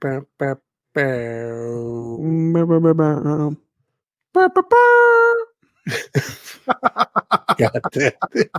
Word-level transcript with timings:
God 0.00 0.26
damn 7.92 8.12
it. 8.34 8.50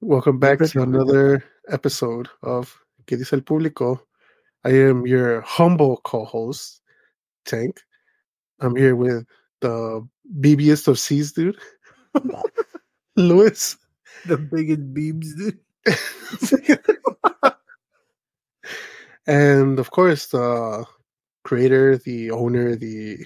Welcome 0.00 0.38
back 0.38 0.58
to 0.58 0.82
another 0.82 1.44
episode 1.68 2.28
of 2.42 2.76
¿Qué 3.06 3.16
dice 3.16 3.32
el 3.34 3.42
público? 3.42 4.00
I 4.64 4.70
am 4.70 5.06
your 5.06 5.40
humble 5.42 5.98
co-host, 6.04 6.82
Tank. 7.44 7.80
I'm 8.60 8.74
here 8.74 8.96
with 8.96 9.24
the 9.60 10.06
BBest 10.40 10.88
of 10.88 10.98
C's, 10.98 11.32
dude. 11.32 11.56
Lewis. 13.16 13.76
The 14.26 14.36
biggest 14.36 14.92
beams, 14.92 15.34
dude. 15.36 15.58
And 19.28 19.78
of 19.78 19.90
course, 19.92 20.26
the 20.26 20.84
creator, 21.44 21.96
the 21.98 22.30
owner, 22.32 22.74
the 22.74 23.24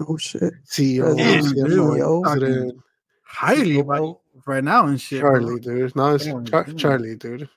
Oh 0.00 0.16
shit. 0.16 0.52
CEO, 0.66 1.16
Damn, 1.16 1.42
CFO, 1.44 2.22
president, 2.22 2.80
Highly 3.24 3.82
right, 3.82 4.14
right 4.46 4.62
now 4.64 4.86
and 4.86 5.00
shit. 5.00 5.20
bro. 5.20 5.30
Charlie, 5.40 5.60
dude. 5.60 5.96
No, 5.96 6.14
it's 6.14 6.24
Damn, 6.26 6.44
Char- 6.44 6.64
damn. 6.64 6.76
Charlie, 6.76 7.16
dude. 7.16 7.48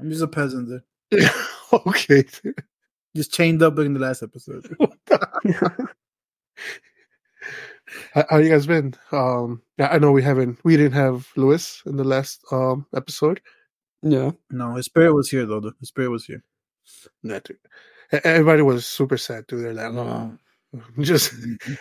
I'm 0.00 0.10
just 0.10 0.22
a 0.22 0.28
peasant, 0.28 0.68
dude. 1.10 1.30
okay, 1.86 2.24
dude. 2.42 2.54
Just 3.16 3.32
chained 3.32 3.62
up 3.62 3.76
like 3.76 3.86
in 3.86 3.94
the 3.94 4.00
last 4.00 4.22
episode. 4.22 4.68
How, 8.12 8.24
how 8.28 8.36
you 8.36 8.50
guys 8.50 8.66
been? 8.66 8.94
Um, 9.12 9.62
yeah, 9.78 9.88
I 9.90 9.98
know 9.98 10.12
we 10.12 10.22
haven't, 10.22 10.58
we 10.62 10.76
didn't 10.76 10.92
have 10.92 11.26
Lewis 11.36 11.82
in 11.86 11.96
the 11.96 12.04
last 12.04 12.44
um 12.52 12.84
episode. 12.94 13.40
yeah. 14.02 14.32
No, 14.50 14.74
his 14.74 14.84
spirit 14.86 15.14
was 15.14 15.30
here 15.30 15.46
though. 15.46 15.60
dude. 15.60 15.72
His 15.80 15.88
spirit 15.88 16.10
was 16.10 16.26
here. 16.26 16.42
Nah, 17.22 17.40
dude. 17.44 17.58
Everybody 18.24 18.62
was 18.62 18.86
super 18.86 19.18
sad, 19.18 19.46
dude. 19.46 19.64
They're 19.64 19.74
like, 19.74 19.92
oh, 19.92 20.32
just 21.00 21.32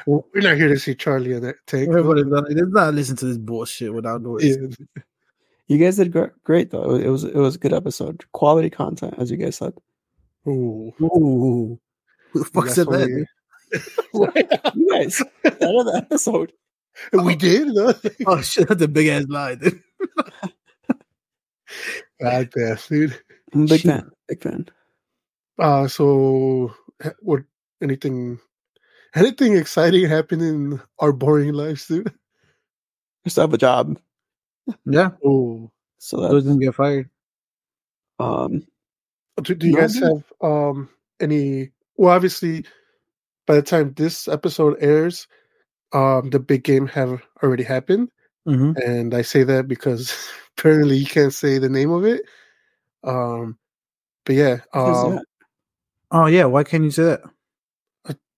we're 0.05 0.21
not 0.35 0.57
here 0.57 0.67
to 0.69 0.79
see 0.79 0.95
Charlie 0.95 1.33
and 1.33 1.43
that 1.43 1.55
take. 1.67 1.89
Everybody 1.89 2.23
did 2.53 2.69
not 2.71 2.93
listen 2.93 3.15
to 3.17 3.25
this 3.25 3.37
bullshit 3.37 3.93
without 3.93 4.21
noise. 4.21 4.57
Yeah. 4.57 5.03
You 5.67 5.77
guys 5.77 5.97
did 5.97 6.15
great 6.43 6.71
though. 6.71 6.95
It 6.95 7.09
was 7.09 7.25
it 7.25 7.35
was 7.35 7.55
a 7.55 7.59
good 7.59 7.73
episode. 7.73 8.23
Quality 8.31 8.69
content, 8.69 9.15
as 9.17 9.29
you 9.29 9.37
guys 9.37 9.57
said. 9.57 9.73
Ooh. 10.47 10.93
Ooh. 11.01 11.79
Who 12.31 12.39
the 12.39 12.45
fuck 12.45 12.67
said 12.69 12.87
that? 12.87 13.25
only- 14.13 14.31
dude? 14.31 14.75
You 14.75 14.89
guys, 14.93 15.21
that 15.43 15.61
of 15.61 15.85
the 15.85 15.93
episode. 15.97 16.53
we 17.13 17.35
did. 17.35 17.67
No? 17.67 17.93
Oh 18.25 18.41
shit, 18.41 18.69
that's 18.69 18.81
a 18.81 18.87
big 18.87 19.07
ass 19.07 19.25
lie, 19.27 19.55
dude. 19.55 19.81
God 22.21 22.49
damn, 22.55 22.77
dude. 22.87 23.19
I'm 23.53 23.63
a 23.63 23.65
big 23.65 23.81
Shit. 23.81 23.91
fan. 23.91 24.11
Big 24.27 24.41
fan. 24.41 24.67
Uh, 25.59 25.87
so 25.87 26.73
ha- 27.01 27.13
what? 27.21 27.43
Anything? 27.81 28.39
Anything 29.15 29.55
exciting 29.57 30.07
happen 30.07 30.41
in 30.41 30.81
our 30.99 31.11
boring 31.13 31.53
lives, 31.53 31.87
dude? 31.87 32.13
I 33.25 33.29
still 33.29 33.43
have 33.43 33.53
a 33.53 33.57
job, 33.57 33.99
Yeah. 34.85 35.11
Oh, 35.25 35.71
so 35.99 36.23
I 36.23 36.31
was 36.33 36.45
that 36.45 36.51
gonna 36.51 36.59
get 36.59 36.75
fired. 36.75 37.09
um 38.19 38.63
do, 39.41 39.55
do 39.55 39.67
you 39.67 39.73
No, 39.73 39.79
guys 39.81 39.93
dude. 39.93 40.03
have 40.03 40.23
um 40.41 40.89
any? 41.19 41.71
Well, 41.97 42.13
obviously, 42.15 42.65
by 43.47 43.55
the 43.55 43.61
time 43.63 43.93
this 43.95 44.27
episode 44.27 44.77
airs, 44.81 45.27
um, 45.93 46.29
the 46.31 46.39
big 46.39 46.63
game 46.63 46.87
have 46.87 47.21
already 47.43 47.63
happened, 47.63 48.09
Mm-hmm. 48.47 48.73
and 48.77 49.13
I 49.15 49.21
say 49.23 49.43
that 49.43 49.67
because 49.67 50.13
apparently 50.57 50.97
you 50.97 51.05
can't 51.07 51.33
say 51.33 51.57
the 51.59 51.69
name 51.69 51.91
of 51.91 52.05
it. 52.05 52.21
Um, 53.03 53.57
but 54.25 54.35
yeah, 54.35 54.59
um, 54.73 55.15
that? 55.17 55.25
Oh 56.11 56.25
yeah, 56.27 56.45
why 56.45 56.63
can't 56.63 56.83
you 56.83 56.91
say 56.91 57.03
that? 57.03 57.21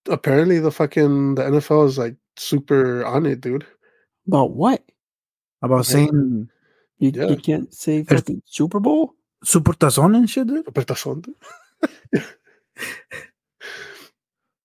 apparently 0.08 0.58
the 0.58 0.70
fucking 0.72 1.34
the 1.36 1.42
NFL 1.42 1.86
is 1.86 1.98
like 1.98 2.16
super 2.36 3.04
on 3.04 3.26
it, 3.26 3.40
dude. 3.42 3.66
about 4.26 4.52
what? 4.52 4.82
About 5.62 5.84
saying 5.86 6.48
You, 6.98 7.12
Yeah. 7.14 7.28
you 7.28 7.36
can't 7.36 7.72
say 7.72 8.02
fucking 8.04 8.42
Super 8.46 8.80
Bowl. 8.80 9.14
super 9.44 9.72
tazón 9.74 10.16
and 10.16 10.28
shit, 10.28 10.46
dude? 10.48 10.64
Interpretación, 10.66 11.22
dude. 11.22 12.24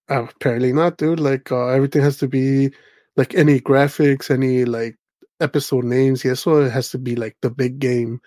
Uh, 0.10 0.24
apparently 0.36 0.74
not, 0.74 0.98
dude. 0.98 1.20
Like 1.20 1.52
uh, 1.52 1.68
everything 1.68 2.02
has 2.02 2.18
to 2.18 2.28
be 2.28 2.72
like 3.18 3.36
any 3.36 3.60
graphics, 3.60 4.32
any 4.32 4.66
like 4.66 4.96
episode 5.42 5.84
names. 5.86 6.24
Yes, 6.24 6.42
so 6.42 6.62
it 6.64 6.72
has 6.72 6.90
to 6.92 6.98
be 6.98 7.16
like 7.16 7.36
the 7.42 7.50
big 7.50 7.80
game. 7.80 8.20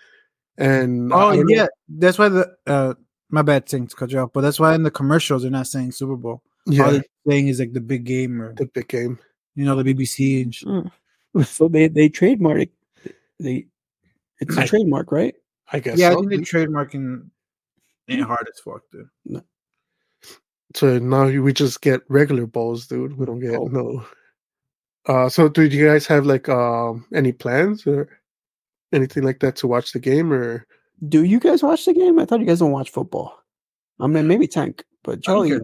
And 0.57 1.11
Oh 1.13 1.33
don't 1.33 1.47
know- 1.47 1.55
yeah, 1.55 1.67
that's 1.87 2.17
why 2.19 2.29
the 2.29 2.49
uh 2.67 2.93
my 3.29 3.41
bad 3.41 3.67
thing 3.67 3.87
to 3.87 3.95
cut 3.95 4.11
you 4.11 4.19
off, 4.19 4.31
but 4.33 4.41
that's 4.41 4.59
why 4.59 4.73
in 4.75 4.83
the 4.83 4.91
commercials 4.91 5.41
they're 5.43 5.51
not 5.51 5.67
saying 5.67 5.91
Super 5.91 6.15
Bowl. 6.15 6.41
All 6.67 6.73
yeah, 6.73 6.89
they're 6.91 7.03
saying 7.27 7.47
is 7.47 7.59
like 7.59 7.73
the 7.73 7.81
big 7.81 8.03
game 8.03 8.41
or 8.41 8.53
the 8.55 8.65
big 8.65 8.87
game. 8.87 9.19
you 9.55 9.65
know 9.65 9.81
the 9.81 9.93
BBC 9.93 10.43
and 10.43 10.53
shit. 10.55 10.67
Mm. 10.67 10.91
So 11.45 11.67
they 11.67 11.87
they 11.87 12.09
trademark 12.09 12.57
it. 12.61 12.71
They 13.39 13.67
it's 14.39 14.57
a 14.57 14.61
I- 14.61 14.65
trademark, 14.67 15.11
right? 15.11 15.35
I 15.71 15.79
guess. 15.79 15.99
Yeah, 15.99 16.11
I 16.11 16.15
think 16.15 16.29
they're 16.29 16.39
trademarking 16.39 17.29
it 18.07 18.21
hard 18.21 18.47
as 18.51 18.59
fuck, 18.59 18.81
dude. 18.91 19.07
No. 19.25 19.43
So 20.75 20.97
now 20.99 21.25
we 21.27 21.53
just 21.53 21.81
get 21.81 22.01
regular 22.09 22.45
bowls, 22.47 22.87
dude. 22.87 23.17
We 23.17 23.25
don't 23.27 23.39
get 23.39 23.55
Oh. 23.55 23.65
no. 23.65 24.05
Uh, 25.05 25.29
so 25.29 25.47
do 25.49 25.63
you 25.63 25.85
guys 25.87 26.05
have 26.07 26.25
like 26.25 26.49
um 26.49 27.05
any 27.13 27.31
plans 27.31 27.85
or 27.87 28.09
anything 28.91 29.23
like 29.23 29.39
that 29.39 29.55
to 29.57 29.67
watch 29.67 29.91
the 29.91 29.99
game 29.99 30.33
or? 30.33 30.65
Do 31.07 31.23
you 31.23 31.39
guys 31.39 31.63
watch 31.63 31.85
the 31.85 31.93
game? 31.93 32.19
I 32.19 32.25
thought 32.25 32.39
you 32.39 32.45
guys 32.45 32.59
don't 32.59 32.71
watch 32.71 32.89
football. 32.89 33.39
I 33.99 34.07
mean, 34.07 34.27
maybe 34.27 34.47
Tank, 34.57 34.83
but 35.03 35.21
Charlie. 35.21 35.59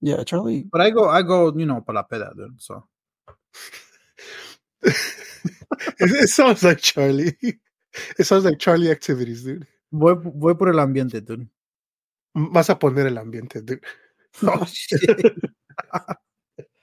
Yeah, 0.00 0.24
Charlie. 0.24 0.64
But 0.70 0.80
I 0.80 0.90
go, 0.90 1.08
I 1.08 1.22
go, 1.22 1.54
you 1.56 1.66
know, 1.66 1.80
para 1.82 1.94
la 1.96 2.02
peda, 2.04 2.34
dude. 2.34 2.60
So 2.60 2.84
it, 4.82 4.94
it 6.00 6.28
sounds 6.28 6.62
like 6.62 6.80
Charlie. 6.80 7.36
It 8.18 8.24
sounds 8.24 8.44
like 8.44 8.58
Charlie 8.58 8.90
activities, 8.90 9.44
dude. 9.44 9.66
voy, 9.90 10.14
voy 10.14 10.54
por 10.54 10.68
el 10.68 10.78
ambiente, 10.78 11.20
dude. 11.20 11.48
Vas 12.34 12.70
a 12.70 12.78
poner 12.78 13.06
el 13.06 13.18
ambiente, 13.18 13.60
dude. 13.62 13.80
Oh 14.44 14.64
shit! 14.64 15.00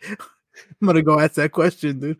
I'm 0.03 0.85
gonna 0.85 1.01
go 1.01 1.17
ask 1.17 1.35
that 1.35 1.49
question, 1.53 1.97
dude. 1.97 2.17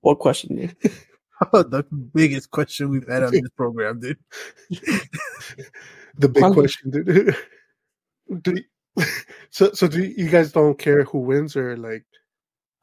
What 0.00 0.18
question? 0.18 0.56
dude? 0.56 0.76
the 1.52 1.84
biggest 2.14 2.50
question 2.50 2.88
we've 2.90 3.06
had 3.08 3.22
on 3.22 3.32
this 3.32 3.50
program, 3.56 4.00
dude. 4.00 4.18
the 6.18 6.28
big 6.28 6.34
Probably. 6.34 6.62
question, 6.62 6.90
dude. 6.90 7.36
do 8.42 8.54
you, 8.96 9.04
so, 9.50 9.72
so 9.72 9.86
do 9.88 10.02
you 10.02 10.28
guys 10.28 10.52
don't 10.52 10.78
care 10.78 11.04
who 11.04 11.18
wins 11.18 11.56
or 11.56 11.76
like? 11.76 12.04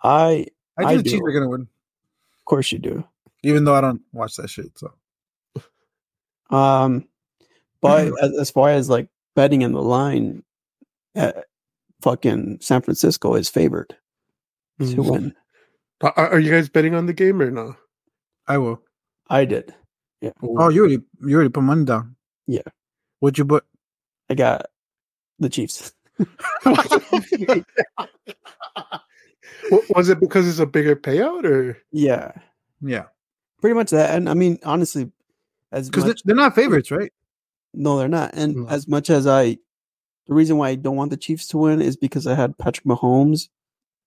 I, 0.03 0.47
I 0.77 0.81
think 0.85 0.89
I 0.89 0.95
the 0.97 1.03
Chiefs 1.03 1.19
do. 1.19 1.25
are 1.25 1.31
gonna 1.33 1.49
win, 1.49 1.61
of 1.61 2.45
course, 2.45 2.71
you 2.71 2.79
do. 2.79 3.03
even 3.43 3.63
though 3.65 3.75
I 3.75 3.81
don't 3.81 4.01
watch 4.13 4.35
that 4.35 4.49
shit. 4.49 4.71
So 4.77 4.93
Um, 6.55 7.07
but 7.81 8.11
as, 8.21 8.37
as 8.39 8.51
far 8.51 8.69
as 8.69 8.89
like 8.89 9.09
betting 9.35 9.61
in 9.63 9.71
the 9.73 9.81
line, 9.81 10.43
uh, 11.15 11.31
fucking 12.01 12.59
San 12.61 12.81
Francisco 12.81 13.33
is 13.35 13.49
favored 13.49 13.95
to 14.79 14.85
Mhm. 14.85 15.11
win. 15.11 15.35
Are, 16.01 16.13
are 16.33 16.39
you 16.39 16.51
guys 16.51 16.69
betting 16.69 16.93
on 16.93 17.05
the 17.07 17.13
game 17.13 17.41
or 17.41 17.49
no? 17.51 17.75
I 18.47 18.57
will. 18.57 18.81
I 19.29 19.45
did. 19.45 19.73
Yeah. 20.21 20.31
Oh, 20.41 20.69
you 20.69 20.81
already, 20.81 21.01
you 21.21 21.35
already 21.35 21.49
put 21.49 21.63
money 21.63 21.85
down. 21.85 22.15
Yeah. 22.47 22.61
What'd 23.19 23.37
you 23.37 23.45
put? 23.45 23.65
I 24.29 24.35
got 24.35 24.67
the 25.39 25.49
Chiefs. 25.49 25.93
Was 29.89 30.09
it 30.09 30.19
because 30.19 30.47
it's 30.47 30.59
a 30.59 30.65
bigger 30.65 30.95
payout 30.95 31.43
or? 31.45 31.77
Yeah, 31.91 32.31
Yeah, 32.81 33.05
pretty 33.61 33.73
much 33.73 33.91
that. 33.91 34.13
And 34.15 34.29
I 34.29 34.33
mean, 34.33 34.59
honestly, 34.63 35.11
as 35.71 35.89
because 35.89 36.21
they're 36.23 36.35
not 36.35 36.55
favorites, 36.55 36.91
right? 36.91 37.11
no, 37.73 37.97
they're 37.97 38.07
not. 38.07 38.31
And 38.33 38.55
No. 38.57 38.67
as 38.69 38.87
much 38.87 39.09
as 39.09 39.27
I, 39.27 39.57
the 40.27 40.33
reason 40.33 40.57
why 40.57 40.69
I 40.69 40.75
don't 40.75 40.95
want 40.95 41.11
the 41.11 41.17
Chiefs 41.17 41.47
to 41.49 41.57
win 41.57 41.81
is 41.81 41.97
because 41.97 42.25
I 42.27 42.35
had 42.35 42.57
Patrick 42.57 42.85
Mahomes 42.85 43.49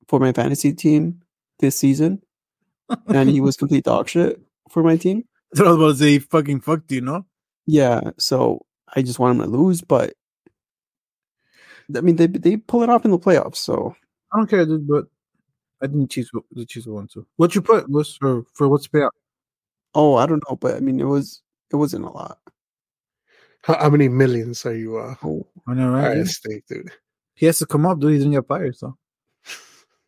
for 0.06 0.18
my 0.20 0.32
fantasy 0.32 0.72
team 0.72 1.22
this 1.58 1.76
season, 1.76 2.22
and 3.08 3.28
he 3.28 3.40
was 3.40 3.56
complete 3.56 3.84
dog 3.84 4.08
shit 4.08 4.40
for 4.70 4.82
my 4.82 4.96
team. 4.96 5.24
That's 5.52 5.60
what 5.60 5.68
I 5.68 5.70
was 5.72 5.78
about 5.78 5.88
to 5.92 5.96
say. 5.98 6.10
He 6.12 6.18
fucking 6.18 6.60
fucked 6.60 6.92
you, 6.92 7.00
no? 7.00 7.26
Yeah, 7.66 8.12
so 8.18 8.64
I 8.94 9.02
just 9.02 9.18
want 9.18 9.38
him 9.40 9.44
to 9.44 9.50
lose, 9.58 9.80
but 9.82 10.14
I 11.94 12.00
mean 12.00 12.16
they 12.16 12.26
they 12.26 12.56
pull 12.56 12.82
it 12.82 12.90
off 12.90 13.04
in 13.04 13.10
the 13.10 13.18
playoffs. 13.18 13.56
So 13.56 13.94
I 14.32 14.38
don't 14.38 14.48
care, 14.48 14.64
dude. 14.66 14.86
But 14.88 15.06
I 15.82 15.86
think 15.86 16.00
the 16.02 16.06
Chiefs, 16.08 16.32
will- 16.32 16.46
the 16.52 16.66
Chiefs 16.66 16.86
will 16.86 16.96
win 16.96 17.08
too. 17.08 17.26
What 17.36 17.54
you 17.54 17.62
put 17.62 17.88
was 17.90 18.16
for 18.16 18.44
for 18.54 18.68
what's 18.68 18.88
the 18.88 18.98
payout? 18.98 19.10
oh, 19.94 20.16
I 20.16 20.26
don't 20.26 20.42
know, 20.48 20.56
but 20.56 20.76
I 20.76 20.80
mean 20.80 21.00
it 21.00 21.04
was 21.04 21.42
it 21.72 21.76
wasn't 21.76 22.04
a 22.04 22.10
lot. 22.10 22.38
How, 23.62 23.76
how 23.78 23.90
many 23.90 24.08
millions 24.08 24.64
are 24.66 24.74
you 24.76 24.98
uh, 24.98 25.14
Oh, 25.24 25.46
I 25.66 25.74
know, 25.74 25.90
right? 25.90 26.08
are 26.08 26.14
dude? 26.14 26.28
stake, 26.28 26.66
dude? 26.68 26.90
He 27.34 27.46
has 27.46 27.58
to 27.58 27.66
come 27.66 27.86
up, 27.86 27.98
dude. 28.00 28.12
He's 28.12 28.22
gonna 28.24 28.36
get 28.36 28.46
fired. 28.48 28.76
So 28.76 28.96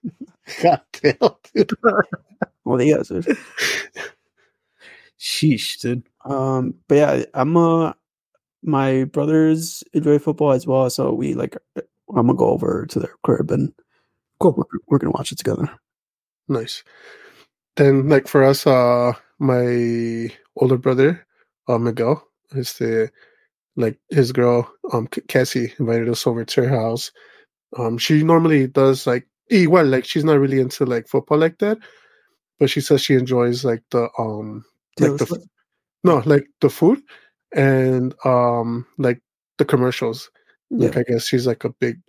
God 0.62 0.80
damn, 0.92 1.14
dude. 1.54 1.72
Well, 2.70 2.78
they 2.78 2.92
guys. 2.92 3.08
sheesh, 5.18 5.78
dude. 5.80 6.02
Um, 6.24 6.74
but 6.88 6.94
yeah, 6.94 7.24
I'm 7.34 7.56
uh, 7.56 7.92
my 8.62 9.04
brothers 9.04 9.84
enjoy 9.92 10.18
football 10.18 10.52
as 10.52 10.66
well, 10.66 10.88
so 10.90 11.12
we 11.12 11.34
like. 11.34 11.56
I'm 11.76 12.26
gonna 12.26 12.34
go 12.34 12.50
over 12.50 12.86
to 12.86 12.98
their 12.98 13.14
crib 13.22 13.50
and 13.52 13.72
Cool. 14.40 14.54
we're, 14.56 14.78
we're 14.88 14.98
gonna 14.98 15.12
watch 15.12 15.30
it 15.32 15.38
together. 15.38 15.68
Nice. 16.48 16.82
Then, 17.76 18.08
like 18.08 18.26
for 18.26 18.42
us, 18.42 18.66
uh, 18.66 19.12
my 19.38 20.30
older 20.56 20.76
brother, 20.76 21.24
uh, 21.68 21.78
Miguel, 21.78 22.26
is 22.52 22.72
the 22.74 23.10
like 23.76 23.98
his 24.10 24.32
girl, 24.32 24.70
um, 24.92 25.06
Cassie, 25.28 25.72
invited 25.78 26.08
us 26.08 26.26
over 26.26 26.44
to 26.44 26.62
her 26.64 26.68
house. 26.68 27.12
Um, 27.78 27.98
she 27.98 28.24
normally 28.24 28.66
does 28.66 29.06
like 29.06 29.26
well, 29.50 29.86
like 29.86 30.04
she's 30.04 30.24
not 30.24 30.38
really 30.38 30.60
into 30.60 30.84
like 30.86 31.06
football 31.06 31.38
like 31.38 31.58
that, 31.58 31.78
but 32.60 32.70
she 32.70 32.80
says 32.80 33.00
she 33.02 33.14
enjoys 33.14 33.64
like 33.64 33.82
the 33.90 34.08
um, 34.18 34.64
like 35.00 35.16
the 35.16 35.48
no, 36.04 36.22
like 36.26 36.46
the 36.60 36.68
food 36.70 37.02
and 37.52 38.14
um, 38.24 38.86
like 38.98 39.20
the 39.58 39.64
commercials. 39.64 40.30
Like 40.70 40.94
Yeah. 40.94 41.00
I 41.00 41.12
guess 41.12 41.26
she's 41.26 41.46
like 41.46 41.64
a 41.64 41.70
big. 41.70 42.00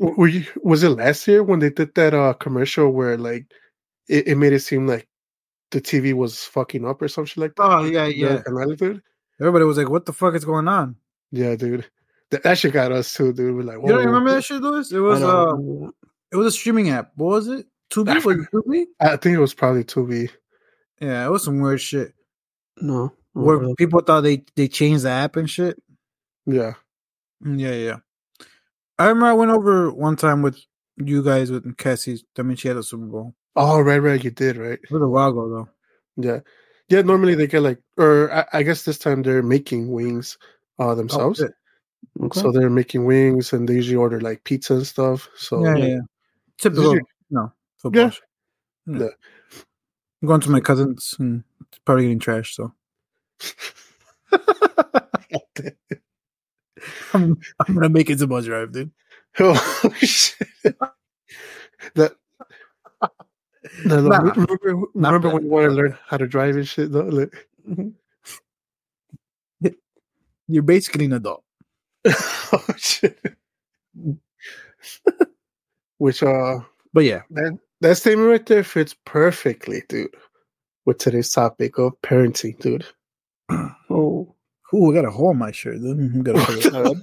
Were 0.00 0.28
you? 0.28 0.44
Was 0.62 0.82
it 0.82 0.90
last 0.90 1.28
year 1.28 1.42
when 1.42 1.60
they 1.60 1.70
did 1.70 1.94
that 1.94 2.14
uh 2.14 2.32
commercial 2.34 2.90
where 2.90 3.16
like 3.16 3.46
it, 4.08 4.28
it 4.28 4.36
made 4.36 4.52
it 4.52 4.60
seem 4.60 4.86
like 4.86 5.06
the 5.70 5.80
TV 5.80 6.14
was 6.14 6.44
fucking 6.44 6.86
up 6.86 7.00
or 7.00 7.08
something 7.08 7.40
like 7.40 7.54
that? 7.56 7.62
Oh 7.62 7.84
yeah, 7.84 8.06
yeah. 8.06 8.42
canal, 8.42 8.74
dude. 8.74 9.02
Everybody 9.38 9.64
was 9.64 9.76
like, 9.76 9.88
"What 9.88 10.06
the 10.06 10.12
fuck 10.12 10.34
is 10.34 10.44
going 10.44 10.68
on?" 10.68 10.96
Yeah, 11.30 11.56
dude. 11.56 11.88
That, 12.30 12.42
that 12.42 12.58
shit 12.58 12.72
got 12.72 12.92
us 12.92 13.12
too, 13.12 13.32
dude. 13.32 13.54
We're 13.54 13.62
like, 13.62 13.78
You 13.82 13.88
don't 13.88 14.06
remember 14.06 14.32
that 14.32 14.44
shit, 14.44 14.60
Louis? 14.60 14.90
It 14.92 14.98
was 14.98 15.22
uh, 15.22 15.54
it 16.32 16.36
was 16.36 16.46
a 16.46 16.50
streaming 16.50 16.90
app. 16.90 17.12
What 17.16 17.26
was 17.26 17.48
it? 17.48 17.66
Tubi? 17.92 18.24
Was 18.24 18.36
it 18.38 18.48
Tubi? 18.52 18.84
I 19.00 19.16
think 19.16 19.36
it 19.36 19.40
was 19.40 19.54
probably 19.54 19.84
Tubi. 19.84 20.30
Yeah, 21.00 21.26
it 21.26 21.30
was 21.30 21.44
some 21.44 21.60
weird 21.60 21.80
shit 21.80 22.12
no. 22.80 23.12
Where 23.34 23.56
remember 23.56 23.74
people 23.76 24.00
thought 24.00 24.22
they 24.22 24.44
they 24.56 24.68
changed 24.68 25.04
the 25.04 25.10
app 25.10 25.36
and 25.36 25.48
shit. 25.48 25.80
Yeah. 26.46 26.74
Mm, 27.44 27.58
Yeah, 27.60 27.72
yeah. 27.72 27.96
I 28.98 29.06
remember 29.06 29.26
I 29.26 29.32
went 29.32 29.50
over 29.50 29.90
one 29.90 30.16
time 30.16 30.42
with 30.42 30.58
you 30.96 31.22
guys 31.22 31.50
with 31.50 31.76
Cassie. 31.76 32.22
I 32.38 32.42
mean, 32.42 32.56
she 32.56 32.68
had 32.68 32.76
a 32.76 32.82
Super 32.82 33.06
Bowl. 33.06 33.34
Oh, 33.56 33.80
right, 33.80 33.98
right. 33.98 34.22
You 34.22 34.30
did, 34.30 34.56
right? 34.56 34.78
It 34.82 34.90
was 34.90 35.02
a 35.02 35.08
while 35.08 35.30
ago 35.30 35.48
though. 35.48 35.68
Yeah. 36.16 36.40
Yeah, 36.88 37.02
normally 37.02 37.34
they 37.34 37.46
get 37.46 37.62
like, 37.62 37.78
or 37.96 38.30
I, 38.32 38.44
I 38.52 38.62
guess 38.64 38.82
this 38.84 38.98
time 38.98 39.22
they're 39.22 39.42
making 39.42 39.90
wings 39.90 40.36
uh 40.78 40.88
Oh, 40.90 40.94
themselves. 40.94 41.38
shit. 41.38 41.52
that. 42.18 42.24
Okay. 42.26 42.40
so 42.40 42.52
they're 42.52 42.68
making 42.70 43.04
wings 43.06 43.52
and 43.52 43.68
they 43.68 43.74
usually 43.74 43.96
order 43.96 44.20
like 44.20 44.44
pizza 44.44 44.74
and 44.74 44.86
stuff. 44.86 45.28
So 45.36 45.64
yeah, 45.64 45.76
yeah, 45.76 45.86
yeah. 45.86 46.00
Typical, 46.58 46.94
Did 46.94 47.02
no 47.30 47.52
football. 47.82 48.02
Yeah. 48.04 48.10
Yeah. 48.86 48.98
Yeah. 49.00 49.08
I'm 50.22 50.28
going 50.28 50.40
to 50.42 50.50
my 50.50 50.60
cousin's 50.60 51.14
and 51.18 51.42
it's 51.68 51.78
probably 51.80 52.04
getting 52.04 52.20
trashed. 52.20 52.54
So 52.54 52.72
I'm, 57.14 57.38
I'm 57.66 57.74
gonna 57.74 57.88
make 57.88 58.10
it 58.10 58.18
to 58.18 58.26
Buzz 58.26 58.46
Drive, 58.46 58.72
dude. 58.72 58.90
oh 59.40 59.92
shit. 59.98 60.48
that 61.94 62.16
no, 63.84 64.00
no, 64.00 64.08
Nah. 64.08 64.18
remember, 64.18 64.86
remember 64.94 65.18
bad. 65.20 65.32
when 65.34 65.42
you 65.44 65.48
want 65.50 65.70
to 65.70 65.74
learn 65.74 65.98
how 66.06 66.16
to 66.16 66.26
drive 66.26 66.56
and 66.56 66.66
shit 66.68 66.92
though? 66.92 67.04
Like, 67.06 67.48
You're 70.48 70.62
basically 70.62 71.06
an 71.06 71.14
adult. 71.14 71.44
oh 72.06 72.64
shit. 72.76 73.18
Which 75.98 76.22
uh 76.22 76.60
But 76.92 77.04
yeah, 77.04 77.22
that 77.30 77.58
that 77.82 77.96
statement 77.96 78.28
right 78.28 78.46
there 78.46 78.64
fits 78.64 78.96
perfectly, 79.04 79.82
dude, 79.88 80.14
with 80.86 80.98
today's 80.98 81.30
topic 81.30 81.78
of 81.78 81.92
parenting, 82.02 82.58
dude. 82.58 82.86
oh. 83.90 84.34
Ooh, 84.74 84.90
I 84.90 84.94
got 84.94 85.04
a 85.04 85.10
hole 85.10 85.32
in 85.32 85.38
my 85.38 85.52
shirt, 85.52 85.82
dude. 85.82 85.98
I'm 85.98 86.22
gonna 86.22 86.42
put 86.44 86.64
it 86.64 86.74
up. 86.74 86.96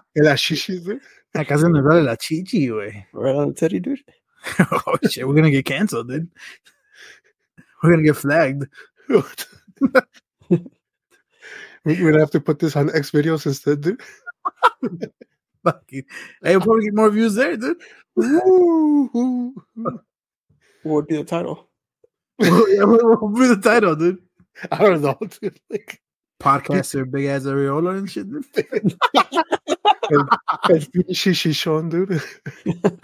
And 0.14 0.26
that 0.26 0.38
shishi, 0.38 0.84
dude. 0.84 1.00
La 1.34 1.42
casa 1.42 1.68
me 1.68 1.80
duele 1.80 2.04
la 2.04 2.14
chichi, 2.14 2.68
güey. 2.68 3.04
Right 3.12 3.34
on 3.34 3.48
the 3.48 3.54
teddy, 3.54 3.80
dude. 3.80 3.98
oh 4.60 4.96
shit, 5.10 5.26
we're 5.26 5.34
gonna 5.34 5.50
get 5.50 5.64
canceled, 5.64 6.08
dude. 6.08 6.30
We're 7.82 7.90
gonna 7.90 8.04
get 8.04 8.16
flagged. 8.16 8.68
We're 9.08 9.24
gonna 11.84 12.20
have 12.20 12.30
to 12.32 12.40
put 12.40 12.60
this 12.60 12.76
on 12.76 12.94
X 12.94 13.10
videos 13.10 13.46
instead, 13.46 13.80
dude. 13.80 14.00
Fucking, 15.68 16.04
hey, 16.42 16.56
we'll 16.56 16.64
probably 16.64 16.84
get 16.84 16.94
more 16.94 17.10
views 17.10 17.34
there, 17.34 17.56
dude. 17.58 17.76
What 18.14 19.54
would 20.84 21.06
be 21.06 21.16
the 21.18 21.24
title? 21.24 21.68
yeah, 22.38 22.84
we'll 22.84 23.18
we'll 23.20 23.34
be 23.34 23.48
the 23.54 23.60
title, 23.62 23.94
dude. 23.94 24.22
I 24.72 24.78
don't 24.78 25.02
know, 25.02 25.18
dude. 25.40 25.60
Like, 25.68 26.00
Podcaster, 26.40 27.10
big 27.10 27.26
ass 27.26 27.42
areola 27.42 27.98
and 27.98 28.10
shit. 28.10 28.30
Dude. 28.30 28.46
and 28.54 28.70
shishi 31.12 31.54
Sean, 31.54 31.90
dude. 31.90 32.22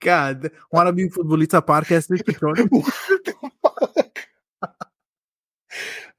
God, 0.00 0.50
wanna 0.72 0.92
be 0.94 1.10
futbolista 1.10 1.60
podcaster? 1.60 2.16
Chichón? 2.22 2.68
what 2.70 2.94
the 3.24 3.34
fuck? 3.62 4.28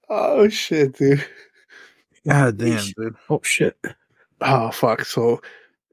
oh 0.10 0.48
shit, 0.50 0.96
dude. 0.98 1.26
God 2.28 2.58
damn, 2.58 2.86
dude. 2.98 3.16
Oh 3.30 3.42
shit. 3.44 3.78
Oh 4.42 4.72
fuck. 4.72 5.06
So 5.06 5.42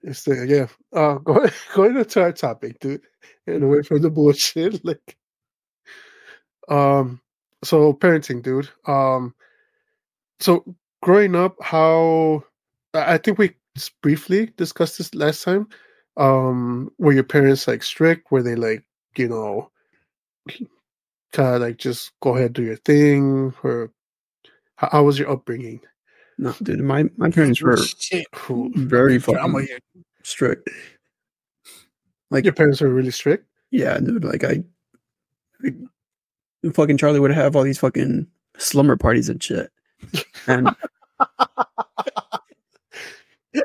it's 0.03 0.25
the 0.25 0.47
yeah. 0.47 0.69
Uh 0.99 1.19
going 1.19 1.51
going 1.75 1.97
into 1.97 2.23
our 2.23 2.33
topic, 2.33 2.79
dude. 2.81 3.03
And 3.47 3.65
away 3.65 3.83
from 3.83 4.03
the 4.03 4.11
bullshit. 4.11 4.85
Like 4.85 5.17
um 6.69 7.21
so 7.65 7.93
parenting, 7.95 8.43
dude. 8.43 8.69
Um 8.87 9.35
so 10.41 10.65
growing 11.03 11.35
up, 11.37 11.57
how 11.63 12.45
I 12.95 13.15
I 13.15 13.19
think 13.19 13.39
we 13.39 13.55
briefly 14.03 14.53
discussed 14.57 14.99
this 14.99 15.15
last 15.15 15.45
time. 15.45 15.69
Um 16.17 16.91
were 16.99 17.13
your 17.13 17.25
parents 17.25 17.67
like 17.69 17.83
strict? 17.83 18.31
Were 18.31 18.43
they 18.43 18.55
like, 18.57 18.85
you 19.17 19.29
know, 19.29 19.71
kind 21.33 21.57
of 21.57 21.61
like 21.63 21.77
just 21.79 22.13
go 22.21 22.37
ahead 22.37 22.53
do 22.53 22.63
your 22.63 22.77
thing 22.77 23.55
or 23.63 23.91
how, 24.77 24.89
how 24.93 25.05
was 25.05 25.19
your 25.19 25.31
upbringing? 25.31 25.81
No, 26.41 26.55
dude. 26.63 26.81
My 26.81 27.05
my 27.19 27.31
parents 27.31 27.61
were 27.61 27.77
Shit. 27.77 28.27
Very 28.75 29.19
fucking 29.19 29.69
strict. 30.23 30.71
Like 32.31 32.45
Your 32.45 32.55
parents 32.55 32.81
were 32.81 32.89
really 32.89 33.11
strict. 33.11 33.45
Yeah, 33.71 33.99
dude. 33.99 34.25
Like 34.25 34.43
I, 34.45 34.65
I- 35.63 36.71
fucking 36.73 36.97
Charlie 36.97 37.21
would 37.21 37.31
have 37.31 37.57
all 37.57 37.63
these 37.63 37.79
fucking 37.79 38.27
slumber 38.57 38.97
parties 38.97 39.29
and 39.29 39.43
shit. 39.43 39.71
And 40.47 40.69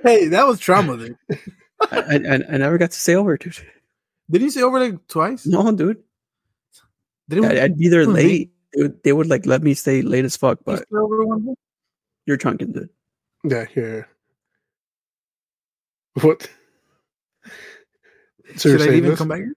Hey, 0.04 0.28
that 0.28 0.46
was 0.46 0.60
trauma, 0.60 0.98
dude. 0.98 1.18
I, 1.92 2.00
I, 2.00 2.16
I- 2.16 2.58
never 2.58 2.78
got 2.78 2.92
to 2.92 3.00
stay 3.00 3.16
over, 3.16 3.38
dude. 3.38 3.56
Did 4.30 4.42
you 4.42 4.50
say 4.50 4.64
over 4.64 4.80
like 4.82 5.08
twice? 5.08 5.46
No, 5.46 5.72
dude. 5.72 6.04
Did 7.30 7.40
he 7.44 7.46
I, 7.60 7.64
I'd 7.64 7.78
be 7.78 7.88
there 7.88 8.06
late. 8.06 8.52
They 8.74 8.82
would, 8.82 9.04
they 9.04 9.14
would 9.14 9.28
like 9.28 9.46
let 9.46 9.64
me 9.64 9.74
stay 9.76 10.02
late 10.02 10.26
as 10.26 10.36
fuck, 10.36 10.60
but 10.66 10.80
stay 10.80 10.98
over 10.98 11.24
one 11.26 11.46
day? 11.46 11.54
You're 12.26 12.38
chunking, 12.38 12.72
dude. 12.72 12.90
Yeah, 13.44 13.66
here. 13.66 14.08
What? 16.22 16.50
So 18.56 18.70
Should 18.78 18.82
I 18.90 18.94
even 18.96 19.10
this? 19.12 19.18
come 19.20 19.28
back 19.28 19.40
here? 19.40 19.56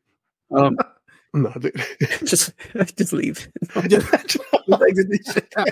Um, 0.51 0.77
No, 1.35 1.53
dude. 1.61 1.75
just 2.25 2.53
just 2.97 3.13
leave. 3.13 3.49
Just, 3.87 4.11
just 4.27 4.39
exit 4.83 5.07
this 5.11 5.33
shit 5.33 5.53
out. 5.57 5.69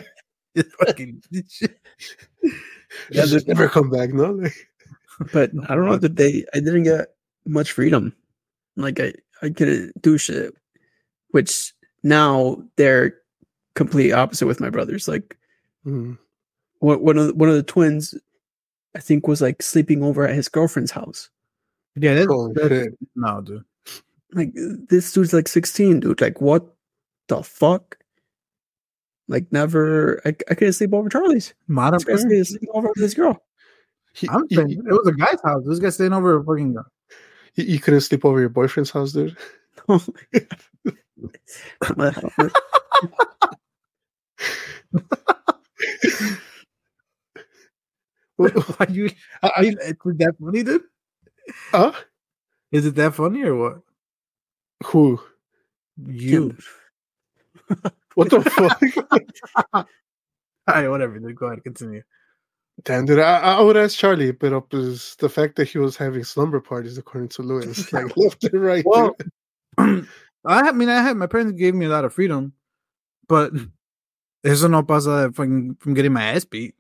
Just 0.54 0.70
fucking 0.84 1.22
this 1.30 1.50
shit. 1.50 1.80
Yeah, 3.10 3.24
Just 3.24 3.48
never 3.48 3.68
come 3.68 3.90
back. 3.90 4.10
No, 4.10 4.32
like, 4.32 4.54
But 5.32 5.50
I 5.68 5.74
don't 5.74 5.86
know 5.86 5.96
that 5.96 6.16
they. 6.16 6.44
I 6.54 6.60
didn't 6.60 6.84
get 6.84 7.08
much 7.46 7.72
freedom. 7.72 8.14
Like 8.76 9.00
I, 9.00 9.14
I 9.42 9.48
couldn't 9.50 10.00
do 10.02 10.18
shit. 10.18 10.54
Which 11.30 11.72
now 12.02 12.62
they're 12.76 13.14
complete 13.74 14.12
opposite 14.12 14.46
with 14.46 14.60
my 14.60 14.70
brothers. 14.70 15.08
Like 15.08 15.36
mm, 15.86 16.18
one 16.86 17.02
one 17.02 17.18
of 17.18 17.26
the, 17.28 17.34
one 17.34 17.48
of 17.48 17.54
the 17.56 17.62
twins, 17.62 18.14
I 18.94 19.00
think 19.00 19.26
was 19.26 19.42
like 19.42 19.62
sleeping 19.62 20.02
over 20.02 20.26
at 20.26 20.34
his 20.34 20.48
girlfriend's 20.48 20.90
house. 20.92 21.28
Yeah, 21.96 22.14
that's, 22.14 22.26
holy 22.26 22.52
that's- 22.54 22.84
shit. 22.84 22.94
no, 23.16 23.40
dude. 23.40 23.64
Like 24.32 24.52
this 24.54 25.12
dude's 25.12 25.32
like 25.32 25.48
sixteen, 25.48 26.00
dude. 26.00 26.20
Like 26.20 26.40
what 26.40 26.66
the 27.28 27.42
fuck? 27.42 27.96
Like 29.28 29.50
never. 29.52 30.20
I, 30.24 30.28
I 30.50 30.54
couldn't 30.54 30.74
sleep 30.74 30.92
over 30.94 31.08
Charlie's. 31.08 31.54
Modern 31.68 31.98
This 31.98 32.04
guy's 32.04 32.24
parents. 32.24 32.50
sleeping 32.50 32.68
over 32.74 32.88
with 32.88 33.02
his 33.02 33.14
girl. 33.14 33.40
He- 34.14 34.28
I'm 34.28 34.44
you, 34.50 34.56
saying 34.56 34.70
it 34.72 34.82
was 34.92 35.06
a 35.06 35.12
guy's 35.12 35.40
house. 35.42 35.64
This 35.66 35.78
guy 35.78 35.88
staying 35.90 36.12
over 36.12 36.36
a 36.38 36.44
fucking 36.44 36.74
girl. 36.74 36.86
you, 37.54 37.64
you 37.64 37.78
couldn't 37.80 38.00
sleep 38.02 38.24
over 38.24 38.40
your 38.40 38.48
boyfriend's 38.50 38.90
house, 38.90 39.12
dude. 39.12 39.36
Oh 39.88 40.04
Why 48.76 48.86
you? 48.90 49.10
I, 49.42 49.50
I, 49.56 49.60
Is 49.62 49.74
that 49.76 50.34
funny, 50.40 50.62
dude? 50.62 50.82
huh? 51.70 51.92
Is 52.72 52.86
it 52.86 52.94
that 52.96 53.14
funny 53.14 53.42
or 53.44 53.54
what? 53.56 53.80
Who? 54.86 55.20
You. 56.06 56.56
What 58.14 58.30
the 58.30 58.40
fuck? 58.40 58.80
All 59.74 59.84
right, 60.66 60.88
whatever. 60.88 61.18
Dude. 61.18 61.36
Go 61.36 61.46
ahead, 61.48 61.62
continue. 61.62 62.02
Damn, 62.82 63.04
dude, 63.04 63.18
I, 63.18 63.40
I 63.40 63.60
would 63.60 63.76
ask 63.76 63.98
Charlie, 63.98 64.32
but 64.32 64.54
uh, 64.54 64.56
up 64.56 64.72
is 64.72 65.16
the 65.18 65.28
fact 65.28 65.56
that 65.56 65.68
he 65.68 65.76
was 65.76 65.98
having 65.98 66.24
slumber 66.24 66.58
parties, 66.58 66.96
according 66.96 67.28
to 67.30 67.42
Lewis, 67.42 67.92
like 67.92 68.16
left 68.16 68.42
and 68.44 68.62
right. 68.62 68.84
Well. 68.86 69.14
I 70.46 70.72
mean, 70.72 70.88
I 70.88 71.02
had 71.02 71.16
my 71.16 71.26
parents 71.26 71.52
gave 71.58 71.74
me 71.74 71.86
a 71.86 71.88
lot 71.88 72.04
of 72.04 72.14
freedom, 72.14 72.52
but 73.28 73.52
eso 74.44 74.68
no 74.68 74.82
pasa 74.82 75.32
from 75.32 75.74
from 75.76 75.94
getting 75.94 76.12
my 76.12 76.22
ass 76.22 76.44
beat. 76.44 76.74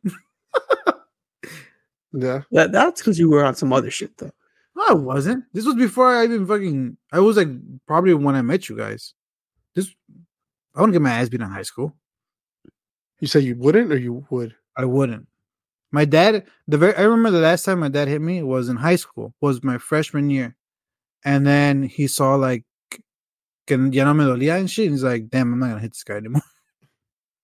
Yeah, 2.16 2.42
That 2.52 2.72
that's 2.72 3.00
because 3.00 3.18
you 3.18 3.28
were 3.28 3.44
on 3.44 3.54
some 3.54 3.72
other 3.72 3.90
shit 3.90 4.16
though. 4.16 4.32
No, 4.74 4.84
I 4.88 4.94
wasn't. 4.94 5.44
This 5.52 5.64
was 5.64 5.74
before 5.74 6.14
I 6.14 6.24
even 6.24 6.46
fucking. 6.46 6.96
I 7.12 7.20
was 7.20 7.36
like 7.36 7.48
probably 7.86 8.14
when 8.14 8.34
I 8.34 8.42
met 8.42 8.68
you 8.68 8.76
guys. 8.76 9.14
This 9.74 9.94
I 10.74 10.80
wouldn't 10.80 10.94
get 10.94 11.02
my 11.02 11.10
ass 11.10 11.28
beat 11.28 11.40
in 11.40 11.48
high 11.48 11.62
school. 11.62 11.96
you 13.20 13.28
say 13.28 13.40
you 13.40 13.56
wouldn't 13.56 13.92
or 13.92 13.96
you 13.96 14.26
would? 14.30 14.54
I 14.76 14.84
wouldn't. 14.84 15.26
My 15.92 16.04
dad, 16.04 16.44
the 16.68 16.78
very 16.78 16.94
I 16.96 17.02
remember 17.02 17.30
the 17.30 17.40
last 17.40 17.64
time 17.64 17.80
my 17.80 17.88
dad 17.88 18.08
hit 18.08 18.20
me 18.20 18.42
was 18.42 18.68
in 18.68 18.76
high 18.76 18.96
school, 18.96 19.34
was 19.40 19.62
my 19.62 19.78
freshman 19.78 20.30
year, 20.30 20.56
and 21.24 21.46
then 21.46 21.82
he 21.82 22.06
saw 22.06 22.34
like 22.34 22.64
que 23.66 23.76
ya 23.92 24.04
no 24.04 24.14
me 24.14 24.24
dolía 24.24 24.58
and 24.58 24.70
shit. 24.70 24.86
And 24.86 24.94
he's 24.94 25.04
like, 25.04 25.28
"Damn, 25.28 25.52
I'm 25.52 25.58
not 25.58 25.68
gonna 25.68 25.80
hit 25.80 25.92
this 25.92 26.04
guy 26.04 26.16
anymore." 26.16 26.42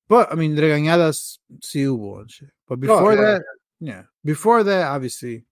But 0.09 0.31
I 0.31 0.35
mean, 0.35 0.55
regañadas 0.57 1.39
sí 1.61 1.87
hubo 1.87 2.21
and 2.21 2.31
shit. 2.31 2.51
But 2.69 2.75
oh, 2.75 2.77
before 2.77 3.15
yeah. 3.15 3.21
that, 3.21 3.43
yeah, 3.85 4.03
before 4.25 4.63
that, 4.63 4.87
obviously, 4.87 5.45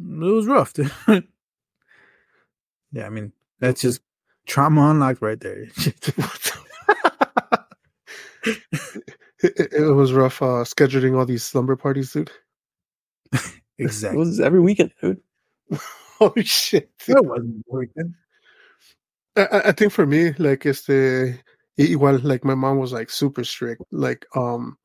it 0.00 0.24
was 0.24 0.46
rough. 0.46 0.72
Dude. 0.72 0.90
yeah, 2.92 3.04
I 3.06 3.10
mean, 3.10 3.32
that's 3.60 3.82
just 3.82 4.00
trauma 4.46 4.88
unlocked 4.90 5.20
right 5.20 5.38
there. 5.38 5.64
It, 5.76 6.08
it- 9.58 9.72
it 9.72 9.94
was 9.94 10.12
rough 10.12 10.42
uh, 10.42 10.64
scheduling 10.64 11.16
all 11.16 11.26
these 11.26 11.44
slumber 11.44 11.76
parties, 11.76 12.12
dude. 12.12 12.30
It 13.78 13.84
exactly. 13.84 14.18
was 14.18 14.40
every 14.40 14.60
weekend, 14.60 14.90
dude. 15.00 15.20
oh 16.20 16.32
shit! 16.38 16.90
dude. 17.06 17.14
That 17.14 17.24
wasn't 17.24 17.64
working. 17.68 18.14
I, 19.36 19.42
I- 19.42 19.68
I 19.68 19.72
think 19.72 19.92
for 19.92 20.04
me, 20.06 20.32
like, 20.32 20.66
it's 20.66 20.82
the 20.86 21.38
igual. 21.78 22.24
Like, 22.24 22.44
my 22.44 22.56
mom 22.56 22.78
was 22.78 22.92
like 22.92 23.08
super 23.10 23.44
strict. 23.44 23.82
Like, 23.92 24.26
um, 24.34 24.78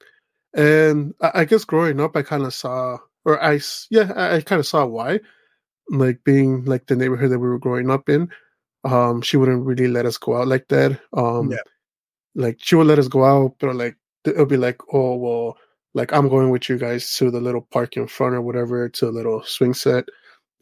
and 0.53 1.13
I, 1.21 1.31
I 1.41 1.45
guess 1.45 1.65
growing 1.65 1.99
up, 1.99 2.15
I 2.15 2.21
kind 2.23 2.43
of 2.43 2.53
saw, 2.53 2.97
or 3.25 3.41
I, 3.43 3.59
yeah, 3.89 4.11
I, 4.15 4.35
I 4.37 4.41
kind 4.41 4.59
of 4.59 4.67
saw 4.67 4.85
why. 4.85 5.19
Like 5.89 6.23
being 6.23 6.63
like 6.65 6.87
the 6.87 6.95
neighborhood 6.95 7.31
that 7.31 7.39
we 7.39 7.47
were 7.49 7.59
growing 7.59 7.89
up 7.91 8.07
in, 8.09 8.29
um, 8.85 9.21
she 9.21 9.37
wouldn't 9.37 9.65
really 9.65 9.87
let 9.87 10.05
us 10.05 10.17
go 10.17 10.37
out 10.37 10.47
like 10.47 10.67
that. 10.69 10.99
Um, 11.13 11.51
Yeah. 11.51 11.57
like 12.35 12.57
she 12.61 12.75
would 12.75 12.87
let 12.87 12.99
us 12.99 13.07
go 13.09 13.25
out, 13.25 13.55
but 13.59 13.75
like 13.75 13.97
it'll 14.25 14.45
be 14.45 14.57
like, 14.57 14.79
oh 14.93 15.15
well, 15.15 15.57
like 15.93 16.13
I'm 16.13 16.29
going 16.29 16.49
with 16.49 16.69
you 16.69 16.77
guys 16.77 17.13
to 17.17 17.29
the 17.31 17.41
little 17.41 17.67
park 17.71 17.97
in 17.97 18.07
front 18.07 18.35
or 18.35 18.41
whatever 18.41 18.89
to 18.89 19.09
a 19.09 19.11
little 19.11 19.43
swing 19.43 19.73
set. 19.73 20.05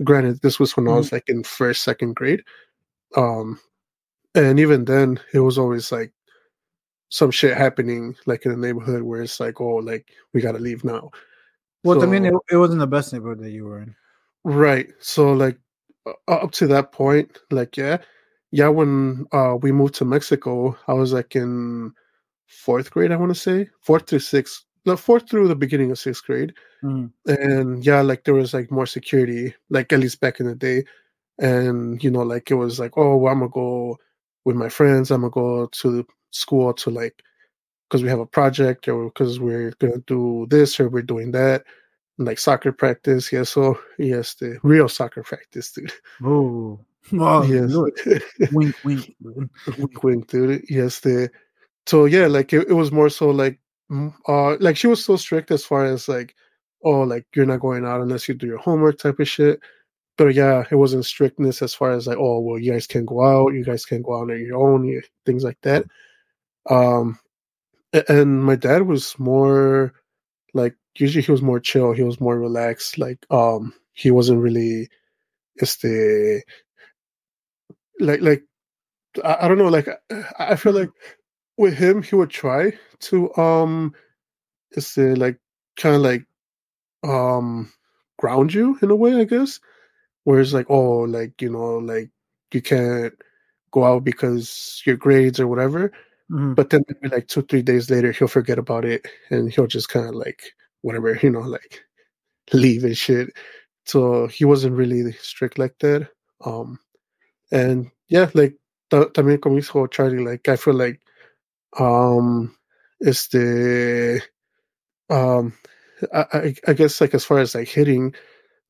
Granted, 0.03 0.41
this 0.41 0.59
was 0.59 0.75
when 0.75 0.87
I 0.87 0.95
was 0.95 1.11
like 1.11 1.29
in 1.29 1.43
first, 1.43 1.83
second 1.83 2.15
grade. 2.15 2.43
Um, 3.15 3.59
and 4.35 4.59
even 4.59 4.85
then, 4.85 5.19
it 5.33 5.39
was 5.41 5.57
always 5.57 5.91
like 5.91 6.13
some 7.11 7.29
shit 7.29 7.55
happening, 7.55 8.15
like 8.25 8.45
in 8.45 8.51
the 8.51 8.57
neighborhood, 8.57 9.03
where 9.03 9.21
it's 9.21 9.39
like, 9.39 9.61
oh, 9.61 9.75
like 9.75 10.07
we 10.33 10.41
gotta 10.41 10.57
leave 10.59 10.83
now. 10.83 11.11
Well, 11.83 12.01
I 12.01 12.05
mean, 12.07 12.25
it, 12.25 12.33
it 12.49 12.57
wasn't 12.57 12.79
the 12.79 12.87
best 12.87 13.11
neighborhood 13.13 13.39
that 13.39 13.51
you 13.51 13.65
were 13.65 13.81
in. 13.81 13.95
Right. 14.43 14.87
So 14.99 15.33
like 15.33 15.57
up 16.27 16.51
to 16.53 16.67
that 16.67 16.91
point, 16.91 17.37
like 17.51 17.77
yeah, 17.77 17.97
yeah. 18.51 18.69
When 18.69 19.27
uh 19.31 19.57
we 19.61 19.71
moved 19.71 19.95
to 19.95 20.05
Mexico, 20.05 20.75
I 20.87 20.93
was 20.93 21.13
like 21.13 21.35
in 21.35 21.93
fourth 22.47 22.91
grade. 22.91 23.11
I 23.11 23.17
want 23.17 23.31
to 23.33 23.39
say 23.39 23.69
fourth 23.81 24.05
to 24.07 24.19
sixth, 24.19 24.63
the 24.85 24.97
fourth 24.97 25.29
through 25.29 25.47
the 25.47 25.55
beginning 25.55 25.91
of 25.91 25.99
sixth 25.99 26.23
grade, 26.25 26.53
Mhm. 26.83 27.11
and 27.27 27.85
yeah, 27.85 28.01
like 28.01 28.23
there 28.23 28.33
was 28.33 28.53
like 28.53 28.71
more 28.71 28.85
security, 28.87 29.53
like 29.69 29.91
at 29.93 29.99
least 29.99 30.19
back 30.21 30.39
in 30.39 30.47
the 30.47 30.55
day, 30.55 30.85
and 31.39 32.03
you 32.03 32.09
know, 32.11 32.23
like 32.23 32.51
it 32.51 32.55
was 32.55 32.79
like, 32.79 32.97
oh, 32.97 33.17
well, 33.17 33.31
I'm 33.33 33.39
gonna 33.39 33.51
go 33.51 33.97
with 34.45 34.55
my 34.55 34.69
friends. 34.69 35.11
I'm 35.11 35.21
gonna 35.21 35.31
go 35.31 35.67
to 35.67 36.05
school 36.31 36.73
to 36.73 36.89
like 36.89 37.23
because 37.89 38.03
we 38.03 38.09
have 38.09 38.19
a 38.19 38.25
project 38.25 38.87
or 38.87 39.05
because 39.05 39.39
we're 39.39 39.71
gonna 39.79 39.99
do 40.07 40.47
this 40.49 40.79
or 40.79 40.89
we're 40.89 41.01
doing 41.01 41.31
that 41.31 41.63
like 42.17 42.39
soccer 42.39 42.71
practice. 42.71 43.31
Yes, 43.31 43.49
so 43.49 43.79
yes, 43.97 44.35
the 44.35 44.59
real 44.63 44.87
soccer 44.87 45.23
practice, 45.23 45.71
dude. 45.71 45.91
Oh, 46.23 46.79
oh 47.13 47.43
yes, 47.43 47.73
wink, 48.51 48.75
wink. 48.83 49.15
wink, 49.77 50.03
wink, 50.03 50.27
dude. 50.27 50.63
Yes, 50.69 50.99
the 50.99 51.29
so 51.87 52.05
yeah, 52.05 52.27
like 52.27 52.53
it, 52.53 52.67
it 52.69 52.73
was 52.73 52.91
more 52.91 53.09
so 53.09 53.29
like 53.29 53.59
uh 54.27 54.55
like 54.59 54.77
she 54.77 54.87
was 54.87 55.03
so 55.03 55.17
strict 55.17 55.51
as 55.51 55.65
far 55.65 55.83
as 55.83 56.07
like 56.07 56.33
oh 56.85 57.01
like 57.01 57.25
you're 57.35 57.45
not 57.45 57.59
going 57.59 57.85
out 57.85 57.99
unless 57.99 58.27
you 58.29 58.33
do 58.33 58.47
your 58.47 58.57
homework 58.57 58.97
type 58.97 59.19
of 59.19 59.27
shit. 59.27 59.59
But 60.17 60.35
yeah, 60.35 60.65
it 60.69 60.75
wasn't 60.75 61.05
strictness 61.05 61.61
as 61.61 61.73
far 61.73 61.91
as 61.91 62.07
like 62.07 62.17
oh 62.17 62.39
well 62.39 62.59
you 62.59 62.71
guys 62.71 62.87
can 62.87 63.05
go 63.05 63.23
out, 63.23 63.53
you 63.53 63.63
guys 63.63 63.85
can 63.85 64.01
go 64.01 64.15
out 64.15 64.31
on 64.31 64.45
your 64.45 64.57
own, 64.57 65.01
things 65.25 65.43
like 65.43 65.57
that. 65.63 65.85
Um, 66.69 67.19
and 68.09 68.43
my 68.43 68.55
dad 68.55 68.83
was 68.83 69.17
more 69.19 69.93
like 70.53 70.75
usually 70.97 71.23
he 71.23 71.31
was 71.31 71.41
more 71.41 71.59
chill, 71.59 71.93
he 71.93 72.03
was 72.03 72.21
more 72.21 72.39
relaxed. 72.39 72.97
Like 72.99 73.25
um, 73.31 73.73
he 73.93 74.11
wasn't 74.11 74.41
really 74.41 74.89
este 75.61 76.43
like 77.99 78.21
like 78.21 78.43
I, 79.23 79.37
I 79.41 79.47
don't 79.47 79.57
know 79.57 79.69
like 79.69 79.87
I, 80.11 80.23
I 80.39 80.55
feel 80.55 80.73
like 80.73 80.91
with 81.57 81.75
him 81.75 82.03
he 82.03 82.15
would 82.15 82.29
try 82.29 82.73
to 83.01 83.35
um 83.37 83.93
este 84.77 84.99
like 85.17 85.39
kind 85.77 85.95
of 85.97 86.03
like 86.03 86.25
um 87.03 87.71
ground 88.19 88.53
you 88.53 88.77
in 88.81 88.91
a 88.91 88.95
way 88.95 89.15
I 89.15 89.25
guess 89.25 89.59
whereas 90.25 90.53
like 90.53 90.67
oh 90.69 91.01
like 91.01 91.41
you 91.41 91.51
know 91.51 91.77
like 91.77 92.11
you 92.53 92.61
can't 92.61 93.13
go 93.71 93.83
out 93.85 94.03
because 94.03 94.81
your 94.85 94.97
grades 94.97 95.39
or 95.39 95.47
whatever 95.47 95.91
Mhm. 96.31 96.55
but 96.55 96.69
then 96.71 96.83
maybe 96.89 97.13
like 97.15 97.27
two 97.27 97.41
three 97.43 97.61
days 97.61 97.89
later 97.91 98.11
he'll 98.11 98.27
forget 98.27 98.57
about 98.59 98.85
it 98.85 99.07
and 99.31 99.51
he'll 99.53 99.67
just 99.67 99.89
kind 99.89 100.07
of 100.07 100.15
like 100.15 100.41
whatever 100.81 101.19
you 101.23 101.29
know 101.29 101.41
like 101.41 101.81
leave 102.53 102.83
and 102.83 102.97
shit 102.97 103.29
so 103.85 104.27
he 104.27 104.45
wasn't 104.45 104.75
really 104.75 105.11
strict 105.13 105.57
like 105.59 105.75
that 105.79 106.09
um 106.45 106.79
and 107.51 107.91
yeah 108.09 108.29
like 108.35 108.55
ta- 108.89 109.09
también 109.13 109.41
como 109.41 109.57
dijo 109.59 109.89
Charlie 109.91 110.23
like 110.25 110.47
I 110.49 110.57
feel 110.57 110.75
like 110.75 111.01
um 111.79 112.55
este 113.05 114.21
um 115.09 115.53
I, 116.13 116.25
I 116.33 116.55
I 116.69 116.73
guess 116.73 117.01
like 117.01 117.13
as 117.13 117.25
far 117.25 117.39
as 117.39 117.55
like 117.55 117.67
hitting 117.69 118.15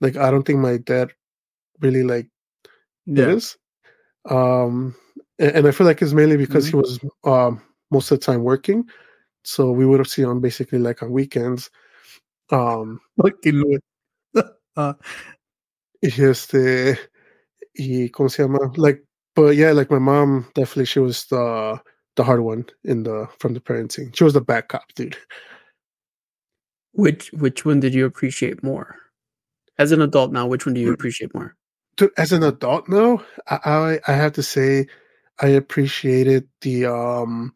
like 0.02 0.18
I 0.18 0.32
don't 0.32 0.44
think 0.44 0.60
my 0.60 0.78
dad 0.78 1.12
really 1.82 2.04
like 2.04 2.28
Yeah. 3.06 3.36
is. 3.36 3.58
Um, 4.30 4.96
and, 5.42 5.68
I 5.68 5.72
feel 5.72 5.88
like 5.88 6.02
it's 6.02 6.14
mainly 6.14 6.38
because 6.38 6.68
he 6.68 6.76
was 6.76 7.00
um, 7.24 7.62
most 7.90 8.12
of 8.12 8.20
the 8.20 8.26
time 8.26 8.44
working. 8.44 8.88
So 9.44 9.72
we 9.72 9.86
would 9.86 10.00
have 10.00 10.08
seen 10.08 10.26
him 10.26 10.40
basically 10.40 10.80
like 10.80 11.02
on 11.02 11.12
weekends. 11.12 11.70
Um, 12.52 13.00
uh, 14.76 14.94
este, 16.02 16.98
y 17.78 18.10
¿cómo 18.10 18.30
se 18.30 18.44
llama? 18.44 18.72
Like, 18.78 19.04
but 19.36 19.56
yeah, 19.56 19.72
like 19.72 19.90
my 19.90 20.00
mom 20.00 20.48
definitely 20.54 20.86
she 20.86 21.00
was 21.00 21.26
the 21.26 21.80
the 22.18 22.24
hard 22.24 22.42
one 22.42 22.66
in 22.84 23.04
the 23.04 23.28
from 23.40 23.54
the 23.54 23.60
parenting. 23.60 24.16
She 24.16 24.24
was 24.24 24.34
the 24.34 24.42
bad 24.42 24.68
cop, 24.68 24.94
dude. 24.96 25.18
Which 26.94 27.32
which 27.32 27.66
one 27.66 27.80
did 27.80 27.94
you 27.94 28.06
appreciate 28.06 28.64
more? 28.64 28.98
As 29.78 29.92
an 29.92 30.02
adult 30.02 30.32
now, 30.32 30.46
which 30.46 30.66
one 30.66 30.76
do 30.76 30.82
you 30.82 30.94
appreciate 30.94 31.34
more? 31.34 31.56
Dude, 31.96 32.12
as 32.18 32.32
an 32.32 32.44
adult 32.44 32.90
now, 32.90 33.24
I, 33.48 33.60
I 33.66 34.12
I 34.12 34.16
have 34.16 34.34
to 34.34 34.44
say 34.44 34.88
I 35.42 35.48
appreciated 35.50 36.48
the 36.62 36.86
um 36.86 37.54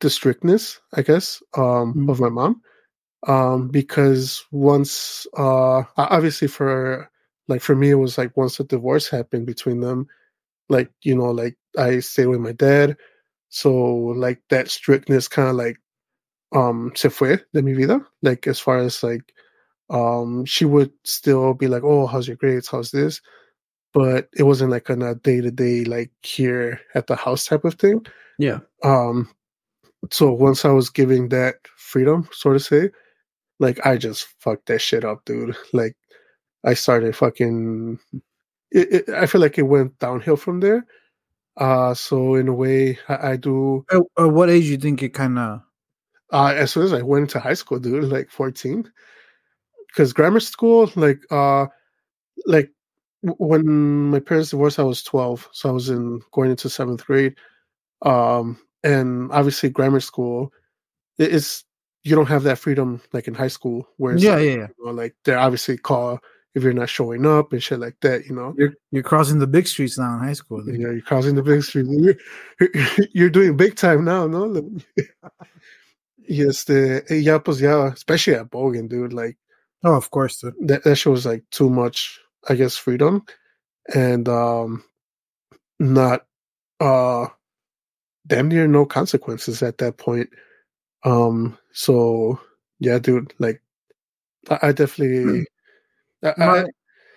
the 0.00 0.10
strictness, 0.10 0.80
I 0.94 1.02
guess, 1.02 1.42
um 1.56 1.94
Mm. 1.94 2.10
of 2.10 2.20
my 2.20 2.28
mom. 2.28 2.62
Um 3.28 3.68
because 3.68 4.44
once 4.52 5.26
uh 5.36 5.84
obviously 5.96 6.48
for 6.48 7.10
like 7.48 7.62
for 7.62 7.76
me 7.76 7.90
it 7.90 7.96
was 7.96 8.18
like 8.18 8.36
once 8.36 8.58
the 8.58 8.64
divorce 8.64 9.08
happened 9.10 9.46
between 9.46 9.80
them, 9.80 10.08
like, 10.68 10.90
you 11.02 11.16
know, 11.16 11.30
like 11.32 11.56
I 11.78 12.00
stayed 12.00 12.28
with 12.28 12.40
my 12.40 12.52
dad. 12.52 12.96
So 13.50 13.72
like 13.74 14.42
that 14.50 14.70
strictness 14.70 15.28
kind 15.28 15.48
of 15.50 15.56
like 15.56 15.78
um 16.52 16.92
se 16.96 17.10
fue 17.10 17.38
de 17.54 17.62
mi 17.62 17.74
vida. 17.74 18.00
Like 18.22 18.46
as 18.46 18.60
far 18.60 18.78
as 18.78 19.02
like 19.02 19.32
um 19.90 20.44
she 20.46 20.64
would 20.66 20.92
still 21.04 21.54
be 21.54 21.68
like, 21.68 21.84
Oh, 21.84 22.06
how's 22.06 22.28
your 22.28 22.38
grades? 22.38 22.68
How's 22.68 22.90
this? 22.92 23.20
But 23.94 24.28
it 24.36 24.42
wasn't 24.42 24.70
like 24.72 24.90
on 24.90 25.02
a 25.02 25.14
day 25.14 25.40
to 25.40 25.50
day 25.50 25.84
like 25.84 26.10
here 26.22 26.80
at 26.94 27.06
the 27.06 27.16
house 27.16 27.46
type 27.46 27.64
of 27.64 27.74
thing. 27.74 28.04
Yeah. 28.38 28.58
Um 28.82 29.30
so 30.10 30.30
once 30.32 30.64
I 30.64 30.70
was 30.70 30.90
giving 30.90 31.28
that 31.30 31.56
freedom, 31.76 32.28
so 32.32 32.52
to 32.52 32.60
say, 32.60 32.90
like 33.60 33.84
I 33.86 33.96
just 33.96 34.26
fucked 34.40 34.66
that 34.66 34.80
shit 34.80 35.04
up, 35.04 35.24
dude. 35.24 35.56
Like 35.72 35.96
I 36.64 36.74
started 36.74 37.16
fucking 37.16 37.98
it, 38.72 39.08
it, 39.08 39.08
I 39.10 39.26
feel 39.26 39.40
like 39.40 39.58
it 39.58 39.62
went 39.62 39.98
downhill 40.00 40.36
from 40.36 40.60
there. 40.60 40.84
Uh 41.56 41.94
so 41.94 42.34
in 42.34 42.48
a 42.48 42.54
way 42.54 42.98
I, 43.08 43.30
I 43.32 43.36
do 43.36 43.86
at, 43.92 44.02
at 44.18 44.32
what 44.32 44.50
age 44.50 44.64
do 44.64 44.70
you 44.70 44.76
think 44.78 45.02
it 45.02 45.14
kind 45.14 45.38
of 45.38 45.62
uh, 46.34 46.52
as 46.56 46.72
soon 46.72 46.82
as 46.82 46.92
I 46.92 47.00
went 47.00 47.22
into 47.22 47.38
high 47.38 47.54
school, 47.54 47.78
dude, 47.78 48.04
like 48.04 48.28
14. 48.28 48.90
Because 49.86 50.12
grammar 50.12 50.40
school, 50.40 50.90
like, 50.96 51.20
uh, 51.30 51.66
like 52.46 52.72
when 53.38 54.10
my 54.10 54.20
parents 54.20 54.50
divorced, 54.50 54.78
I 54.78 54.82
was 54.84 55.02
12, 55.02 55.48
so 55.52 55.68
I 55.68 55.72
was 55.72 55.90
in 55.90 56.20
going 56.32 56.50
into 56.50 56.68
seventh 56.68 57.06
grade. 57.06 57.36
Um, 58.02 58.58
and 58.84 59.30
obviously, 59.32 59.70
grammar 59.70 60.00
school 60.00 60.52
it 61.18 61.32
is 61.32 61.64
you 62.04 62.14
don't 62.16 62.28
have 62.28 62.42
that 62.44 62.58
freedom 62.58 63.00
like 63.12 63.28
in 63.28 63.34
high 63.34 63.48
school, 63.48 63.88
where 63.98 64.14
it's 64.14 64.22
Yeah, 64.22 64.34
like, 64.36 64.44
yeah, 64.44 64.50
yeah. 64.56 64.68
you 64.78 64.84
know, 64.86 64.92
like 64.92 65.16
they're 65.24 65.38
obviously 65.38 65.78
call 65.78 66.20
if 66.54 66.62
you're 66.62 66.72
not 66.72 66.88
showing 66.88 67.26
up 67.26 67.52
and 67.52 67.62
shit 67.62 67.80
like 67.80 67.96
that, 68.02 68.26
you 68.26 68.34
know. 68.34 68.54
You're 68.58 68.74
you're 68.92 69.02
crossing 69.02 69.38
the 69.40 69.46
big 69.46 69.66
streets 69.66 69.98
now 69.98 70.14
in 70.14 70.20
high 70.20 70.34
school. 70.34 70.62
dude. 70.64 70.80
Yeah, 70.80 70.90
you're 70.90 71.00
crossing 71.02 71.34
the 71.36 71.42
big 71.42 71.62
street. 71.62 71.86
You're, 71.88 72.16
you're 73.12 73.30
doing 73.30 73.56
big 73.56 73.76
time 73.76 74.04
now, 74.04 74.26
no? 74.26 74.46
yes, 76.28 76.64
the 76.64 77.04
yeah, 77.10 77.38
pues 77.38 77.60
yeah, 77.60 77.92
especially 77.92 78.34
at 78.34 78.50
Bogan, 78.50 78.88
dude. 78.88 79.12
Like 79.12 79.36
Oh, 79.82 79.94
of 79.96 80.10
course, 80.10 80.38
dude. 80.40 80.54
that 80.68 80.84
that 80.84 80.96
shows 80.96 81.26
like 81.26 81.44
too 81.50 81.68
much, 81.70 82.20
I 82.48 82.54
guess, 82.54 82.76
freedom 82.76 83.24
and 83.94 84.28
um 84.28 84.82
not 85.78 86.26
uh 86.80 87.26
damn 88.26 88.48
near 88.48 88.66
no 88.66 88.86
consequences 88.86 89.62
at 89.62 89.78
that 89.78 89.96
point. 89.98 90.30
Um 91.04 91.58
so 91.72 92.38
yeah, 92.80 92.98
dude, 92.98 93.34
like 93.38 93.62
I, 94.50 94.68
I 94.68 94.72
definitely 94.72 95.46
I, 96.22 96.28
I, 96.28 96.46
My- 96.46 96.64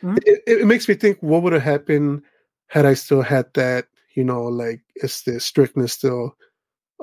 Hmm? 0.02 0.16
it, 0.28 0.44
it 0.46 0.68
makes 0.68 0.88
me 0.88 0.94
think 0.94 1.18
what 1.22 1.42
would 1.42 1.54
have 1.54 1.64
happened 1.64 2.22
had 2.68 2.86
I 2.86 2.94
still 2.94 3.24
had 3.24 3.52
that, 3.56 3.88
you 4.14 4.24
know, 4.24 4.44
like 4.44 4.82
it's 4.96 5.24
the 5.24 5.40
strictness 5.40 5.94
still 5.94 6.36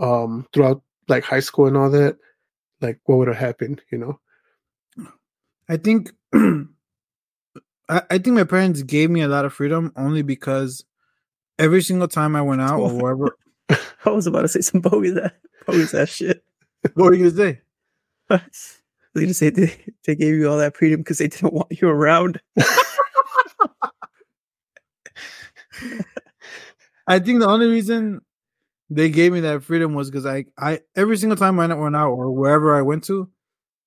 um 0.01 0.47
throughout 0.53 0.83
like 1.09 1.25
high 1.25 1.41
school 1.41 1.67
and 1.67 1.77
all 1.77 1.91
that. 1.91 2.17
Like 2.81 3.01
what 3.05 3.19
would 3.19 3.29
have 3.29 3.37
happened, 3.37 3.83
you 3.91 3.99
know? 3.99 4.21
I 5.69 5.77
think 5.77 6.13
I, 7.89 8.03
I 8.11 8.19
think 8.19 8.35
my 8.37 8.45
parents 8.45 8.83
gave 8.83 9.11
me 9.11 9.23
a 9.23 9.29
lot 9.29 9.45
of 9.45 9.53
freedom 9.53 9.93
only 9.97 10.23
because 10.23 10.85
every 11.59 11.83
single 11.83 12.09
time 12.09 12.37
I 12.37 12.43
went 12.43 12.63
out 12.63 12.81
or 12.81 12.95
wherever 13.01 13.37
I 14.05 14.11
was 14.11 14.27
about 14.27 14.43
to 14.43 14.49
say 14.49 14.61
some 14.61 14.81
bogus 14.81 15.15
that 15.15 15.37
bogus 15.67 15.93
that 15.93 16.09
shit. 16.09 16.45
what 16.95 17.07
were 17.07 17.15
you 17.15 17.31
gonna 17.31 17.37
say? 17.37 17.61
I 18.31 18.41
was 19.15 19.23
gonna 19.23 19.35
say 19.35 19.51
they, 19.51 19.77
they 20.05 20.15
gave 20.15 20.35
you 20.35 20.51
all 20.51 20.59
that 20.59 20.77
freedom 20.77 21.01
because 21.01 21.19
they 21.19 21.29
didn't 21.29 21.53
want 21.53 21.81
you 21.81 21.89
around. 21.89 22.41
I 27.07 27.19
think 27.19 27.41
the 27.41 27.49
only 27.49 27.67
reason 27.67 28.23
they 28.91 29.11
gave 29.11 29.33
me 29.33 29.41
that 29.41 29.63
freedom 29.63 29.95
was 29.95 30.11
because 30.11 30.27
I, 30.27 30.47
I 30.59 30.81
every 30.97 31.17
single 31.17 31.37
time 31.37 31.61
I 31.61 31.67
went 31.75 31.97
out 31.97 32.13
or 32.13 32.31
wherever 32.31 32.77
I 32.77 32.83
went 32.83 33.05
to, 33.05 33.29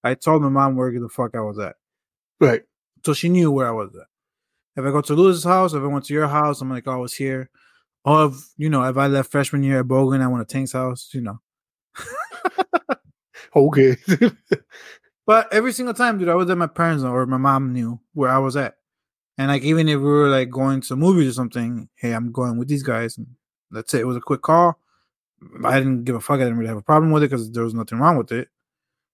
I 0.03 0.13
told 0.15 0.41
my 0.41 0.49
mom 0.49 0.75
where 0.75 0.91
the 0.91 1.09
fuck 1.09 1.35
I 1.35 1.41
was 1.41 1.59
at, 1.59 1.75
Right. 2.39 2.61
So 3.07 3.13
she 3.13 3.29
knew 3.29 3.49
where 3.49 3.67
I 3.67 3.71
was 3.71 3.95
at. 3.95 4.07
If 4.75 4.85
I 4.85 4.91
go 4.91 5.01
to 5.01 5.13
Lewis's 5.15 5.43
house, 5.43 5.73
if 5.73 5.81
I 5.81 5.87
went 5.87 6.05
to 6.05 6.13
your 6.13 6.27
house, 6.27 6.61
I'm 6.61 6.69
like, 6.69 6.87
oh, 6.87 6.91
I 6.91 6.97
was 6.97 7.15
here. 7.15 7.49
Or 8.05 8.27
if 8.27 8.33
you 8.57 8.69
know, 8.69 8.83
if 8.83 8.97
I 8.97 9.07
left 9.07 9.31
freshman 9.31 9.63
year 9.63 9.79
at 9.79 9.87
Bogan, 9.87 10.21
I 10.21 10.27
went 10.27 10.47
to 10.47 10.53
Tank's 10.53 10.73
house, 10.73 11.09
you 11.13 11.21
know. 11.21 11.39
Okay. 13.55 13.97
But 15.25 15.51
every 15.51 15.73
single 15.73 15.93
time, 15.93 16.17
dude, 16.17 16.29
I 16.29 16.35
was 16.35 16.49
at 16.49 16.57
my 16.57 16.67
parents 16.67 17.03
or 17.03 17.25
my 17.25 17.35
mom 17.35 17.73
knew 17.73 17.99
where 18.13 18.29
I 18.29 18.37
was 18.37 18.55
at. 18.55 18.75
And 19.37 19.49
like 19.49 19.61
even 19.63 19.89
if 19.89 19.99
we 19.99 20.05
were 20.05 20.29
like 20.29 20.49
going 20.49 20.79
to 20.79 20.95
movies 20.95 21.27
or 21.27 21.33
something, 21.33 21.89
hey, 21.95 22.13
I'm 22.13 22.31
going 22.31 22.57
with 22.57 22.69
these 22.69 22.81
guys, 22.81 23.17
and 23.17 23.27
that's 23.69 23.93
it. 23.93 24.01
It 24.01 24.07
was 24.07 24.15
a 24.15 24.21
quick 24.21 24.41
call. 24.41 24.79
I 25.65 25.79
didn't 25.79 26.05
give 26.05 26.15
a 26.15 26.21
fuck. 26.21 26.39
I 26.39 26.43
didn't 26.43 26.57
really 26.57 26.69
have 26.69 26.77
a 26.77 26.81
problem 26.81 27.11
with 27.11 27.23
it 27.23 27.29
because 27.29 27.51
there 27.51 27.65
was 27.65 27.73
nothing 27.73 27.99
wrong 27.99 28.17
with 28.17 28.31
it. 28.31 28.47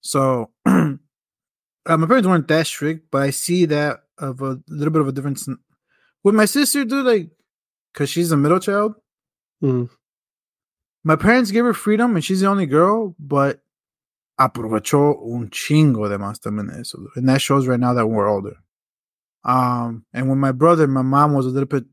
So 0.02 0.50
uh, 1.86 1.96
my 1.96 2.06
parents 2.06 2.28
weren't 2.28 2.48
that 2.48 2.66
strict, 2.66 3.10
but 3.10 3.22
I 3.22 3.30
see 3.30 3.66
that 3.66 4.00
of 4.18 4.40
a 4.40 4.60
little 4.68 4.92
bit 4.92 5.02
of 5.02 5.08
a 5.08 5.12
difference 5.12 5.46
in- 5.46 5.58
with 6.22 6.34
my 6.34 6.44
sister, 6.44 6.84
dude. 6.84 7.04
Like, 7.04 7.30
cause 7.94 8.08
she's 8.10 8.32
a 8.32 8.36
middle 8.36 8.60
child. 8.60 8.94
Mm. 9.62 9.90
My 11.02 11.16
parents 11.16 11.50
gave 11.50 11.64
her 11.64 11.74
freedom, 11.74 12.14
and 12.14 12.24
she's 12.24 12.40
the 12.40 12.48
only 12.48 12.66
girl, 12.66 13.14
but 13.18 13.60
aprovechó 14.40 15.16
un 15.34 15.50
chingo 15.50 16.08
de 16.08 16.18
más 16.18 16.40
también 16.40 16.70
eso. 16.78 16.98
And 17.14 17.28
that 17.28 17.40
shows 17.40 17.66
right 17.66 17.78
now 17.78 17.94
that 17.94 18.06
we're 18.06 18.28
older. 18.28 18.56
Um, 19.44 20.06
and 20.12 20.28
with 20.28 20.38
my 20.38 20.52
brother, 20.52 20.86
my 20.86 21.02
mom 21.02 21.34
was 21.34 21.46
a 21.46 21.50
little 21.50 21.68
bit, 21.68 21.84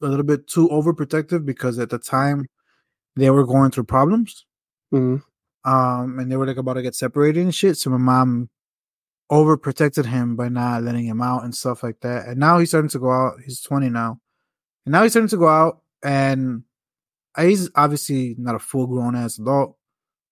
a 0.00 0.06
little 0.06 0.24
bit 0.24 0.46
too 0.46 0.68
overprotective 0.68 1.44
because 1.44 1.78
at 1.78 1.90
the 1.90 1.98
time 1.98 2.46
they 3.16 3.30
were 3.30 3.44
going 3.44 3.70
through 3.70 3.84
problems. 3.84 4.46
Mm. 4.94 5.22
Um, 5.64 6.18
and 6.18 6.30
they 6.30 6.36
were 6.36 6.46
like 6.46 6.56
about 6.56 6.74
to 6.74 6.82
get 6.82 6.94
separated 6.94 7.42
and 7.42 7.54
shit. 7.54 7.76
So 7.76 7.90
my 7.90 7.98
mom 7.98 8.48
overprotected 9.30 10.06
him 10.06 10.36
by 10.36 10.48
not 10.48 10.82
letting 10.82 11.04
him 11.04 11.22
out 11.22 11.44
and 11.44 11.54
stuff 11.54 11.82
like 11.82 12.00
that. 12.00 12.26
And 12.26 12.38
now 12.38 12.58
he's 12.58 12.70
starting 12.70 12.90
to 12.90 12.98
go 12.98 13.10
out. 13.10 13.34
He's 13.44 13.60
20 13.60 13.88
now. 13.88 14.20
And 14.84 14.92
now 14.92 15.02
he's 15.02 15.12
starting 15.12 15.28
to 15.28 15.36
go 15.36 15.48
out 15.48 15.82
and 16.02 16.64
he's 17.38 17.70
obviously 17.74 18.34
not 18.38 18.54
a 18.56 18.58
full 18.58 18.86
grown 18.86 19.14
ass 19.14 19.38
adult, 19.38 19.76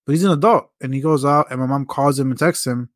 but 0.04 0.12
he's 0.12 0.24
an 0.24 0.32
adult 0.32 0.70
and 0.80 0.92
he 0.92 1.00
goes 1.00 1.24
out 1.24 1.46
and 1.50 1.61
my 1.61 1.66
mom 1.66 1.87
calls 1.87 2.18
him 2.18 2.30
and 2.30 2.38
texts 2.38 2.66
him 2.66 2.88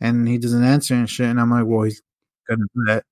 and 0.00 0.26
he 0.28 0.38
doesn't 0.38 0.64
answer 0.64 0.94
and 0.94 1.08
shit. 1.08 1.28
And 1.28 1.40
I'm 1.40 1.50
like, 1.50 1.66
well, 1.66 1.82
he's 1.82 2.02
gonna 2.48 2.64
do 2.74 2.84
that. 2.86 3.04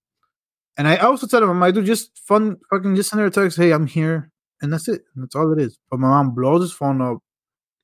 And 0.77 0.89
I 0.89 0.97
also 0.97 1.27
tell 1.27 1.43
him, 1.43 1.51
I'm 1.51 1.61
like, 1.61 1.75
dude, 1.75 1.87
just 1.87 2.19
fun 2.19 2.57
fucking 2.71 2.97
just 2.97 3.11
send 3.11 3.21
her 3.21 3.27
a 3.27 3.31
text, 3.31 3.57
hey, 3.59 3.73
I'm 3.73 3.87
here. 3.87 4.31
And 4.63 4.73
that's 4.73 4.89
it. 4.89 5.03
That's 5.17 5.35
all 5.37 5.53
it 5.53 5.61
is. 5.61 5.79
But 5.91 6.01
my 6.01 6.09
mom 6.09 6.35
blows 6.35 6.63
his 6.63 6.73
phone 6.73 7.01
up. 7.03 7.19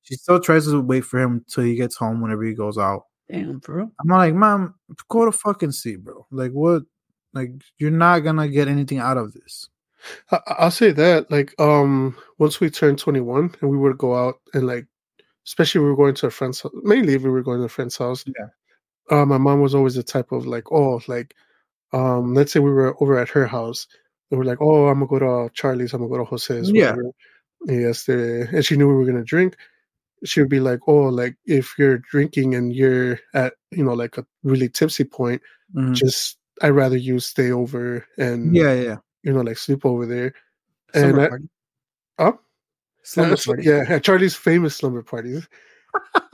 She 0.03 0.15
still 0.15 0.39
tries 0.39 0.65
to 0.67 0.81
wait 0.81 1.05
for 1.05 1.19
him 1.19 1.45
till 1.49 1.63
he 1.63 1.75
gets 1.75 1.95
home 1.97 2.21
whenever 2.21 2.43
he 2.43 2.53
goes 2.53 2.77
out. 2.77 3.03
Damn, 3.29 3.59
bro. 3.59 3.91
I'm 3.99 4.07
like, 4.07 4.33
mom, 4.33 4.75
go 5.09 5.25
to 5.25 5.31
fucking 5.31 5.71
sleep, 5.71 6.01
bro. 6.01 6.25
Like, 6.31 6.51
what? 6.51 6.83
Like, 7.33 7.51
you're 7.77 7.91
not 7.91 8.19
gonna 8.19 8.47
get 8.47 8.67
anything 8.67 8.99
out 8.99 9.17
of 9.17 9.33
this. 9.33 9.69
I, 10.31 10.39
I'll 10.59 10.71
say 10.71 10.91
that, 10.91 11.31
like, 11.31 11.53
um, 11.59 12.15
once 12.37 12.59
we 12.59 12.69
turned 12.69 12.99
21 12.99 13.55
and 13.61 13.69
we 13.69 13.77
would 13.77 13.97
go 13.97 14.15
out 14.15 14.35
and 14.53 14.67
like, 14.67 14.85
especially 15.45 15.79
if 15.79 15.83
we 15.83 15.89
were 15.89 15.95
going 15.95 16.15
to 16.15 16.27
a 16.27 16.31
friend's 16.31 16.61
house, 16.61 16.71
mainly 16.83 17.15
if 17.15 17.23
we 17.23 17.29
were 17.29 17.43
going 17.43 17.59
to 17.59 17.65
a 17.65 17.69
friend's 17.69 17.97
house. 17.97 18.23
Yeah. 18.27 18.47
Uh, 19.11 19.25
my 19.25 19.37
mom 19.37 19.61
was 19.61 19.75
always 19.75 19.95
the 19.95 20.03
type 20.03 20.31
of 20.31 20.45
like, 20.45 20.71
oh, 20.71 21.01
like, 21.07 21.35
um, 21.91 22.33
let's 22.33 22.51
say 22.51 22.59
we 22.59 22.71
were 22.71 22.95
over 23.01 23.17
at 23.17 23.29
her 23.29 23.45
house. 23.45 23.87
And 24.31 24.39
we're 24.39 24.45
like, 24.45 24.61
oh, 24.61 24.87
I'm 24.87 25.05
gonna 25.05 25.07
go 25.07 25.19
to 25.47 25.53
Charlie's, 25.53 25.93
I'm 25.93 25.99
gonna 26.01 26.09
go 26.09 26.23
to 26.23 26.29
Jose's. 26.29 26.71
Yeah. 26.71 26.91
whatever. 26.91 27.11
Yes, 27.65 28.07
and 28.09 28.65
she 28.65 28.75
knew 28.75 28.87
we 28.87 28.95
were 28.95 29.05
gonna 29.05 29.23
drink. 29.23 29.55
She 30.25 30.39
would 30.41 30.49
be 30.49 30.59
like, 30.59 30.79
oh, 30.87 31.03
like 31.09 31.35
if 31.45 31.75
you're 31.77 31.97
drinking 31.97 32.55
and 32.55 32.73
you're 32.73 33.19
at, 33.33 33.53
you 33.71 33.83
know, 33.83 33.93
like 33.93 34.17
a 34.17 34.25
really 34.43 34.69
tipsy 34.69 35.03
point, 35.03 35.41
Mhm. 35.75 35.93
just 35.95 36.37
I'd 36.61 36.69
rather 36.69 36.97
you 36.97 37.19
stay 37.19 37.51
over 37.51 38.05
and 38.17 38.55
Yeah, 38.55 38.73
yeah. 38.73 38.97
you 39.23 39.33
know, 39.33 39.41
like 39.41 39.57
sleep 39.57 39.85
over 39.85 40.05
there. 40.05 40.33
Slumber 40.93 41.09
And 41.17 41.21
I- 41.25 41.29
party. 41.29 41.49
Huh? 42.19 42.33
Slumber 43.03 43.33
Uh, 43.33 43.37
party. 43.45 43.63
yeah, 43.63 43.85
at 43.89 44.03
Charlie's 44.05 44.35
famous 44.35 44.75
slumber 44.75 45.03
parties. 45.03 45.47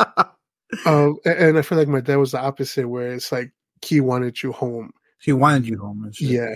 um, 0.85 1.17
and 1.25 1.57
I 1.57 1.61
feel 1.61 1.77
like 1.77 1.87
my 1.87 2.01
dad 2.01 2.17
was 2.17 2.31
the 2.31 2.39
opposite, 2.39 2.87
where 2.87 3.11
it's 3.13 3.31
like 3.31 3.51
he 3.83 4.01
wanted 4.01 4.41
you 4.43 4.51
home. 4.51 4.91
he 5.21 5.33
wanted 5.33 5.67
you 5.67 5.77
home 5.77 6.03
and. 6.03 6.19
Yeah, 6.21 6.55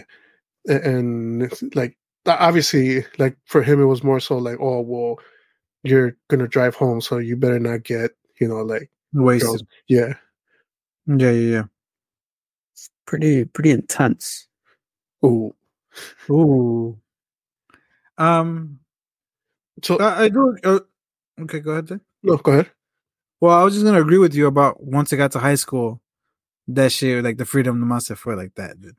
A- 0.70 0.82
and 0.88 1.52
like 1.76 1.98
obviously, 2.26 3.06
like 3.18 3.36
for 3.46 3.62
him, 3.64 3.82
it 3.82 3.86
was 3.86 4.04
more 4.04 4.20
so 4.20 4.38
like, 4.38 4.58
oh 4.62 4.82
well, 4.82 5.20
you're 5.84 6.16
gonna 6.30 6.48
drive 6.48 6.76
home, 6.76 7.02
so 7.02 7.18
you 7.18 7.36
better 7.36 7.60
not 7.60 7.84
get, 7.84 8.12
you 8.40 8.48
know, 8.48 8.62
like 8.64 8.90
Wasted. 9.14 9.68
yeah, 9.88 10.14
Yeah, 11.06 11.32
yeah, 11.32 11.52
yeah. 11.58 11.64
Pretty 13.06 13.46
pretty 13.46 13.72
intense. 13.72 14.48
ooh. 15.26 15.54
Ooh. 16.30 16.98
Um, 18.18 18.80
So 19.84 19.98
I, 19.98 20.24
I 20.24 20.30
do. 20.30 20.56
Uh, 20.64 20.80
okay, 21.42 21.60
go 21.60 21.72
ahead. 21.72 21.88
Then. 21.88 22.02
no, 22.24 22.38
go 22.38 22.52
ahead. 22.54 22.72
Well, 23.42 23.58
I 23.58 23.64
was 23.64 23.74
just 23.74 23.86
gonna 23.86 24.02
agree 24.02 24.18
with 24.18 24.34
you 24.34 24.48
about 24.48 24.82
once 24.84 25.12
I 25.14 25.18
got 25.18 25.32
to 25.34 25.40
high 25.40 25.56
school, 25.56 26.02
that 26.68 26.92
shit, 26.92 27.24
like 27.24 27.38
the 27.38 27.46
freedom 27.46 27.80
nomás 27.80 28.04
se 28.04 28.16
fue 28.16 28.36
like 28.36 28.56
that, 28.56 28.80
dude. 28.80 28.96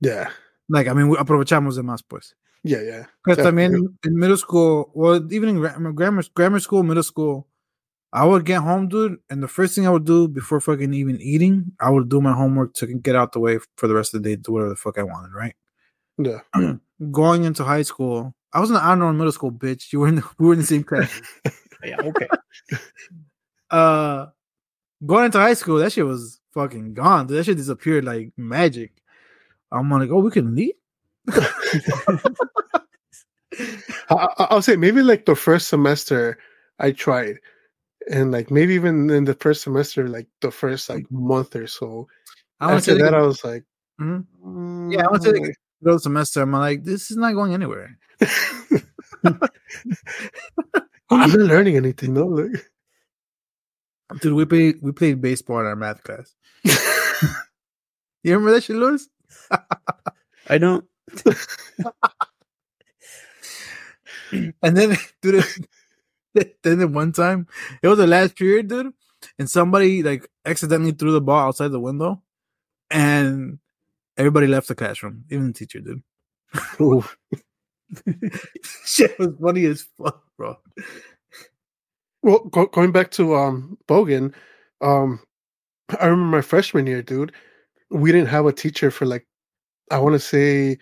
Yeah, 0.00 0.30
Like, 0.68 0.88
I 0.88 0.92
mean, 0.92 1.08
we 1.08 1.16
aprovechamos 1.16 1.76
de 1.76 1.82
más, 1.82 2.02
pues. 2.06 2.34
Yeah, 2.66 2.82
yeah. 2.82 3.04
Because 3.24 3.46
I 3.46 3.50
mean, 3.50 3.70
Definitely. 3.70 3.96
in 4.04 4.18
middle 4.18 4.36
school, 4.36 4.90
well, 4.94 5.32
even 5.32 5.48
in 5.48 5.56
gra- 5.58 5.92
grammar 5.92 6.24
grammar 6.34 6.60
school, 6.60 6.82
middle 6.82 7.02
school, 7.02 7.46
I 8.12 8.24
would 8.24 8.44
get 8.44 8.62
home, 8.62 8.88
dude, 8.88 9.18
and 9.30 9.42
the 9.42 9.48
first 9.48 9.74
thing 9.74 9.86
I 9.86 9.90
would 9.90 10.04
do 10.04 10.26
before 10.26 10.60
fucking 10.60 10.92
even 10.94 11.20
eating, 11.20 11.72
I 11.80 11.90
would 11.90 12.08
do 12.08 12.20
my 12.20 12.32
homework 12.32 12.74
to 12.74 12.86
get 12.86 13.14
out 13.14 13.32
the 13.32 13.40
way 13.40 13.58
for 13.76 13.86
the 13.86 13.94
rest 13.94 14.14
of 14.14 14.22
the 14.22 14.28
day, 14.28 14.36
do 14.36 14.52
whatever 14.52 14.70
the 14.70 14.76
fuck 14.76 14.98
I 14.98 15.02
wanted, 15.02 15.32
right? 15.32 15.54
Yeah, 16.18 16.40
Going 17.10 17.44
into 17.44 17.62
high 17.62 17.82
school, 17.82 18.34
I 18.52 18.60
was 18.60 18.70
in 18.70 18.74
the 18.74 18.82
honor 18.82 19.10
in 19.10 19.18
middle 19.18 19.32
school, 19.32 19.52
bitch. 19.52 19.92
You 19.92 20.00
were 20.00 20.08
in 20.08 20.16
the, 20.16 20.24
we 20.38 20.46
were 20.46 20.54
in 20.54 20.60
the 20.60 20.66
same 20.66 20.84
class. 20.84 21.20
Yeah, 21.84 22.00
okay. 22.00 22.26
uh, 23.70 24.26
going 25.04 25.26
into 25.26 25.38
high 25.38 25.54
school, 25.54 25.76
that 25.76 25.92
shit 25.92 26.06
was 26.06 26.40
fucking 26.54 26.94
gone. 26.94 27.26
Dude. 27.26 27.36
That 27.36 27.44
shit 27.44 27.58
disappeared 27.58 28.04
like 28.04 28.32
magic. 28.36 28.92
I'm 29.70 29.90
like, 29.90 30.10
oh, 30.10 30.20
we 30.20 30.30
can 30.30 30.54
leave. 30.54 30.74
I, 34.10 34.14
I- 34.38 34.46
I'll 34.50 34.62
say 34.62 34.76
maybe 34.76 35.02
like 35.02 35.26
the 35.26 35.34
first 35.36 35.68
semester 35.68 36.38
I 36.78 36.92
tried, 36.92 37.38
and 38.10 38.30
like 38.32 38.50
maybe 38.50 38.74
even 38.74 39.10
in 39.10 39.24
the 39.24 39.34
first 39.34 39.62
semester, 39.62 40.08
like 40.08 40.28
the 40.40 40.50
first 40.50 40.88
like 40.88 41.06
month 41.10 41.56
or 41.56 41.66
so. 41.66 42.06
I 42.60 42.66
want 42.66 42.84
to 42.84 42.92
After 42.92 43.02
say 43.02 43.02
that, 43.10 43.14
I 43.14 43.22
was 43.22 43.44
like, 43.44 43.64
Mhm. 44.00 44.24
Yeah, 44.92 45.02
I 45.04 45.10
want 45.10 45.22
to 45.22 45.34
say 45.34 45.54
"Mm, 45.84 46.00
semester, 46.00 46.42
I'm 46.42 46.52
like, 46.52 46.84
this 46.84 47.10
is 47.10 47.16
not 47.16 47.34
going 47.34 47.52
anywhere. 47.54 47.98
I'm 51.10 51.30
not 51.30 51.38
learning 51.38 51.76
anything, 51.76 52.14
no. 52.14 52.26
Like, 52.26 52.70
Dude, 54.20 54.34
we 54.34 54.44
played 54.44 54.78
we 54.82 54.92
played 54.92 55.20
baseball 55.20 55.60
in 55.60 55.66
our 55.66 55.76
math 55.76 56.02
class. 56.02 56.34
You 58.22 58.32
remember 58.32 58.52
that 58.54 58.64
shit, 58.64 58.74
Louis? 58.74 59.06
I 60.48 60.58
don't. 60.58 60.84
And 64.62 64.76
then, 64.76 64.96
dude, 65.22 65.44
then 66.62 66.78
the 66.78 66.88
one 66.88 67.12
time, 67.12 67.46
it 67.82 67.88
was 67.88 67.98
the 67.98 68.06
last 68.06 68.36
period, 68.36 68.68
dude, 68.68 68.92
and 69.38 69.50
somebody 69.50 70.02
like 70.02 70.28
accidentally 70.44 70.92
threw 70.92 71.12
the 71.12 71.20
ball 71.20 71.48
outside 71.48 71.68
the 71.68 71.80
window, 71.80 72.22
and 72.90 73.58
everybody 74.16 74.46
left 74.46 74.68
the 74.68 74.74
classroom, 74.74 75.24
even 75.30 75.48
the 75.48 75.52
teacher, 75.52 75.80
dude. 75.80 76.02
Shit 78.84 79.18
was 79.18 79.34
funny 79.40 79.64
as 79.66 79.86
fuck, 79.98 80.22
bro. 80.36 80.56
Well, 82.22 82.40
go, 82.50 82.66
going 82.66 82.92
back 82.92 83.10
to 83.12 83.36
um 83.36 83.78
Bogan, 83.88 84.34
um, 84.80 85.20
I 86.00 86.06
remember 86.06 86.36
my 86.38 86.42
freshman 86.42 86.86
year, 86.86 87.02
dude. 87.02 87.32
We 87.90 88.10
didn't 88.12 88.28
have 88.28 88.46
a 88.46 88.52
teacher 88.52 88.90
for 88.90 89.06
like, 89.06 89.26
I 89.92 89.98
want 90.00 90.14
to 90.14 90.18
say, 90.18 90.78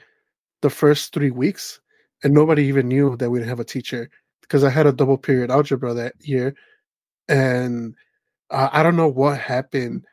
the 0.63 0.71
first 0.71 1.13
three 1.13 1.31
weeks, 1.31 1.81
and 2.25 2.35
nobody 2.35 2.65
even 2.67 2.89
knew 2.89 3.17
that 3.19 3.31
we 3.31 3.41
didn't 3.41 3.51
have 3.51 3.61
a 3.61 3.65
teacher 3.67 4.11
because 4.43 4.65
I 4.65 4.71
had 4.71 4.87
a 4.87 4.93
double 4.93 5.19
period 5.19 5.51
algebra 5.53 5.95
that 5.95 6.15
year, 6.21 6.57
and 7.29 7.95
uh, 8.51 8.71
I 8.73 8.83
don't 8.83 8.97
know 8.97 9.09
what 9.09 9.39
happened 9.41 10.07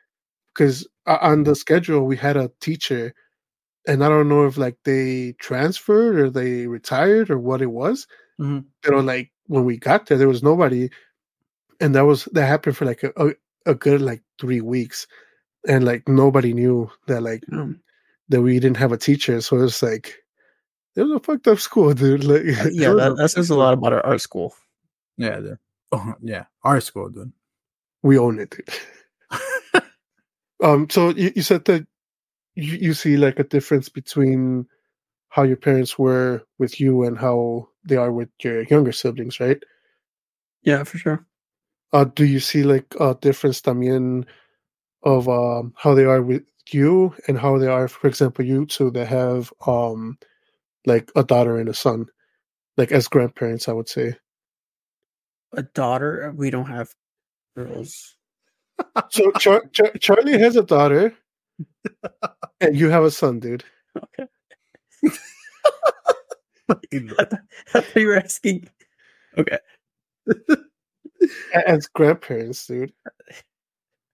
because 0.54 0.88
uh, 1.06 1.18
on 1.22 1.44
the 1.44 1.56
schedule 1.56 2.06
we 2.06 2.16
had 2.16 2.36
a 2.36 2.50
teacher, 2.60 3.14
and 3.88 4.04
I 4.04 4.08
don't 4.08 4.28
know 4.28 4.46
if 4.46 4.58
like 4.58 4.76
they 4.84 5.34
transferred 5.40 6.18
or 6.18 6.30
they 6.30 6.66
retired 6.66 7.30
or 7.30 7.38
what 7.38 7.62
it 7.62 7.72
was. 7.72 8.06
Mhm. 8.40 8.66
You 8.84 8.92
know, 8.92 9.00
like 9.00 9.32
when 9.46 9.64
we 9.64 9.78
got 9.78 10.06
there, 10.06 10.18
there 10.18 10.28
was 10.28 10.42
nobody, 10.42 10.90
and 11.80 11.94
that 11.94 12.02
was 12.06 12.26
that 12.32 12.46
happened 12.46 12.76
for 12.76 12.84
like 12.84 13.02
a, 13.02 13.12
a, 13.16 13.32
a 13.66 13.74
good 13.74 14.00
like 14.02 14.22
three 14.40 14.60
weeks, 14.60 15.06
and 15.68 15.84
like 15.84 16.08
nobody 16.08 16.54
knew 16.54 16.90
that 17.08 17.22
like 17.22 17.44
Um, 17.52 17.80
that 18.30 18.42
we 18.42 18.60
didn't 18.60 18.78
have 18.78 18.92
a 18.92 18.98
teacher. 18.98 19.40
So 19.42 19.58
it 19.58 19.62
was 19.62 19.82
like 19.82 20.21
it 20.96 21.02
was 21.02 21.12
a 21.12 21.20
fucked 21.20 21.48
up 21.48 21.58
school, 21.58 21.94
dude. 21.94 22.24
Like 22.24 22.42
yeah, 22.72 22.90
was 22.90 22.98
that, 22.98 23.12
a- 23.12 23.14
that 23.14 23.28
says 23.30 23.50
a 23.50 23.56
lot 23.56 23.74
about 23.74 23.92
our 23.92 24.04
art 24.04 24.20
school. 24.20 24.54
Yeah, 25.16 25.40
dude. 25.40 25.58
Oh, 25.92 26.14
yeah, 26.22 26.44
our 26.62 26.80
school, 26.80 27.10
dude. 27.10 27.32
we 28.02 28.18
own 28.18 28.38
it. 28.38 28.50
Dude. 28.50 29.82
um, 30.62 30.88
so 30.90 31.10
you, 31.10 31.32
you 31.36 31.42
said 31.42 31.64
that 31.66 31.86
you, 32.54 32.78
you 32.78 32.94
see 32.94 33.16
like 33.16 33.38
a 33.38 33.44
difference 33.44 33.88
between 33.88 34.66
how 35.28 35.42
your 35.42 35.56
parents 35.56 35.98
were 35.98 36.42
with 36.58 36.80
you 36.80 37.04
and 37.04 37.18
how 37.18 37.68
they 37.84 37.96
are 37.96 38.12
with 38.12 38.28
your 38.42 38.62
younger 38.64 38.92
siblings, 38.92 39.40
right? 39.40 39.62
Yeah, 40.62 40.84
for 40.84 40.98
sure. 40.98 41.26
Uh, 41.92 42.04
do 42.04 42.24
you 42.24 42.40
see 42.40 42.62
like 42.62 42.94
a 43.00 43.14
difference 43.20 43.60
también 43.60 44.24
of 45.02 45.28
um, 45.28 45.74
how 45.76 45.94
they 45.94 46.04
are 46.04 46.22
with 46.22 46.44
you 46.70 47.14
and 47.28 47.38
how 47.38 47.58
they 47.58 47.66
are, 47.66 47.88
for 47.88 48.06
example, 48.06 48.44
you 48.44 48.66
two 48.66 48.90
that 48.92 49.08
have 49.08 49.52
um, 49.66 50.16
like 50.86 51.10
a 51.16 51.22
daughter 51.24 51.58
and 51.58 51.68
a 51.68 51.74
son, 51.74 52.06
like 52.76 52.92
as 52.92 53.08
grandparents, 53.08 53.68
I 53.68 53.72
would 53.72 53.88
say. 53.88 54.16
A 55.54 55.62
daughter. 55.62 56.28
Uh, 56.30 56.32
we 56.32 56.50
don't 56.50 56.66
have 56.66 56.90
girls. 57.56 58.16
So 59.10 59.30
Char- 59.32 59.66
Char- 59.72 59.92
Charlie 60.00 60.38
has 60.38 60.56
a 60.56 60.62
daughter, 60.62 61.14
and 62.60 62.74
you 62.76 62.88
have 62.88 63.04
a 63.04 63.12
son, 63.12 63.38
dude. 63.38 63.62
Okay. 63.96 64.26
I 66.70 67.26
thought 67.68 67.96
you 67.96 68.08
were 68.08 68.16
asking. 68.16 68.68
Okay. 69.38 69.58
As 71.54 71.86
grandparents, 71.86 72.66
dude. 72.66 72.92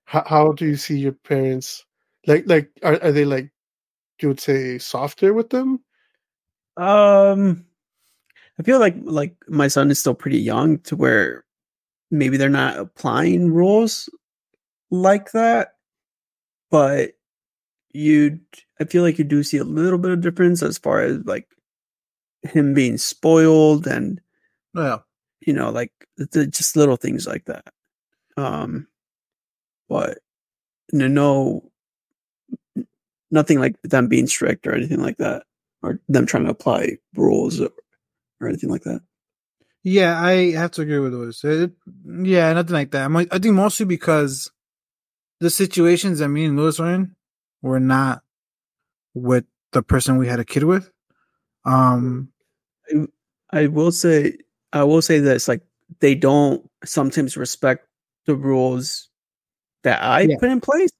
How, 0.05 0.25
how 0.27 0.53
do 0.53 0.67
you 0.67 0.77
see 0.77 0.99
your 0.99 1.13
parents? 1.13 1.85
Like, 2.27 2.45
like 2.47 2.71
are, 2.83 3.03
are 3.03 3.13
they 3.13 3.25
like 3.25 3.51
you 4.21 4.29
would 4.29 4.41
say 4.41 4.79
softer 4.79 5.33
with 5.33 5.51
them? 5.51 5.81
Um, 6.79 7.67
I 8.59 8.63
feel 8.63 8.81
like 8.81 8.97
like 9.05 9.37
my 9.49 9.69
son 9.69 9.91
is 9.91 9.99
still 10.01 10.15
pretty 10.15 10.39
young 10.39 10.79
to 10.81 10.97
where 10.97 11.45
maybe 12.11 12.37
they're 12.37 12.49
not 12.51 12.79
applying 12.79 13.53
rules 13.53 14.09
like 14.91 15.33
that, 15.33 15.75
but 16.71 17.13
you, 17.93 18.41
I 18.81 18.85
feel 18.85 19.03
like 19.03 19.19
you 19.19 19.25
do 19.25 19.43
see 19.43 19.59
a 19.59 19.65
little 19.65 19.99
bit 19.99 20.13
of 20.13 20.21
difference 20.23 20.63
as 20.63 20.79
far 20.79 21.01
as 21.03 21.19
like 21.27 21.49
him 22.43 22.75
being 22.75 22.99
spoiled 22.99 23.87
and 23.87 24.21
Well, 24.75 25.05
you 25.41 25.55
know 25.55 25.71
like 25.71 25.93
the, 26.19 26.47
just 26.47 26.77
little 26.77 26.97
things 26.97 27.27
like 27.27 27.47
that. 27.47 27.67
Um, 28.37 28.89
but 29.89 30.19
no, 30.93 31.09
no, 31.09 31.71
nothing 33.31 33.59
like 33.61 33.81
them 33.83 34.09
being 34.09 34.27
strict 34.27 34.67
or 34.67 34.75
anything 34.75 35.01
like 35.01 35.19
that, 35.19 35.45
or 35.83 36.01
them 36.09 36.27
trying 36.27 36.45
to 36.45 36.51
apply 36.51 36.97
rules 37.15 37.61
or, 37.61 37.71
or 38.41 38.49
anything 38.49 38.71
like 38.71 38.83
that. 38.83 39.01
yeah, 39.85 40.21
I 40.21 40.53
have 40.53 40.73
to 40.73 40.83
agree 40.83 40.99
with 40.99 41.13
Louis. 41.15 41.45
It, 41.45 41.73
yeah, 42.05 42.53
nothing 42.53 42.73
like 42.75 42.91
that. 42.93 43.05
I'm 43.05 43.15
like, 43.15 43.29
I 43.33 43.39
think 43.39 43.55
mostly 43.55 43.87
because 43.87 44.51
the 45.41 45.51
situations 45.51 46.19
that 46.19 46.29
me 46.29 46.45
and 46.45 46.57
Louis 46.57 46.79
were 46.79 46.93
in 46.93 47.15
were 47.63 47.81
not 47.81 48.23
with 49.15 49.45
the 49.73 49.83
person 49.83 50.19
we 50.19 50.27
had 50.29 50.41
a 50.41 50.45
kid 50.45 50.65
with. 50.65 50.91
Um, 51.65 52.31
I 53.51 53.67
will 53.67 53.93
say, 53.93 54.39
I 54.73 54.85
will 54.85 55.03
say 55.03 55.19
this: 55.21 55.49
like 55.49 55.63
they 56.01 56.15
don't 56.15 56.69
sometimes 56.85 57.37
respect 57.37 57.87
the 58.27 58.35
rules 58.35 59.09
that 59.85 60.03
I 60.03 60.27
Yeah. 60.27 60.37
put 60.39 60.51
in 60.51 60.61
place. 60.61 60.91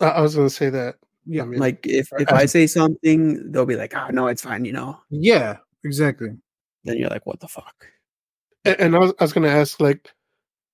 I, 0.00 0.06
I 0.08 0.20
was 0.20 0.36
gonna 0.36 0.50
say 0.50 0.70
that. 0.70 0.96
Yeah, 1.26 1.42
I 1.42 1.46
mean, 1.46 1.60
Like 1.60 1.86
if 1.86 2.08
if 2.18 2.32
I 2.32 2.46
say 2.46 2.66
something, 2.66 3.50
they'll 3.52 3.66
be 3.66 3.76
like, 3.76 3.94
"Oh 3.94 4.08
no, 4.10 4.26
it's 4.26 4.42
fine," 4.42 4.64
you 4.64 4.72
know. 4.72 4.98
yeah, 5.10 5.58
exactly. 5.84 6.30
Then 6.84 6.96
you're 6.96 7.10
like, 7.10 7.26
"What 7.26 7.40
the 7.40 7.48
fuck?" 7.48 7.86
A- 8.64 8.80
And 8.80 8.96
I 8.96 8.98
was, 8.98 9.12
I 9.20 9.24
was 9.24 9.32
going 9.32 9.44
to 9.44 9.50
ask, 9.54 9.80
like, 9.80 10.10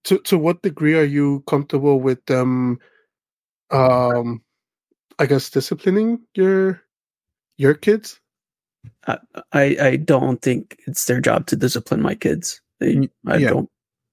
to 0.04 0.18
to 0.18 0.38
what 0.38 0.62
degree 0.62 0.94
are 0.94 1.04
you 1.04 1.42
comfortable 1.46 2.00
with 2.00 2.24
them? 2.26 2.78
Um, 3.70 4.42
I 5.18 5.26
guess 5.26 5.50
disciplining 5.50 6.20
your 6.34 6.80
your 7.58 7.74
kids. 7.74 8.20
I 9.06 9.18
I, 9.52 9.96
don't 9.96 10.40
think 10.40 10.78
it's 10.86 11.06
their 11.06 11.20
job 11.20 11.46
to 11.48 11.56
discipline 11.56 12.02
my 12.02 12.14
kids. 12.14 12.60
They, 12.78 13.08
I 13.26 13.38
yeah. 13.38 13.50
don't, 13.50 13.70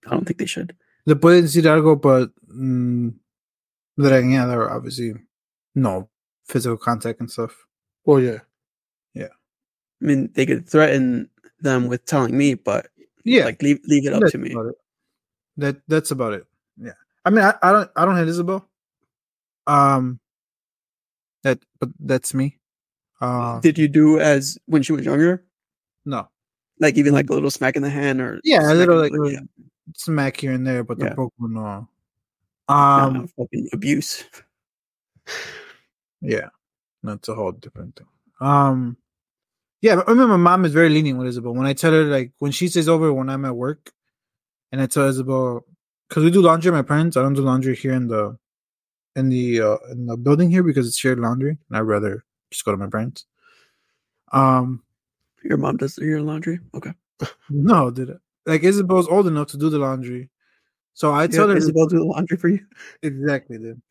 I 0.08 0.12
don't 0.12 0.26
think 0.26 0.40
they 0.40 0.46
should. 0.48 0.76
Le 1.06 1.16
pueden 1.16 1.44
decir 1.44 1.64
algo, 1.68 2.00
but 2.00 2.32
mm, 2.50 3.14
regañar, 4.00 4.72
obviously, 4.72 5.14
no 5.76 6.10
physical 6.48 6.78
contact 6.78 7.20
and 7.20 7.30
stuff. 7.32 7.56
Well, 8.06 8.20
yeah. 8.20 8.40
Yeah. 9.14 9.28
I 10.02 10.06
mean, 10.06 10.30
they 10.34 10.46
could 10.46 10.68
threaten 10.68 11.30
them 11.62 11.88
with 11.88 12.06
telling 12.06 12.38
me, 12.38 12.56
but 12.56 12.88
Yeah, 13.24 13.46
like 13.46 13.62
leave 13.62 13.80
leave 13.86 14.06
it 14.06 14.14
up 14.14 14.22
that's 14.22 14.34
to 14.34 14.38
me. 14.38 14.54
That 15.58 15.78
that's 15.88 16.12
about 16.12 16.34
it. 16.34 16.46
Yeah, 16.78 16.94
I 17.24 17.30
mean, 17.30 17.44
I, 17.46 17.54
I 17.62 17.72
don't 17.72 17.90
I 17.96 18.04
don't 18.06 18.18
hate 18.18 18.28
Isabel. 18.28 18.68
Um, 19.68 20.20
that 21.44 21.60
but 21.80 21.90
that's 22.00 22.34
me. 22.34 22.60
Uh, 23.22 23.62
Did 23.62 23.78
you 23.78 23.88
do 23.88 24.20
as 24.20 24.58
when 24.66 24.84
she 24.84 24.92
was 24.92 25.06
younger? 25.06 25.46
no 26.06 26.28
Like 26.82 26.98
even 26.98 27.14
like 27.14 27.30
a 27.30 27.34
little 27.34 27.52
smack 27.52 27.78
in 27.78 27.82
the 27.84 27.90
hand 27.90 28.20
or 28.20 28.42
Yeah, 28.44 28.70
a 28.70 28.74
little, 28.74 29.02
in 29.04 29.14
the- 29.14 29.20
like, 29.22 29.32
yeah, 29.34 29.40
smack 29.96 30.36
here 30.36 30.52
and 30.52 30.68
there, 30.68 30.84
but 30.84 30.98
Yeah. 31.00 31.14
tampoco 31.16 31.32
no. 31.40 31.88
nah, 32.68 33.06
Um, 33.08 33.28
fucking 33.38 33.70
abuse. 33.72 34.26
yeah, 36.24 36.50
that's 37.04 37.30
a 37.30 37.36
whole 37.36 37.52
different 37.54 37.98
thing. 37.98 38.08
Um, 38.42 38.98
yeah, 39.82 39.96
but 39.98 40.08
I 40.08 40.12
remember 40.12 40.38
my 40.38 40.52
mom 40.52 40.66
is 40.66 40.74
very 40.74 40.90
lenient 40.90 41.20
with 41.20 41.28
Isabel. 41.28 41.54
When 41.54 41.68
I 41.68 41.74
tell 41.74 41.92
her 41.94 42.06
like 42.06 42.32
when 42.40 42.52
she 42.52 42.70
stays 42.70 42.90
over 42.90 43.14
when 43.14 43.30
I'm 43.30 43.46
at 43.46 43.56
work, 43.56 43.92
and 44.72 44.82
I 44.82 44.88
tell 44.88 45.06
Isabel 45.08 45.66
because 46.10 46.24
we 46.24 46.32
do 46.32 46.42
laundry 46.42 46.70
at 46.70 46.74
my 46.76 46.82
parents. 46.84 47.18
I 47.18 47.22
don't 47.22 47.36
do 47.36 47.42
laundry 47.44 47.76
here 47.76 47.94
in 47.94 48.08
the 48.08 48.38
in 49.16 49.30
the 49.30 49.62
uh, 49.62 49.78
in 49.92 50.08
the 50.08 50.18
building 50.18 50.50
here 50.50 50.64
because 50.64 50.88
it's 50.88 50.98
shared 50.98 51.20
laundry, 51.20 51.58
and 51.70 51.78
I'd 51.78 51.82
rather 51.82 52.24
just 52.52 52.66
go 52.66 52.72
to 52.72 52.78
my 52.78 52.90
parents. 52.90 53.26
Um, 54.32 54.84
Your 55.44 55.58
mom 55.58 55.78
does 55.78 55.98
your 55.98 56.22
laundry. 56.22 56.60
Okay. 56.76 56.94
no, 57.50 57.92
did 57.92 58.10
it 58.10 58.18
like 58.46 58.64
Isabel's 58.64 59.08
old 59.08 59.28
enough 59.28 59.48
to 59.50 59.58
do 59.58 59.70
the 59.70 59.80
laundry, 59.80 60.30
so 60.94 61.14
I 61.14 61.28
tell 61.28 61.48
Yeah, 61.48 61.54
her 61.54 61.58
Isabel 61.58 61.88
do 61.88 62.00
the 62.00 62.06
laundry 62.06 62.38
for 62.38 62.50
you. 62.50 62.66
Exactly, 63.04 63.58
dude. 63.58 63.82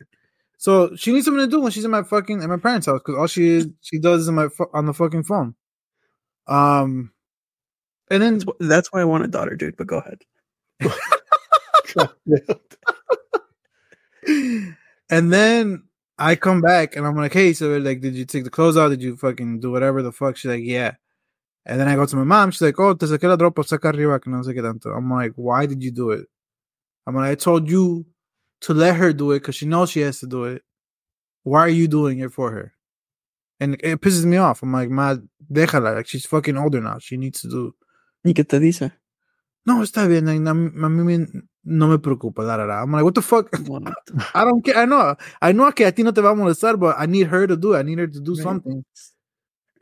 So 0.62 0.94
she 0.94 1.12
needs 1.12 1.24
something 1.24 1.44
to 1.44 1.50
do 1.50 1.60
when 1.60 1.72
she's 1.72 1.84
in 1.84 1.90
my 1.90 2.04
fucking 2.04 2.40
at 2.40 2.48
my 2.48 2.56
parents' 2.56 2.86
house 2.86 3.00
because 3.00 3.18
all 3.18 3.26
she 3.26 3.48
is 3.48 3.66
she 3.80 3.98
does 3.98 4.20
is 4.20 4.28
on 4.28 4.36
my 4.36 4.48
on 4.72 4.86
the 4.86 4.94
fucking 4.94 5.24
phone. 5.24 5.56
Um, 6.46 7.10
and 8.08 8.22
then 8.22 8.38
That's, 8.38 8.52
that's 8.60 8.92
why 8.92 9.00
I 9.00 9.04
want 9.04 9.24
a 9.24 9.26
daughter, 9.26 9.56
dude. 9.56 9.76
But 9.76 9.88
go 9.88 9.98
ahead. 9.98 10.22
and 15.10 15.32
then 15.32 15.82
I 16.16 16.36
come 16.36 16.60
back 16.60 16.94
and 16.94 17.08
I'm 17.08 17.16
like, 17.16 17.32
hey, 17.32 17.54
so 17.54 17.76
like, 17.78 18.00
did 18.00 18.14
you 18.14 18.24
take 18.24 18.44
the 18.44 18.50
clothes 18.50 18.76
out? 18.76 18.90
Did 18.90 19.02
you 19.02 19.16
fucking 19.16 19.58
do 19.58 19.72
whatever 19.72 20.00
the 20.00 20.12
fuck? 20.12 20.36
She's 20.36 20.48
like, 20.48 20.62
yeah. 20.62 20.92
And 21.66 21.80
then 21.80 21.88
I 21.88 21.96
go 21.96 22.06
to 22.06 22.16
my 22.16 22.22
mom. 22.22 22.52
She's 22.52 22.62
like, 22.62 22.78
oh, 22.78 22.94
te 22.94 23.06
saqué 23.06 23.24
la 23.24 23.36
ropa, 23.36 23.64
saca 23.64 23.92
arriba, 23.92 24.20
que 24.20 24.30
no 24.30 24.42
sé 24.42 24.54
qué 24.54 24.62
tanto. 24.62 24.96
I'm 24.96 25.10
like, 25.10 25.32
why 25.34 25.66
did 25.66 25.82
you 25.82 25.90
do 25.90 26.12
it? 26.12 26.28
I'm 27.04 27.16
like, 27.16 27.32
I 27.32 27.34
told 27.34 27.68
you 27.68 28.06
to 28.62 28.74
let 28.74 28.96
her 28.96 29.12
do 29.12 29.32
it 29.32 29.40
because 29.40 29.54
she 29.56 29.66
knows 29.66 29.90
she 29.90 30.00
has 30.00 30.20
to 30.20 30.26
do 30.26 30.44
it. 30.44 30.62
Why 31.44 31.60
are 31.60 31.68
you 31.68 31.88
doing 31.88 32.20
it 32.20 32.32
for 32.32 32.50
her? 32.52 32.72
And 33.60 33.74
it 33.82 34.00
pisses 34.00 34.24
me 34.24 34.36
off. 34.38 34.62
I'm 34.62 34.72
like, 34.72 34.90
ma, 34.90 35.16
déjala. 35.52 35.94
Like, 35.96 36.06
she's 36.08 36.26
fucking 36.26 36.56
older 36.56 36.80
now. 36.80 36.98
She 36.98 37.16
needs 37.16 37.40
to 37.42 37.48
do. 37.48 37.74
¿Y 38.24 38.32
qué 38.32 38.44
te 38.48 38.58
dice? 38.58 38.92
No, 39.66 39.82
está 39.82 40.08
bien. 40.08 40.26
like, 40.26 40.40
A 40.40 40.54
mí 40.54 40.70
a 40.84 40.88
mí 40.88 41.42
no 41.64 41.86
me 41.88 41.98
preocupa. 41.98 42.44
Da, 42.44 42.56
da, 42.56 42.66
da. 42.66 42.82
I'm 42.82 42.90
like, 42.92 43.04
what 43.04 43.14
the 43.14 43.22
fuck? 43.22 43.48
What? 43.68 43.82
I 44.34 44.44
don't 44.44 44.62
care. 44.64 44.76
I 44.78 44.84
know. 44.84 45.14
I 45.40 45.52
know 45.52 45.70
que 45.72 45.86
a 45.86 45.92
ti 45.92 46.02
no 46.02 46.10
te 46.12 46.20
va 46.20 46.30
a 46.30 46.34
molestar, 46.34 46.78
but 46.78 46.96
I 46.98 47.06
need 47.06 47.28
her 47.28 47.46
to 47.46 47.56
do 47.56 47.74
it. 47.74 47.78
I 47.78 47.82
need 47.82 47.98
her 47.98 48.06
to 48.08 48.20
do 48.20 48.32
Right. 48.34 48.42
something. 48.42 48.84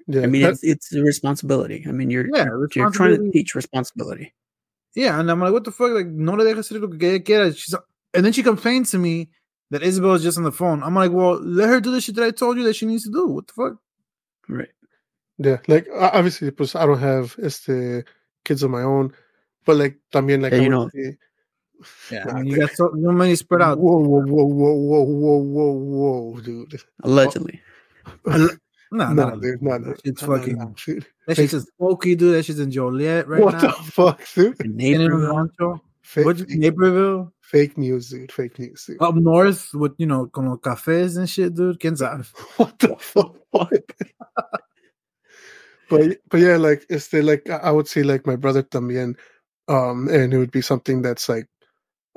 Yeah, 0.07 0.23
I 0.23 0.27
mean, 0.27 0.43
that- 0.43 0.53
it's, 0.55 0.65
it's 0.65 0.93
a 0.95 1.03
responsibility. 1.03 1.85
I 1.89 1.93
mean, 1.93 2.11
you're 2.11 2.27
Yeah, 2.35 2.45
you're, 2.47 2.69
you're 2.75 2.91
trying 2.91 3.17
to 3.17 3.31
teach 3.31 3.55
responsibility. 3.55 4.35
Yeah, 4.95 5.21
and 5.21 5.31
I'm 5.31 5.41
like, 5.41 5.53
what 5.53 5.65
the 5.65 5.71
fuck? 5.71 5.93
Like, 5.93 6.07
no 6.09 6.33
le 6.35 6.45
dejas 6.45 6.69
hacer 6.71 6.81
lo 6.81 6.89
que 6.89 7.09
ella 7.09 7.21
quiera. 7.21 7.53
She's, 7.55 7.75
and 8.15 8.25
then 8.25 8.33
she 8.33 8.43
complains 8.43 8.91
to 8.93 8.99
me 8.99 9.31
that 9.71 9.83
Isabel 9.83 10.15
is 10.15 10.23
just 10.23 10.39
on 10.39 10.45
the 10.45 10.53
phone. 10.53 10.83
I'm 10.83 10.95
like, 10.95 11.13
well, 11.13 11.39
let 11.41 11.69
her 11.69 11.81
do 11.81 11.91
the 11.93 12.01
shit 12.01 12.17
that 12.17 12.25
I 12.25 12.31
told 12.33 12.57
you 12.59 12.65
that 12.65 12.75
she 12.77 12.87
needs 12.87 13.05
to 13.05 13.11
do. 13.11 13.27
What 13.29 13.47
the 13.47 13.53
fuck? 13.53 13.77
Right. 14.49 14.69
yeah, 15.39 15.59
like 15.69 15.87
obviously, 15.95 16.51
pues, 16.51 16.75
I 16.75 16.87
don't 16.87 16.99
have 16.99 17.37
este 17.43 18.05
kids 18.45 18.63
of 18.63 18.71
my 18.71 18.83
own, 18.83 19.13
but 19.65 19.77
like 19.77 19.99
también 20.13 20.43
like 20.43 20.53
Yeah, 20.53 20.61
you 20.61 20.69
know- 20.71 20.89
say- 20.95 21.17
Yeah, 22.11 22.25
I 22.29 22.43
mean, 22.43 22.47
you 22.47 22.57
got 22.61 22.73
so, 22.73 22.91
so 22.93 23.13
many 23.13 23.35
spread 23.37 23.63
out. 23.63 23.79
Whoa, 23.79 24.01
whoa, 24.01 24.21
whoa, 24.27 24.45
whoa, 24.45 24.75
whoa, 24.75 25.03
whoa, 25.03 25.41
whoa, 25.41 25.73
whoa, 26.35 26.41
dude. 26.41 26.81
Allegedly. 27.05 27.63
No, 28.27 28.49
No, 28.93 29.13
no, 29.15 29.37
dude, 29.41 29.63
no, 29.63 29.79
no. 29.79 29.95
It's 30.05 30.21
no, 30.23 30.29
no, 30.29 30.37
fucking. 30.39 30.59
no, 30.59 30.75
dude. 30.85 31.07
That 31.29 31.37
shit's 31.37 31.55
in 31.55 31.61
Smokey, 31.79 32.17
dude. 32.17 32.35
That 32.35 32.43
shit's 32.45 32.59
in 32.59 32.71
Joliet 32.73 33.29
right 33.29 33.41
what 33.41 33.55
now. 33.55 33.61
the 33.61 33.73
fuck, 33.93 34.21
dude? 34.35 34.61
In 34.61 34.73
And 34.73 34.77
Naperville. 34.77 35.81
What, 36.25 36.49
Naperville? 36.51 37.33
Fake 37.51 37.77
news, 37.77 38.11
dude. 38.11 38.33
Fake 38.33 38.59
news, 38.59 38.85
dude. 38.87 39.03
Up 39.03 39.15
north 39.15 39.71
with, 39.75 39.95
you 39.99 40.07
know, 40.07 40.27
con 40.27 40.49
los 40.49 40.61
cafés 40.61 41.17
and 41.17 41.29
shit, 41.29 41.55
dude. 41.55 41.79
¿Quién 41.81 41.97
sabe? 41.97 42.25
What 42.57 42.79
the 42.79 42.97
fuck? 42.97 43.37
but 45.91 46.19
but 46.29 46.41
yeah, 46.41 46.57
like 46.57 46.87
este 46.91 47.15
like 47.15 47.49
I 47.51 47.57
I 47.57 47.71
would 47.71 47.89
say 47.89 48.03
like 48.03 48.27
my 48.27 48.37
brother 48.37 48.63
también, 48.63 49.17
um, 49.69 50.09
and 50.09 50.33
it 50.33 50.39
would 50.39 50.53
be 50.53 50.63
something 50.63 51.03
that's 51.03 51.29
like 51.29 51.49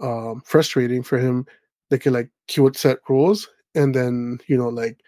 um 0.02 0.41
frustrating 0.46 1.04
for 1.04 1.17
him. 1.17 1.46
They 1.89 1.98
could 1.98 2.13
like 2.13 2.30
he 2.48 2.62
would 2.62 2.78
set 2.78 3.00
rules 3.10 3.50
and 3.76 3.93
then 3.93 4.39
you 4.48 4.58
know 4.58 4.69
like 4.69 5.00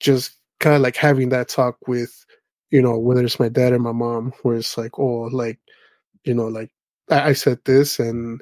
just 0.00 0.38
kind 0.58 0.76
of 0.76 0.82
like 0.82 0.96
having 0.96 1.28
that 1.30 1.48
talk 1.48 1.76
with 1.86 2.24
you 2.70 2.82
know 2.82 2.98
whether 2.98 3.24
it's 3.24 3.40
my 3.40 3.48
dad 3.48 3.72
or 3.72 3.78
my 3.78 3.92
mom 3.92 4.32
where 4.42 4.56
it's 4.56 4.76
like 4.76 4.98
oh 4.98 5.28
like 5.32 5.58
you 6.24 6.34
know 6.34 6.48
like 6.48 6.70
I, 7.10 7.30
I 7.30 7.32
said 7.32 7.58
this 7.64 7.98
and 7.98 8.40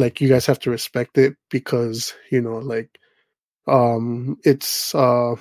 like 0.00 0.20
you 0.20 0.28
guys 0.28 0.46
have 0.46 0.58
to 0.60 0.70
respect 0.70 1.18
it 1.18 1.36
because 1.50 2.14
you 2.30 2.40
know 2.40 2.58
like 2.58 2.98
um 3.68 4.36
it's 4.44 4.94
uh 4.94 5.34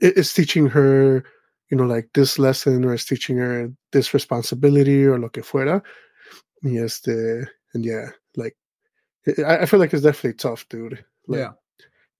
it- 0.00 0.16
it's 0.18 0.34
teaching 0.34 0.66
her 0.68 1.24
you 1.70 1.76
know 1.76 1.84
like 1.84 2.08
this 2.14 2.38
lesson 2.38 2.84
or 2.84 2.94
it's 2.94 3.04
teaching 3.06 3.38
her 3.38 3.70
this 3.92 4.14
responsibility 4.14 5.04
or 5.04 5.18
lo 5.18 5.28
que 5.28 5.42
fuera 5.42 5.82
y 6.62 6.78
este 6.78 7.46
and 7.74 7.84
yeah 7.84 8.10
like 8.36 8.56
I, 9.46 9.58
I 9.58 9.66
feel 9.66 9.80
like 9.80 9.92
it's 9.94 10.02
definitely 10.02 10.34
tough 10.38 10.68
dude 10.68 11.04
like, 11.28 11.40
Yeah. 11.40 11.52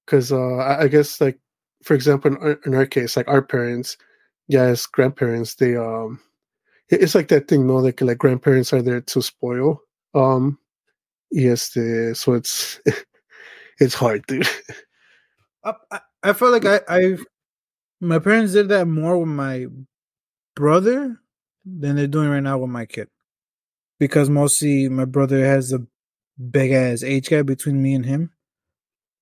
because 0.06 0.32
uh 0.32 0.56
I, 0.58 0.82
I 0.84 0.88
guess 0.88 1.20
like 1.20 1.38
for 1.84 1.94
example 1.94 2.32
in 2.32 2.36
our, 2.38 2.52
in 2.66 2.74
our 2.74 2.86
case 2.86 3.16
like 3.16 3.28
our 3.28 3.42
parents 3.42 3.96
yes 4.48 4.86
grandparents 4.86 5.54
they 5.56 5.76
um 5.76 6.20
it's 6.88 7.14
like 7.14 7.28
that 7.28 7.48
thing 7.48 7.66
no 7.66 7.76
like 7.76 8.00
like 8.00 8.18
grandparents 8.18 8.72
are 8.72 8.82
there 8.82 9.00
to 9.00 9.22
spoil 9.22 9.80
um 10.14 10.58
yes 11.32 11.70
the 11.70 12.14
so 12.14 12.34
it's 12.34 12.80
it's 13.80 13.94
hard 13.94 14.24
dude. 14.26 14.48
I, 15.64 16.00
I, 16.22 16.32
felt 16.32 16.52
like 16.52 16.64
I, 16.64 16.80
I, 16.88 17.16
my 18.00 18.18
parents 18.18 18.52
did 18.52 18.68
that 18.70 18.86
more 18.86 19.18
with 19.18 19.28
my 19.28 19.66
brother 20.56 21.20
than 21.64 21.96
they're 21.96 22.08
doing 22.08 22.28
right 22.28 22.40
now 22.40 22.58
with 22.58 22.70
my 22.70 22.84
kid, 22.84 23.08
because 23.98 24.28
mostly 24.28 24.88
my 24.88 25.04
brother 25.04 25.44
has 25.44 25.72
a 25.72 25.86
big 26.50 26.72
ass 26.72 27.04
age 27.04 27.28
gap 27.28 27.46
between 27.46 27.80
me 27.80 27.94
and 27.94 28.04
him, 28.04 28.30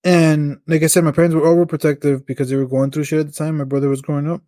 and 0.02 0.60
like 0.66 0.82
I 0.82 0.86
said, 0.86 1.04
my 1.04 1.12
parents 1.12 1.34
were 1.34 1.42
overprotective 1.42 2.24
because 2.26 2.48
they 2.48 2.56
were 2.56 2.66
going 2.66 2.90
through 2.90 3.04
shit 3.04 3.20
at 3.20 3.26
the 3.26 3.32
time. 3.32 3.58
My 3.58 3.64
brother 3.64 3.90
was 3.90 4.00
growing 4.00 4.30
up, 4.30 4.40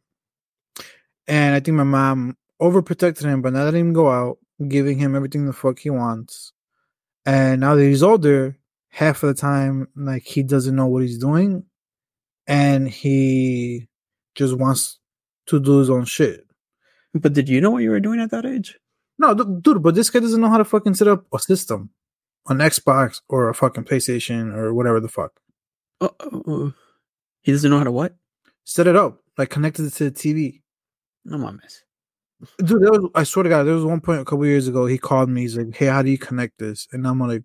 and 1.27 1.55
I 1.55 1.61
think 1.61 1.77
my 1.77 1.85
mom 1.85 2.37
overprotected 2.61 3.25
him 3.25 3.43
by 3.43 3.51
not 3.51 3.65
letting 3.65 3.89
him 3.89 3.93
go 3.93 4.11
out, 4.11 4.39
giving 4.69 4.99
him 4.99 5.15
everything 5.15 5.45
the 5.47 5.53
fuck 5.53 5.79
he 5.79 5.91
wants, 5.91 6.52
and 7.25 7.61
now 7.61 7.75
that 7.75 7.85
he's 7.85 8.03
older, 8.03 8.59
half 8.91 9.23
of 9.23 9.29
the 9.29 9.41
time 9.41 9.89
like 9.97 10.23
he 10.23 10.43
doesn't 10.43 10.77
know 10.77 10.87
what 10.87 11.03
he's 11.03 11.19
doing 11.19 11.65
and 12.47 12.89
he 12.89 13.89
just 14.35 14.57
wants 14.59 14.99
to 15.47 15.61
do 15.61 15.79
his 15.79 15.91
own 15.91 16.05
shit. 16.05 16.47
But 17.15 17.33
did 17.33 17.49
you 17.49 17.61
know 17.61 17.71
what 17.71 17.83
you 17.83 17.91
were 17.91 18.01
doing 18.01 18.21
at 18.21 18.31
that 18.31 18.47
age? 18.47 18.79
No, 19.19 19.35
du- 19.35 19.61
dude, 19.61 19.83
but 19.83 19.95
this 19.95 20.11
guy 20.11 20.21
doesn't 20.21 20.41
know 20.41 20.49
how 20.49 20.59
to 20.59 20.65
fucking 20.65 20.95
set 20.95 21.09
up 21.09 21.27
a 21.33 21.39
system 21.39 21.91
an 22.49 22.59
Xbox 22.59 23.21
or 23.29 23.49
a 23.49 23.55
fucking 23.55 23.85
PlayStation 23.85 24.55
or 24.55 24.75
whatever 24.75 25.01
the 25.01 25.09
fuck. 25.09 25.33
Uh, 26.01 26.09
uh, 26.21 26.39
uh, 26.39 26.71
he 27.43 27.53
doesn't 27.53 27.71
know 27.71 27.79
how 27.79 27.85
to 27.85 27.93
what? 27.93 28.17
Set 28.65 28.87
it 28.87 28.97
up, 28.97 29.21
like 29.39 29.51
connected 29.51 29.87
it 29.87 29.93
to 29.95 30.11
the 30.11 30.11
TV. 30.11 30.63
No 31.25 31.39
mames. 31.39 31.83
Dude, 32.59 32.83
there 32.83 32.91
was, 32.91 33.11
I 33.15 33.25
swear 33.25 33.45
to 33.45 33.49
God, 33.49 33.65
there 33.65 33.75
was 33.75 33.85
one 33.85 34.01
point 34.01 34.21
a 34.21 34.25
couple 34.25 34.47
years 34.47 34.69
ago. 34.69 34.87
He 34.87 34.99
called 34.99 35.29
me. 35.29 35.43
He's 35.43 35.57
like, 35.57 35.75
"Hey, 35.75 35.87
how 35.87 36.03
do 36.03 36.11
you 36.11 36.19
connect 36.19 36.59
this?" 36.59 36.89
And 36.93 37.07
I'm 37.07 37.21
like, 37.21 37.43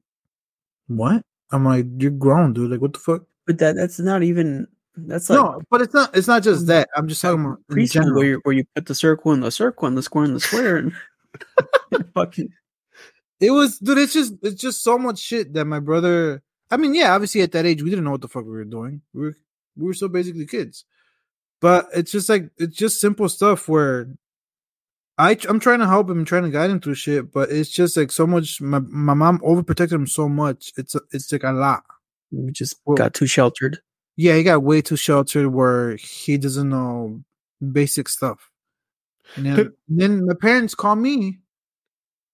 "What?" 0.88 1.24
I'm 1.52 1.66
like, 1.66 1.86
"You're 1.98 2.12
grown, 2.12 2.54
dude. 2.54 2.72
Like, 2.72 2.82
what 2.82 2.94
the 2.94 3.00
fuck?" 3.00 3.24
But 3.46 3.60
that 3.60 3.76
that's 3.76 4.00
not 4.00 4.24
even 4.24 4.68
that's 4.96 5.30
like 5.30 5.40
no, 5.40 5.62
but 5.70 5.82
it's 5.82 5.94
not. 5.94 6.16
It's 6.16 6.28
not 6.28 6.44
just 6.44 6.64
mm. 6.64 6.68
that. 6.68 6.90
I'm 6.96 7.08
just 7.08 7.22
talking 7.22 7.46
about 7.46 7.60
in 7.70 8.16
where 8.16 8.26
you, 8.26 8.40
where 8.44 8.56
you 8.56 8.66
put 8.74 8.88
the 8.88 8.96
circle 8.96 9.32
in 9.32 9.42
the 9.42 9.52
circle 9.52 9.88
and 9.88 9.98
the 9.98 10.02
square 10.02 10.26
in 10.26 10.34
the 10.34 10.40
square 10.40 10.78
and 10.78 10.94
fucking 12.14 12.50
It 13.40 13.52
was, 13.52 13.78
dude. 13.78 14.00
It's 14.00 14.14
just, 14.14 14.34
it's 14.42 14.60
just 14.60 14.84
so 14.84 14.98
much 14.98 15.20
shit 15.20 15.54
that 15.54 15.66
my 15.66 15.80
brother. 15.80 16.42
I 16.70 16.78
mean, 16.78 16.96
yeah, 16.96 17.14
obviously 17.14 17.42
at 17.42 17.52
that 17.54 17.66
age 17.66 17.82
we 17.82 17.90
didn't 17.90 18.04
know 18.04 18.12
what 18.12 18.22
the 18.22 18.28
fuck 18.28 18.44
we 18.44 18.52
were 18.52 18.66
doing. 18.66 19.02
We 19.14 19.22
were, 19.22 19.36
we 19.78 19.86
were 19.86 19.94
so 19.94 20.08
basically 20.08 20.46
kids. 20.46 20.86
But 21.62 21.88
it's 21.94 22.12
just 22.12 22.30
like 22.30 22.50
it's 22.58 22.76
just 22.76 23.00
simple 23.00 23.30
stuff 23.30 23.68
where 23.70 24.10
I 25.18 25.38
I'm 25.50 25.60
trying 25.60 25.80
to 25.80 25.88
help 25.88 26.10
him, 26.10 26.26
trying 26.26 26.44
to 26.44 26.50
guide 26.50 26.70
him 26.70 26.80
through 26.80 26.96
shit, 26.96 27.32
but 27.32 27.50
it's 27.52 27.70
just 27.72 27.98
like 27.98 28.12
so 28.12 28.28
much. 28.28 28.62
My 28.62 28.80
my 28.80 29.14
mom 29.16 29.40
overprotected 29.40 29.94
him 29.94 30.08
so 30.08 30.30
much. 30.30 30.72
It's 30.78 30.96
it's 31.12 31.32
like 31.32 31.44
a 31.44 31.52
lot. 31.52 31.84
we 32.32 32.52
just 32.52 32.76
Well- 32.86 32.98
got 32.98 33.14
too 33.14 33.26
sheltered. 33.28 33.80
Yeah, 34.16 34.36
he 34.36 34.44
got 34.44 34.64
way 34.64 34.82
too 34.82 34.96
sheltered 34.98 35.48
where 35.50 35.96
he 35.98 36.38
doesn't 36.38 36.70
know 36.70 37.24
basic 37.72 38.10
stuff. 38.10 38.52
And 39.36 39.46
then, 39.46 39.56
But- 39.56 39.74
then 39.88 40.26
my 40.26 40.34
parents 40.34 40.76
call 40.76 40.96
me 40.96 41.40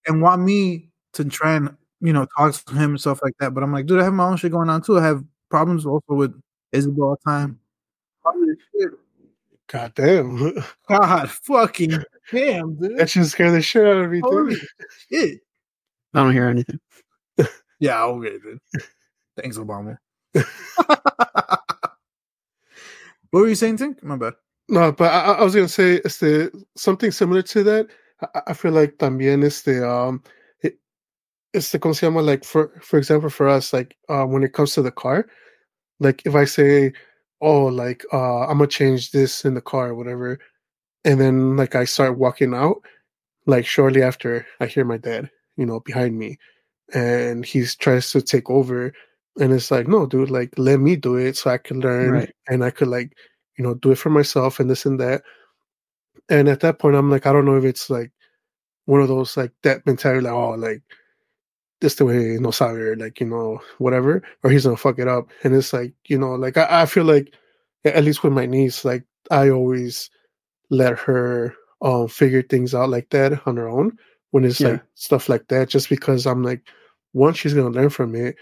and 0.08 0.22
want 0.22 0.41
me 0.41 0.89
to 1.13 1.24
try 1.26 1.54
and 1.56 1.76
you 2.02 2.12
know 2.13 2.26
talk 2.38 2.54
to 2.54 2.74
him 2.76 2.91
and 2.91 3.00
stuff 3.02 3.19
like 3.24 3.36
that. 3.39 3.54
But 3.54 3.63
I'm 3.63 3.72
like, 3.72 3.86
dude, 3.86 4.00
I 4.00 4.04
have 4.04 4.13
my 4.13 4.26
own 4.28 4.38
shit 4.38 4.52
going 4.52 4.69
on 4.69 4.82
too. 4.82 4.98
I 4.98 5.04
have 5.06 5.24
problems 5.50 5.86
also 5.86 6.13
with 6.15 6.34
Isabel 6.72 7.04
all 7.06 7.17
the 7.24 7.32
time. 7.32 7.60
Holy 9.74 9.84
shit. 9.86 9.96
god 9.96 9.96
damn 9.96 10.64
God 10.90 11.30
fucking 11.32 12.04
damn, 12.32 12.76
dude. 12.76 12.98
that 12.98 13.10
should 13.10 13.26
scare 13.28 13.52
the 13.52 13.62
shit 13.62 13.86
out 13.86 13.98
of 13.98 14.12
me 14.12 14.20
Holy 14.22 14.56
dude. 14.56 14.68
shit. 15.12 15.40
I 16.14 16.24
don't 16.24 16.34
hear 16.34 16.48
anything. 16.48 16.80
Yeah, 17.80 18.04
okay, 18.06 18.38
dude. 18.40 18.60
Thanks, 19.36 19.58
Obama. 19.58 19.98
what 20.34 20.54
were 23.34 23.48
you 23.50 23.56
saying, 23.56 23.78
Tink? 23.78 24.02
My 24.02 24.16
bad. 24.16 24.34
No, 24.70 24.92
but 24.94 25.12
I, 25.12 25.34
I 25.34 25.44
was 25.44 25.54
gonna 25.54 25.68
say 25.68 26.00
este 26.06 26.50
something 26.78 27.12
similar 27.12 27.42
to 27.42 27.64
that. 27.64 27.88
I, 28.22 28.42
I 28.48 28.54
feel 28.54 28.72
like 28.72 28.98
también 29.00 29.44
este 29.44 29.84
um 29.84 30.24
it, 30.62 30.78
este 31.54 31.80
como 31.82 31.94
se 31.94 32.06
llama 32.08 32.22
like 32.22 32.46
for 32.46 32.72
for 32.82 32.98
example 32.98 33.30
for 33.30 33.50
us 33.50 33.74
like 33.74 33.98
uh 34.08 34.26
when 34.26 34.44
it 34.44 34.54
comes 34.54 34.74
to 34.76 34.82
the 34.82 34.92
car, 34.92 35.26
like 36.00 36.22
if 36.26 36.36
I 36.36 36.46
say 36.46 36.94
oh 37.43 37.65
like 37.67 38.06
uh 38.13 38.47
I'm 38.47 38.60
gonna 38.60 38.67
change 38.67 39.12
this 39.12 39.45
in 39.45 39.56
the 39.56 39.62
car 39.62 39.89
or 39.89 39.95
whatever, 39.95 40.39
and 41.06 41.21
then 41.21 41.58
like 41.58 41.75
I 41.75 41.86
start 41.86 42.17
walking 42.19 42.53
out, 42.56 42.77
like 43.47 43.65
shortly 43.65 44.03
after 44.03 44.45
I 44.62 44.67
hear 44.67 44.86
my 44.86 44.97
dad, 44.97 45.29
you 45.58 45.65
know, 45.65 45.82
behind 45.82 46.17
me, 46.19 46.39
and 46.93 47.45
he 47.45 47.65
tries 47.65 48.12
to 48.12 48.21
take 48.21 48.49
over, 48.49 48.93
and 49.39 49.53
it's 49.53 49.71
like 49.71 49.88
no, 49.88 50.06
dude, 50.08 50.32
like 50.32 50.53
let 50.58 50.79
me 50.82 50.95
do 50.97 51.15
it 51.17 51.38
so 51.38 51.51
I 51.51 51.60
can 51.60 51.82
learn 51.82 52.13
Right. 52.13 52.34
and 52.49 52.63
I 52.65 52.71
could 52.71 52.89
like 52.89 53.13
you 53.58 53.63
know 53.65 53.75
do 53.75 53.91
it 53.91 53.99
for 53.99 54.12
myself 54.12 54.60
and 54.60 54.69
this 54.69 54.86
and 54.86 54.99
that. 55.01 55.23
And 56.29 56.47
at 56.49 56.62
that 56.62 56.79
point 56.79 56.95
i'm 56.95 57.10
like 57.12 57.25
i 57.25 57.34
don't 57.34 57.45
know 57.45 57.58
if 57.58 57.63
it's 57.65 57.89
like 57.89 58.12
one 58.86 59.01
of 59.01 59.08
those 59.08 59.38
like 59.38 59.51
that 59.63 59.86
mentality 59.86 60.21
like 60.25 60.34
oh 60.34 60.51
like 60.51 60.84
this 61.84 61.96
the 62.00 62.06
way 62.08 62.39
no 62.39 62.50
sabe 62.50 62.96
like 62.98 63.19
you 63.19 63.28
know 63.28 63.60
whatever 63.78 64.24
or 64.43 64.50
he's 64.50 64.63
gonna 64.63 64.78
fuck 64.80 64.98
it 65.00 65.08
up 65.08 65.28
and 65.43 65.54
it's 65.54 65.74
like 65.76 65.93
you 66.08 66.17
know 66.17 66.34
like 66.39 66.56
I, 66.58 66.84
I 66.84 66.86
feel 66.88 67.04
like 67.04 67.36
at 67.84 68.04
least 68.04 68.24
with 68.24 68.32
my 68.32 68.46
niece 68.48 68.86
like 68.88 69.04
I 69.30 69.50
always 69.52 70.10
let 70.72 70.98
her 71.00 71.54
um 71.84 72.08
figure 72.08 72.41
things 72.41 72.74
out 72.74 72.89
like 72.89 73.10
that 73.12 73.46
on 73.46 73.58
her 73.58 73.67
own 73.67 73.98
when 74.32 74.46
it's 74.46 74.62
Yeah. 74.62 74.80
like 74.80 74.84
stuff 74.96 75.28
like 75.28 75.48
that 75.50 75.67
just 75.67 75.89
because 75.89 76.26
I'm 76.26 76.41
like 76.41 76.63
one 77.12 77.34
she's 77.36 77.54
gonna 77.54 77.69
learn 77.76 77.89
from 77.91 78.15
it 78.15 78.36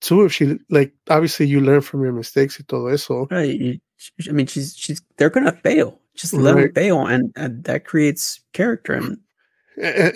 two 0.00 0.24
if 0.24 0.32
she 0.32 0.58
like 0.70 0.94
obviously 1.10 1.46
you 1.46 1.60
learn 1.60 1.82
from 1.82 2.02
your 2.02 2.12
mistakes 2.16 2.58
y 2.58 2.64
todo 2.66 2.88
eso 2.88 3.28
Right. 3.30 3.80
I 4.28 4.32
mean, 4.32 4.46
she's 4.46 4.76
she's 4.76 5.02
they're 5.16 5.28
gonna 5.30 5.52
fail. 5.52 6.00
Just 6.14 6.32
let 6.32 6.54
them 6.54 6.64
Right. 6.64 6.74
fail, 6.74 7.06
and, 7.06 7.32
and 7.36 7.64
that 7.64 7.84
creates 7.84 8.40
character. 8.52 8.94
And 8.94 9.18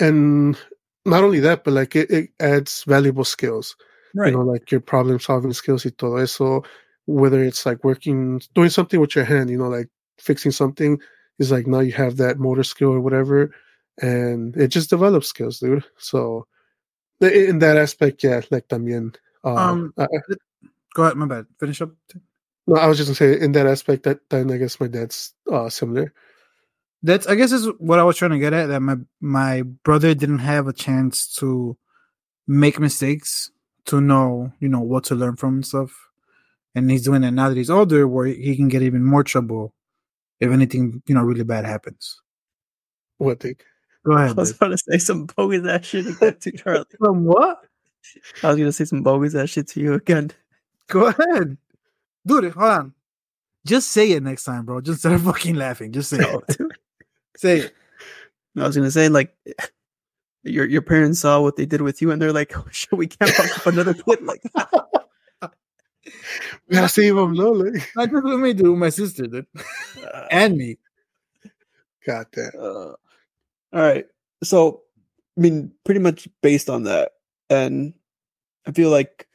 and 0.00 0.58
not 1.04 1.24
only 1.24 1.40
that 1.40 1.64
but 1.64 1.72
like 1.74 1.96
it, 1.96 2.10
it 2.10 2.30
adds 2.40 2.84
valuable 2.86 3.24
skills 3.24 3.76
right, 4.14 4.30
you 4.30 4.36
know, 4.36 4.44
like 4.44 4.70
your 4.70 4.80
problem 4.80 5.18
solving 5.18 5.52
skills 5.52 5.84
y 5.84 5.90
todo 5.96 6.16
eso, 6.16 6.62
whether 7.06 7.42
it's 7.42 7.66
like 7.66 7.82
working, 7.84 8.40
doing 8.54 8.70
something 8.70 9.00
with 9.00 9.14
your 9.16 9.24
hand, 9.24 9.50
you 9.50 9.58
know, 9.58 9.68
like 9.68 9.88
fixing 10.18 10.52
something 10.52 11.00
is 11.38 11.50
like 11.50 11.66
now 11.66 11.80
you 11.80 11.92
have 11.92 12.16
that 12.18 12.38
motor 12.38 12.62
skill 12.62 12.90
or 12.90 13.00
whatever, 13.00 13.50
and 14.00 14.56
it 14.56 14.68
just 14.68 14.90
develops 14.90 15.28
skills, 15.28 15.58
dude. 15.58 15.84
So 15.98 16.46
in 17.20 17.58
that 17.60 17.76
aspect, 17.76 18.22
yeah, 18.22 18.42
like 18.50 18.68
también. 18.68 19.14
Um, 19.44 19.92
I, 19.98 20.04
I- 20.04 20.36
Go 20.94 21.04
ahead, 21.04 21.16
my 21.16 21.26
bad. 21.26 21.46
Finish 21.58 21.80
up. 21.80 21.90
no, 22.66 22.76
I 22.76 22.86
was 22.86 22.98
just 22.98 23.08
gonna 23.08 23.16
say 23.16 23.40
in 23.42 23.52
that 23.52 23.66
aspect 23.66 24.02
that 24.04 24.20
then 24.28 24.50
I 24.52 24.58
guess 24.58 24.78
my 24.78 24.88
dad's 24.88 25.32
uh 25.50 25.68
similar. 25.70 26.12
That's 27.02 27.26
I 27.26 27.34
guess 27.34 27.52
is 27.52 27.68
what 27.78 27.98
I 27.98 28.04
was 28.04 28.16
trying 28.16 28.30
to 28.32 28.38
get 28.38 28.52
at. 28.52 28.66
That 28.66 28.80
my 28.80 28.96
my 29.20 29.62
brother 29.62 30.14
didn't 30.14 30.38
have 30.38 30.68
a 30.68 30.72
chance 30.72 31.26
to 31.36 31.76
make 32.46 32.78
mistakes 32.78 33.50
to 33.86 34.00
know 34.00 34.52
you 34.60 34.68
know 34.68 34.80
what 34.80 35.04
to 35.04 35.14
learn 35.14 35.36
from 35.36 35.54
and 35.56 35.66
stuff, 35.66 35.92
and 36.74 36.90
he's 36.90 37.02
doing 37.02 37.22
that 37.22 37.32
now 37.32 37.48
that 37.48 37.56
he's 37.56 37.70
older, 37.70 38.06
where 38.06 38.26
he 38.26 38.54
can 38.56 38.68
get 38.68 38.82
even 38.82 39.04
more 39.04 39.24
trouble 39.24 39.74
if 40.38 40.50
anything 40.50 41.02
you 41.06 41.14
know 41.14 41.22
really 41.22 41.44
bad 41.44 41.64
happens. 41.64 42.20
What 43.18 43.40
they 43.40 43.56
Go 44.04 44.12
ahead. 44.12 44.30
I 44.30 44.32
was 44.34 44.50
dude. 44.50 44.56
about 44.56 44.68
to 44.68 44.78
say 44.78 44.98
some 44.98 45.26
bogus 45.26 45.66
ass 45.66 45.84
shit 45.86 46.06
again 46.06 46.36
to 46.38 46.52
Charlie. 46.52 46.84
From 46.98 47.24
what? 47.24 47.62
I 48.42 48.48
was 48.48 48.56
gonna 48.58 48.72
say 48.72 48.84
some 48.84 49.02
bogus 49.02 49.34
ass 49.34 49.50
shit 49.50 49.68
to 49.68 49.80
you 49.80 49.94
again. 49.94 50.30
Go 50.88 51.06
ahead, 51.06 51.56
dude. 52.26 52.52
Hold 52.52 52.70
on. 52.70 52.94
Just 53.64 53.90
say 53.92 54.10
it 54.10 54.22
next 54.24 54.42
time, 54.44 54.64
bro. 54.64 54.80
Just 54.80 55.04
instead 55.04 55.12
of 55.12 55.22
fucking 55.24 55.54
laughing, 55.56 55.92
just 55.92 56.10
say 56.10 56.18
No, 56.18 56.42
it. 56.48 56.56
Say 57.42 57.58
it. 57.58 57.74
I 58.56 58.66
was 58.66 58.76
gonna 58.76 58.90
say 58.92 59.08
like 59.08 59.34
your 60.44 60.64
your 60.64 60.82
parents 60.82 61.18
saw 61.20 61.40
what 61.40 61.56
they 61.56 61.66
did 61.66 61.80
with 61.82 62.00
you, 62.00 62.12
and 62.12 62.22
they're 62.22 62.32
like, 62.32 62.56
"Oh 62.56 62.64
shit, 62.70 62.92
we 62.92 63.08
can't 63.08 63.30
fuck 63.32 63.58
up 63.58 63.66
another 63.66 63.94
kid 63.94 64.22
like 64.22 64.42
that." 64.54 64.70
we 66.68 66.74
gotta 66.76 66.88
save 66.88 67.16
him, 67.16 67.32
no? 67.34 67.50
Like, 67.50 67.90
Not 67.96 68.10
just 68.10 68.24
with 68.24 68.38
me, 68.40 68.52
dude. 68.52 68.68
with 68.68 68.78
My 68.78 68.90
sister, 68.90 69.26
dude, 69.26 69.46
and 70.30 70.56
me. 70.56 70.78
Got 72.06 72.30
that. 72.32 72.54
Uh, 72.54 72.94
all 73.76 73.82
right. 73.82 74.06
So, 74.44 74.82
I 75.36 75.40
mean, 75.40 75.72
pretty 75.84 76.00
much 76.00 76.28
based 76.42 76.70
on 76.70 76.84
that, 76.84 77.12
and 77.50 77.94
I 78.66 78.72
feel 78.72 78.90
like 78.90 79.26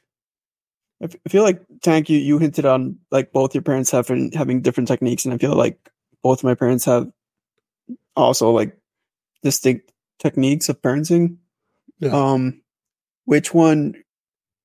I 1.04 1.08
feel 1.30 1.44
like 1.44 1.62
Tank, 1.82 2.10
you 2.10 2.20
you 2.20 2.40
hinted 2.40 2.66
on 2.66 3.00
like 3.12 3.34
both 3.34 3.54
your 3.54 3.64
parents 3.64 3.92
having 3.92 4.32
having 4.32 4.62
different 4.62 4.88
techniques, 4.88 5.26
and 5.26 5.34
I 5.34 5.38
feel 5.38 5.56
like 5.56 5.78
both 6.24 6.44
my 6.44 6.56
parents 6.56 6.86
have 6.86 7.12
also 8.18 8.52
like 8.52 8.78
distinct 9.44 9.92
techniques 10.20 10.70
of 10.70 10.82
parenting. 10.82 11.38
Yeah. 12.00 12.12
Um, 12.12 12.62
which 13.26 13.54
one 13.54 13.96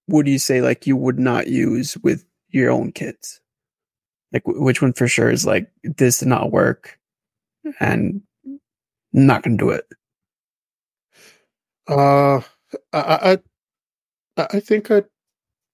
would 0.08 0.26
you 0.26 0.38
say 0.38 0.60
like 0.62 0.86
you 0.86 0.96
would 0.96 1.18
not 1.18 1.46
use 1.46 1.96
with 1.98 2.24
your 2.48 2.70
own 2.70 2.92
kids? 2.92 3.40
Like, 4.32 4.42
wh- 4.44 4.60
which 4.60 4.80
one 4.82 4.92
for 4.94 5.06
sure 5.08 5.30
is 5.30 5.46
like 5.46 5.70
this 5.82 6.18
did 6.20 6.28
not 6.28 6.50
work, 6.50 6.98
and 7.80 8.22
not 9.12 9.42
gonna 9.42 9.56
do 9.58 9.70
it. 9.70 9.86
Uh, 11.88 12.40
I, 12.92 12.98
I, 12.98 13.38
I 14.36 14.46
I 14.52 14.60
think 14.60 14.90
I 14.90 15.02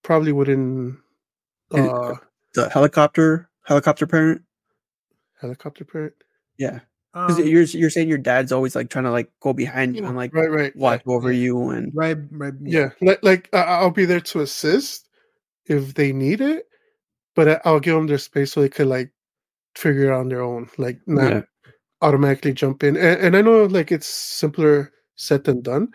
probably 0.02 0.32
wouldn't. 0.32 0.98
Uh, 1.72 2.14
The 2.54 2.68
helicopter 2.70 3.48
helicopter 3.64 4.06
parent. 4.06 4.42
helicopter 5.40 5.84
parent. 5.84 6.14
Yeah, 6.58 6.80
because 7.14 7.38
Um, 7.40 7.46
you're 7.46 7.62
you're 7.64 7.90
saying 7.90 8.08
your 8.08 8.18
dad's 8.18 8.52
always 8.52 8.74
like 8.76 8.90
trying 8.90 9.04
to 9.04 9.10
like 9.10 9.30
go 9.40 9.52
behind 9.52 9.96
you 9.96 10.04
and 10.06 10.16
like 10.16 10.34
right, 10.34 10.50
right, 10.50 10.76
watch 10.76 11.02
yeah, 11.06 11.12
over 11.14 11.32
you 11.32 11.70
and 11.70 11.92
right, 11.94 12.18
right. 12.30 12.54
Yeah, 12.62 12.90
like 13.00 13.22
like 13.22 13.48
I- 13.52 13.80
I'll 13.80 13.90
be 13.90 14.04
there 14.06 14.20
to 14.20 14.40
assist 14.40 15.08
if 15.66 15.94
they 15.94 16.12
need 16.12 16.40
it, 16.40 16.66
but 17.36 17.64
I'll 17.66 17.80
give 17.80 17.96
them 17.96 18.06
their 18.08 18.18
space 18.18 18.52
so 18.52 18.60
they 18.62 18.68
could 18.70 18.88
like 18.88 19.12
figure 19.76 20.06
it 20.10 20.14
out 20.14 20.20
on 20.20 20.28
their 20.30 20.42
own, 20.42 20.70
like 20.78 21.00
not 21.06 21.32
Yeah. 21.34 21.42
automatically 22.02 22.52
jump 22.54 22.84
in. 22.84 22.96
And, 22.96 23.20
and 23.20 23.36
I 23.36 23.42
know 23.42 23.64
like 23.66 23.92
it's 23.92 24.08
simpler 24.08 24.92
said 25.16 25.44
than 25.44 25.62
done. 25.62 25.88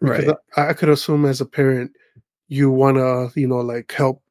right. 0.00 0.30
I, 0.56 0.68
I 0.70 0.72
could 0.74 0.88
assume 0.90 1.24
as 1.26 1.40
a 1.40 1.46
parent, 1.46 1.92
you 2.48 2.70
wanna 2.70 3.30
you 3.36 3.48
know 3.48 3.60
like 3.60 3.92
help 3.92 4.22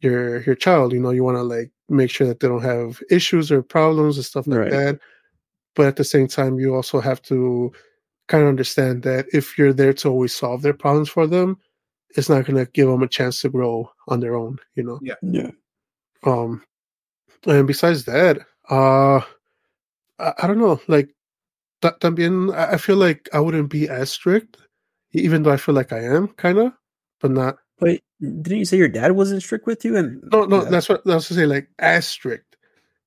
your 0.00 0.42
your 0.42 0.54
child. 0.56 0.92
You 0.92 1.00
know, 1.00 1.10
you 1.10 1.24
wanna 1.24 1.42
like 1.44 1.70
make 1.88 2.10
sure 2.10 2.26
that 2.28 2.40
they 2.40 2.48
don't 2.48 2.62
have 2.62 3.00
issues 3.10 3.52
or 3.52 3.62
problems 3.62 4.16
and 4.16 4.24
stuff 4.26 4.46
like 4.48 4.60
Right. 4.60 4.70
that. 4.70 5.00
But 5.76 5.86
at 5.86 5.96
the 5.96 6.04
same 6.04 6.26
time, 6.28 6.58
you 6.58 6.74
also 6.74 7.00
have 7.00 7.22
to 7.22 7.72
kind 8.28 8.42
of 8.42 8.48
understand 8.48 9.02
that 9.04 9.26
if 9.32 9.56
you're 9.58 9.72
there 9.72 9.92
to 9.94 10.08
always 10.08 10.34
solve 10.34 10.62
their 10.62 10.74
problems 10.74 11.08
for 11.08 11.26
them, 11.26 11.56
it's 12.16 12.28
not 12.28 12.44
going 12.44 12.56
to 12.64 12.70
give 12.72 12.88
them 12.88 13.02
a 13.02 13.08
chance 13.08 13.40
to 13.42 13.48
grow 13.48 13.90
on 14.08 14.20
their 14.20 14.34
own. 14.36 14.58
You 14.74 14.82
know. 14.84 14.98
Yeah, 15.02 15.14
yeah 15.22 15.50
Um, 16.24 16.62
and 17.46 17.66
besides 17.66 18.04
that, 18.04 18.38
uh, 18.68 19.18
I, 20.18 20.32
I 20.42 20.46
don't 20.46 20.58
know. 20.58 20.80
Like, 20.88 21.14
ta- 21.82 21.96
también, 22.00 22.54
I 22.54 22.74
I 22.74 22.76
feel 22.76 22.96
like 22.96 23.28
I 23.32 23.40
wouldn't 23.40 23.70
be 23.70 23.88
as 23.88 24.10
strict, 24.10 24.58
even 25.12 25.42
though 25.42 25.52
I 25.52 25.56
feel 25.56 25.74
like 25.74 25.92
I 25.92 26.02
am 26.04 26.28
kind 26.28 26.58
of, 26.58 26.72
but 27.20 27.30
not. 27.30 27.56
but 27.78 28.00
didn't 28.20 28.58
you 28.58 28.64
say 28.66 28.76
your 28.76 28.88
dad 28.88 29.12
wasn't 29.12 29.42
strict 29.42 29.66
with 29.66 29.84
you? 29.84 29.96
And 29.96 30.22
No, 30.32 30.44
no, 30.44 30.62
Yeah. 30.64 30.68
that's 30.70 30.88
what 30.88 31.06
I 31.06 31.14
was 31.14 31.28
to 31.28 31.34
say. 31.34 31.46
Like 31.46 31.68
as 31.78 32.06
strict, 32.06 32.56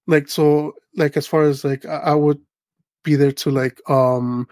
like 0.08 0.28
so, 0.28 0.74
like 0.96 1.16
as 1.18 1.28
far 1.28 1.44
as 1.44 1.64
like 1.64 1.86
I, 1.86 1.98
I 1.98 2.16
would 2.16 2.40
be 3.04 3.16
there 3.16 3.32
to 3.32 3.52
like 3.52 3.80
um, 3.90 4.48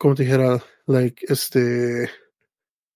como 0.00 0.14
te 0.14 0.24
dijera, 0.24 0.62
like 0.86 1.24
este, 1.30 2.08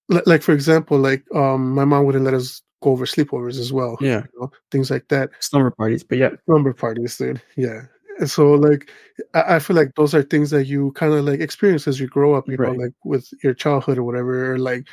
li- 0.09 0.23
like 0.27 0.43
for 0.43 0.53
example, 0.53 0.99
like 0.99 1.25
um, 1.35 1.73
my 1.73 1.85
mom 1.85 2.05
wouldn't 2.05 2.25
let 2.25 2.35
us 2.35 2.63
go 2.83 2.91
over 2.91 3.07
sleepovers 3.07 3.59
as 3.59 3.73
well. 3.73 3.97
yeah, 4.01 4.23
you 4.33 4.41
know, 4.41 4.51
things 4.71 4.91
like 4.91 5.09
that. 5.09 5.31
slumber 5.41 5.71
parties. 5.71 6.05
But 6.05 6.19
yeah, 6.19 6.31
slumber 6.47 6.73
parties, 6.73 7.17
dude. 7.17 7.41
Yeah. 7.57 7.83
And 8.19 8.31
so 8.31 8.53
like 8.53 8.91
I, 9.35 9.57
I 9.57 9.59
feel 9.61 9.77
like 9.77 9.95
those 9.95 10.15
are 10.15 10.23
things 10.23 10.51
that 10.51 10.67
you 10.67 10.93
kind 10.93 11.13
of 11.15 11.25
like 11.25 11.41
experience 11.41 11.87
as 11.89 12.01
you 12.01 12.07
grow 12.09 12.35
up, 12.35 12.49
you 12.49 12.57
Right. 12.57 12.77
know, 12.77 12.83
like 12.85 12.93
with 13.05 13.29
your 13.43 13.55
childhood 13.55 13.99
or 13.99 14.03
whatever. 14.05 14.53
Or 14.55 14.59
like 14.59 14.87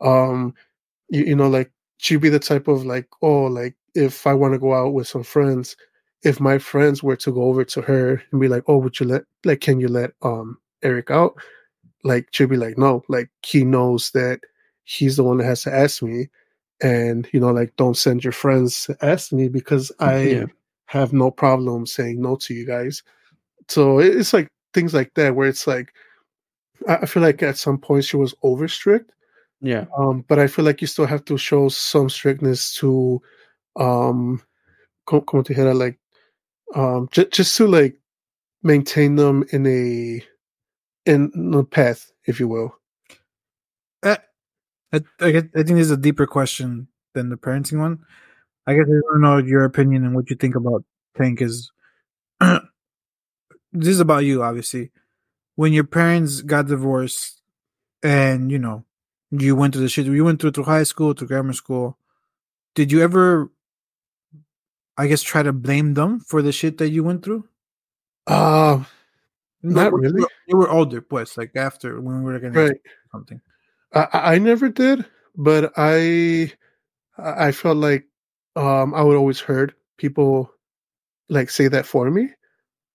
um 0.00 0.54
you, 1.08 1.24
you 1.24 1.36
know, 1.36 1.48
like 1.48 1.70
she'd 1.98 2.20
be 2.20 2.28
the 2.28 2.38
type 2.38 2.68
of 2.68 2.84
like, 2.84 3.08
oh, 3.22 3.44
like 3.44 3.76
if 3.94 4.26
I 4.26 4.34
want 4.34 4.52
to 4.54 4.58
go 4.58 4.74
out 4.74 4.92
with 4.92 5.08
some 5.08 5.22
friends, 5.22 5.76
if 6.22 6.40
my 6.40 6.58
friends 6.58 7.02
were 7.02 7.16
to 7.16 7.32
go 7.32 7.44
over 7.44 7.64
to 7.64 7.82
her 7.82 8.22
and 8.30 8.40
be 8.40 8.48
like, 8.48 8.64
Oh, 8.66 8.78
would 8.78 8.98
you 8.98 9.06
let 9.06 9.24
like 9.44 9.60
can 9.60 9.80
you 9.80 9.88
let 9.88 10.12
um 10.22 10.58
Eric 10.82 11.10
out? 11.10 11.34
Like 12.04 12.28
she'd 12.32 12.50
be 12.50 12.56
like, 12.56 12.78
No, 12.78 13.02
like 13.08 13.30
he 13.44 13.64
knows 13.64 14.10
that 14.12 14.40
he's 14.84 15.16
the 15.16 15.24
one 15.24 15.38
that 15.38 15.44
has 15.44 15.62
to 15.62 15.74
ask 15.74 16.02
me. 16.02 16.28
And 16.82 17.28
you 17.32 17.40
know, 17.40 17.50
like 17.52 17.74
don't 17.76 17.96
send 17.96 18.24
your 18.24 18.32
friends 18.32 18.84
to 18.84 18.96
ask 19.02 19.32
me 19.32 19.48
because 19.48 19.92
I 20.00 20.18
yeah, 20.24 20.46
have 20.86 21.12
no 21.12 21.30
problem 21.30 21.86
saying 21.86 22.20
no 22.20 22.36
to 22.36 22.54
you 22.54 22.66
guys. 22.66 23.02
So 23.68 23.98
it's 23.98 24.32
like 24.32 24.48
things 24.74 24.94
like 24.94 25.14
that 25.14 25.34
where 25.34 25.48
it's 25.48 25.66
like 25.66 25.92
I 26.88 27.06
feel 27.06 27.22
like 27.22 27.42
at 27.42 27.56
some 27.56 27.78
point 27.78 28.04
she 28.04 28.16
was 28.16 28.34
over 28.42 28.68
strict, 28.68 29.10
yeah, 29.60 29.86
um, 29.96 30.24
but 30.28 30.38
I 30.38 30.46
feel 30.46 30.64
like 30.64 30.80
you 30.80 30.86
still 30.86 31.06
have 31.06 31.24
to 31.26 31.38
show 31.38 31.68
some 31.68 32.08
strictness 32.10 32.74
to 32.76 33.20
um 33.76 34.42
co- 35.06 35.22
como 35.22 35.42
te 35.42 35.54
dijera, 35.54 35.74
like 35.74 35.98
um 36.74 37.08
j- 37.12 37.28
just 37.30 37.56
to 37.56 37.66
like 37.66 37.98
maintain 38.62 39.16
them 39.16 39.44
in 39.52 39.66
a 39.66 40.24
in 41.06 41.54
a 41.54 41.62
path, 41.64 42.10
if 42.24 42.40
you 42.40 42.48
will. 42.48 42.76
Uh, 44.02 44.16
I, 44.92 45.00
I, 45.20 45.28
I 45.28 45.32
think 45.32 45.54
this 45.54 45.86
is 45.86 45.90
a 45.92 45.96
deeper 45.96 46.26
question 46.26 46.88
than 47.14 47.28
the 47.28 47.36
parenting 47.36 47.78
one. 47.78 48.00
I 48.66 48.74
guess 48.74 48.86
I 48.86 49.00
don't 49.12 49.20
know 49.20 49.38
your 49.38 49.64
opinion 49.64 50.04
and 50.04 50.14
what 50.14 50.28
you 50.28 50.36
think 50.36 50.56
about 50.56 50.84
Tank 51.16 51.40
is. 51.42 51.70
this 52.40 52.60
is 53.72 54.00
about 54.00 54.24
you, 54.24 54.42
obviously. 54.42 54.90
When 55.54 55.72
your 55.72 55.84
parents 55.84 56.42
got 56.42 56.66
divorced, 56.66 57.36
and 58.02 58.50
you 58.50 58.58
know, 58.58 58.84
you 59.30 59.56
went 59.56 59.74
through 59.74 59.82
the 59.82 59.88
shit 59.88 60.06
you 60.06 60.24
went 60.24 60.40
through 60.40 60.52
through 60.52 60.64
high 60.64 60.82
school, 60.82 61.12
through 61.12 61.28
grammar 61.28 61.52
school. 61.52 61.98
Did 62.74 62.92
you 62.92 63.00
ever, 63.02 63.50
I 64.98 65.06
guess, 65.08 65.22
try 65.22 65.42
to 65.42 65.52
blame 65.52 65.94
them 65.94 66.20
for 66.20 66.40
the 66.42 66.52
shit 66.52 66.78
that 66.78 66.90
you 66.90 67.04
went 67.04 67.24
through? 67.24 67.44
Uh 68.26 68.84
Not 69.62 69.92
we- 69.92 70.00
really. 70.02 70.24
You 70.48 70.56
were 70.56 70.70
older, 70.70 71.00
pues, 71.00 71.36
like 71.36 71.56
after 71.56 72.00
when 72.00 72.22
we 72.22 72.32
were 72.32 72.38
gonna 72.40 72.60
right. 72.70 72.80
something. 73.12 73.40
I, 73.92 74.34
I 74.34 74.38
never 74.38 74.68
did, 74.68 75.04
but 75.36 75.72
I 75.76 76.52
I 77.18 77.52
felt 77.52 77.76
like 77.78 78.06
um 78.56 78.94
I 78.94 79.02
would 79.02 79.16
always 79.16 79.40
heard 79.40 79.74
people 79.98 80.50
like 81.28 81.50
say 81.50 81.68
that 81.68 81.86
for 81.86 82.10
me. 82.10 82.30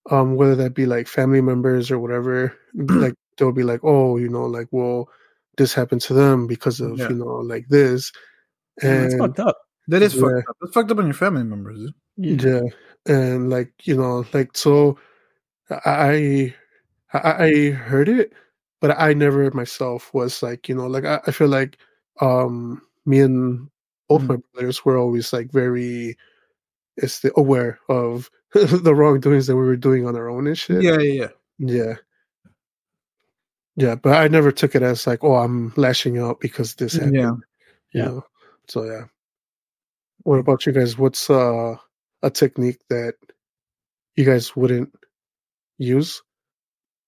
Um, 0.09 0.35
whether 0.35 0.55
that 0.55 0.73
be 0.73 0.85
like 0.87 1.07
family 1.07 1.41
members 1.41 1.91
or 1.91 1.99
whatever, 1.99 2.55
like 2.73 3.13
they'll 3.37 3.51
be 3.51 3.63
like, 3.63 3.81
"Oh, 3.83 4.17
you 4.17 4.29
know, 4.29 4.45
like, 4.45 4.67
well, 4.71 5.09
this 5.57 5.73
happened 5.75 6.01
to 6.03 6.13
them 6.15 6.47
because 6.47 6.79
of 6.81 6.97
Yeah. 6.97 7.09
you 7.09 7.15
know, 7.15 7.35
like 7.45 7.67
this," 7.69 8.11
and 8.81 9.13
fucked 9.19 9.39
up. 9.39 9.57
That 9.91 10.01
is 10.01 10.15
Yeah. 10.15 10.21
fucked 10.21 10.49
up. 10.49 10.55
That's 10.61 10.73
fucked 10.73 10.91
up 10.91 10.97
on 10.99 11.05
your 11.05 11.13
family 11.13 11.43
members. 11.43 11.91
yeah 12.17 12.61
and 13.07 13.49
like 13.49 13.71
you 13.87 13.95
know 13.97 14.23
like 14.33 14.55
so 14.55 14.97
i 15.85 16.53
i 17.13 17.19
i 17.47 17.51
heard 17.71 18.07
it 18.09 18.31
but 18.79 18.91
i 18.99 19.11
never 19.13 19.49
myself 19.51 20.13
was 20.13 20.43
like 20.43 20.69
you 20.69 20.75
know 20.75 20.85
like 20.85 21.03
i, 21.05 21.19
I 21.25 21.31
feel 21.31 21.47
like 21.49 21.77
um 22.21 22.81
me 23.05 23.21
and 23.21 23.67
both 24.07 24.21
Mm. 24.23 24.27
my 24.27 24.37
brothers 24.53 24.85
were 24.85 24.97
always 24.97 25.33
like 25.33 25.49
very 25.51 26.15
is 26.97 27.21
the 27.21 27.31
aware 27.39 27.79
of 27.89 28.29
the 28.53 28.93
wrongdoings 28.93 29.47
that 29.47 29.55
we 29.57 29.65
were 29.65 29.77
doing 29.79 30.05
on 30.05 30.15
our 30.15 30.29
own 30.29 30.45
and 30.45 30.57
shit 30.57 30.83
Yeah, 30.83 30.99
yeah, 30.99 31.27
yeah. 31.57 31.73
yeah 31.73 31.93
yeah 33.77 33.95
but 33.95 34.13
i 34.13 34.27
never 34.27 34.51
took 34.51 34.75
it 34.75 34.83
as 34.83 35.07
like 35.07 35.23
oh 35.23 35.35
i'm 35.35 35.73
lashing 35.75 36.19
out 36.19 36.39
because 36.39 36.75
this 36.75 36.93
happened 36.93 37.15
Yeah. 37.15 37.31
you 37.31 37.41
Yeah. 37.93 38.05
know? 38.05 38.25
so 38.67 38.83
yeah 38.83 39.05
what 40.24 40.39
about 40.39 40.65
you 40.65 40.72
guys? 40.72 40.97
What's 40.97 41.30
uh 41.30 41.76
a 42.24 42.30
technique 42.30 42.80
that 42.89 43.15
you 44.15 44.26
guys 44.26 44.55
wouldn't 44.55 44.93
use? 45.78 46.22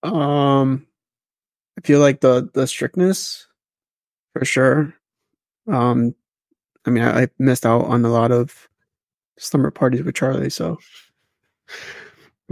Um, 0.01 0.86
I 1.78 1.82
feel 1.82 1.99
like 1.99 2.22
the 2.22 2.49
the 2.53 2.68
strictness 2.68 3.47
for 4.34 4.45
sure. 4.45 4.93
Um, 5.72 6.16
I 6.86 6.89
mean, 6.89 7.03
I, 7.03 7.24
I 7.24 7.28
missed 7.39 7.66
out 7.66 7.86
on 7.86 8.03
a 8.03 8.09
lot 8.09 8.32
of 8.32 8.68
slumber 9.38 9.72
parties 9.72 10.03
with 10.03 10.16
Charlie, 10.16 10.49
so. 10.49 10.78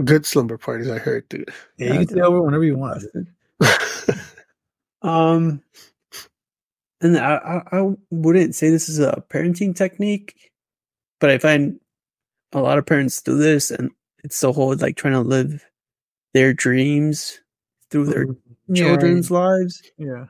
Good 0.02 0.24
slumber 0.24 0.56
parties 0.56 0.88
i 0.88 0.96
heard 0.96 1.28
dude. 1.28 1.50
Yeah, 1.76 1.92
you 1.92 1.98
can 1.98 2.08
stay 2.08 2.20
over 2.22 2.40
whenever 2.40 2.64
you 2.64 2.78
want. 2.78 3.04
Um, 5.02 5.62
and 7.00 7.18
I 7.18 7.62
I 7.72 7.90
wouldn't 8.10 8.54
say 8.54 8.70
this 8.70 8.88
is 8.88 9.00
a 9.00 9.22
parenting 9.28 9.74
technique, 9.74 10.51
but 11.22 11.30
I 11.30 11.38
find 11.38 11.78
a 12.50 12.60
lot 12.60 12.78
of 12.78 12.84
parents 12.84 13.22
do 13.22 13.38
this, 13.38 13.70
and 13.70 13.92
it's 14.24 14.40
the 14.40 14.52
whole 14.52 14.74
like 14.74 14.96
trying 14.96 15.14
to 15.14 15.20
live 15.20 15.64
their 16.34 16.52
dreams 16.52 17.40
through 17.90 18.06
their 18.06 18.26
mm-hmm. 18.26 18.74
Yeah, 18.74 18.84
children's 18.84 19.30
lives. 19.30 19.82
Yeah. 19.96 20.26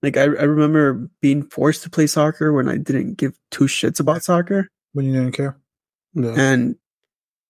Like 0.00 0.16
I, 0.16 0.22
I 0.22 0.44
remember 0.44 1.10
being 1.20 1.42
forced 1.42 1.82
to 1.82 1.90
play 1.90 2.06
soccer 2.06 2.52
when 2.52 2.68
I 2.68 2.76
didn't 2.76 3.14
give 3.14 3.36
two 3.50 3.64
shits 3.64 3.98
about 3.98 4.22
soccer, 4.22 4.68
When 4.92 5.06
you 5.06 5.12
didn't 5.12 5.32
care. 5.32 5.58
no 6.14 6.34
and 6.36 6.76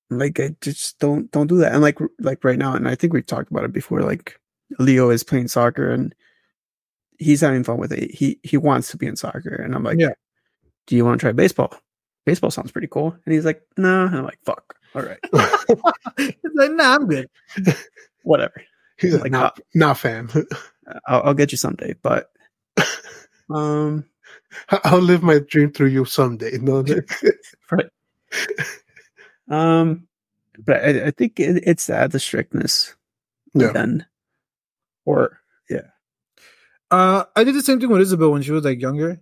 like 0.09 0.41
I 0.41 0.55
just 0.62 0.99
don't 0.99 1.31
don't 1.31 1.49
do 1.49 1.59
that. 1.59 1.73
And 1.73 1.83
like 1.83 1.99
like 2.20 2.43
right 2.43 2.59
now, 2.59 2.75
and 2.75 2.89
I 2.89 2.95
think 2.95 3.12
we've 3.12 3.27
talked 3.27 3.51
about 3.51 3.64
it 3.64 3.73
before. 3.73 4.01
Like 4.01 4.41
Leo 4.79 5.11
is 5.11 5.25
playing 5.25 5.49
soccer 5.49 5.91
and 5.91 6.14
he's 7.18 7.43
having 7.43 7.64
fun 7.64 7.77
with 7.77 7.93
it. 7.93 8.11
He 8.14 8.39
he 8.43 8.57
wants 8.57 8.91
to 8.93 8.97
be 8.97 9.07
in 9.07 9.16
soccer, 9.16 9.55
and 9.55 9.75
I'm 9.75 9.85
like, 9.85 9.99
Yeah. 9.99 10.14
Do 10.87 10.97
you 10.97 11.05
want 11.05 11.20
to 11.20 11.25
try 11.27 11.33
baseball? 11.33 11.77
Baseball 12.25 12.51
sounds 12.51 12.70
pretty 12.73 12.89
cool. 12.89 13.16
And 13.25 13.35
he's 13.35 13.45
like, 13.45 13.62
Nah. 13.77 14.07
I'm 14.07 14.25
like, 14.25 14.39
Fuck. 14.45 14.77
All 14.95 15.03
right, 15.03 15.18
It's 16.18 16.55
like, 16.55 16.73
nah, 16.73 16.97
I'm 16.97 17.07
good. 17.07 17.31
whatever. 18.25 18.62
he's 18.99 19.14
like 19.14 19.23
Like, 19.23 19.33
not, 19.33 19.61
not 19.75 19.99
fan 19.99 20.29
I'll, 21.07 21.23
I'll 21.23 21.35
get 21.35 21.51
you 21.51 21.59
someday. 21.59 21.95
But 22.03 22.31
um, 23.51 24.05
i'll 24.85 25.01
live 25.01 25.23
my 25.23 25.39
dream 25.39 25.73
through 25.73 25.89
you 25.89 26.05
someday 26.05 26.59
no 26.59 26.85
right. 27.70 27.87
um, 29.51 30.07
but 30.59 30.77
I, 30.77 31.07
I 31.07 31.11
think 31.11 31.41
it, 31.41 31.62
it's 31.66 31.87
that 31.87 32.12
the 32.12 32.20
strictness. 32.20 32.95
Yeah. 33.55 33.73
Then, 33.73 34.07
or 35.05 35.41
yeah. 35.68 35.89
Uh, 36.91 37.25
I 37.37 37.45
did 37.45 37.55
the 37.55 37.62
same 37.62 37.81
thing 37.81 37.91
with 37.91 38.01
Isabel 38.01 38.31
when 38.31 38.43
she 38.43 38.53
was 38.53 38.64
like 38.64 38.81
younger. 38.81 39.20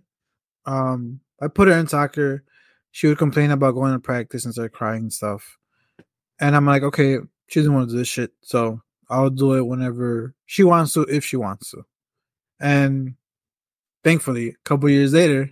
Um, 0.65 1.19
I 1.41 1.47
put 1.47 1.67
her 1.67 1.73
in 1.77 1.87
soccer. 1.87 2.43
She 2.91 3.07
would 3.07 3.17
complain 3.17 3.51
about 3.51 3.73
going 3.73 3.93
to 3.93 3.99
practice 3.99 4.45
and 4.45 4.53
start 4.53 4.73
crying 4.73 5.03
and 5.03 5.13
stuff. 5.13 5.57
And 6.39 6.55
I'm 6.55 6.65
like, 6.65 6.83
okay, 6.83 7.17
she 7.47 7.59
doesn't 7.59 7.73
want 7.73 7.89
to 7.89 7.93
do 7.93 7.99
this 7.99 8.07
shit, 8.07 8.31
so 8.41 8.81
I'll 9.09 9.29
do 9.29 9.53
it 9.53 9.65
whenever 9.65 10.33
she 10.45 10.63
wants 10.63 10.93
to, 10.93 11.01
if 11.03 11.23
she 11.25 11.37
wants 11.37 11.71
to. 11.71 11.83
And 12.59 13.15
thankfully, 14.03 14.49
a 14.49 14.55
couple 14.63 14.89
years 14.89 15.13
later, 15.13 15.51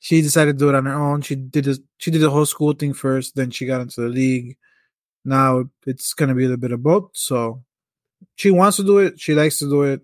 she 0.00 0.22
decided 0.22 0.58
to 0.58 0.64
do 0.64 0.68
it 0.70 0.74
on 0.74 0.86
her 0.86 0.94
own. 0.94 1.20
She 1.22 1.36
did 1.36 1.64
this, 1.64 1.78
she 1.98 2.10
did 2.10 2.22
the 2.22 2.30
whole 2.30 2.46
school 2.46 2.72
thing 2.72 2.94
first, 2.94 3.36
then 3.36 3.50
she 3.50 3.66
got 3.66 3.82
into 3.82 4.00
the 4.00 4.08
league. 4.08 4.56
Now 5.24 5.64
it's 5.86 6.14
gonna 6.14 6.34
be 6.34 6.44
a 6.44 6.48
little 6.48 6.60
bit 6.60 6.72
of 6.72 6.82
both. 6.82 7.10
So 7.12 7.62
she 8.34 8.50
wants 8.50 8.78
to 8.78 8.84
do 8.84 8.98
it, 8.98 9.20
she 9.20 9.34
likes 9.34 9.58
to 9.58 9.68
do 9.68 9.82
it. 9.82 10.00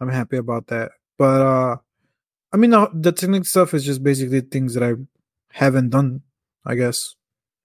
I'm 0.00 0.10
happy 0.10 0.36
about 0.36 0.66
that. 0.68 0.92
But 1.18 1.40
uh 1.40 1.76
I 2.52 2.56
mean 2.58 2.70
the, 2.70 2.90
the 2.92 3.12
technique 3.12 3.46
stuff 3.46 3.72
is 3.72 3.84
just 3.84 4.04
basically 4.04 4.42
things 4.42 4.74
that 4.74 4.82
I 4.82 4.94
haven't 5.50 5.90
done, 5.90 6.22
I 6.64 6.74
guess, 6.74 7.14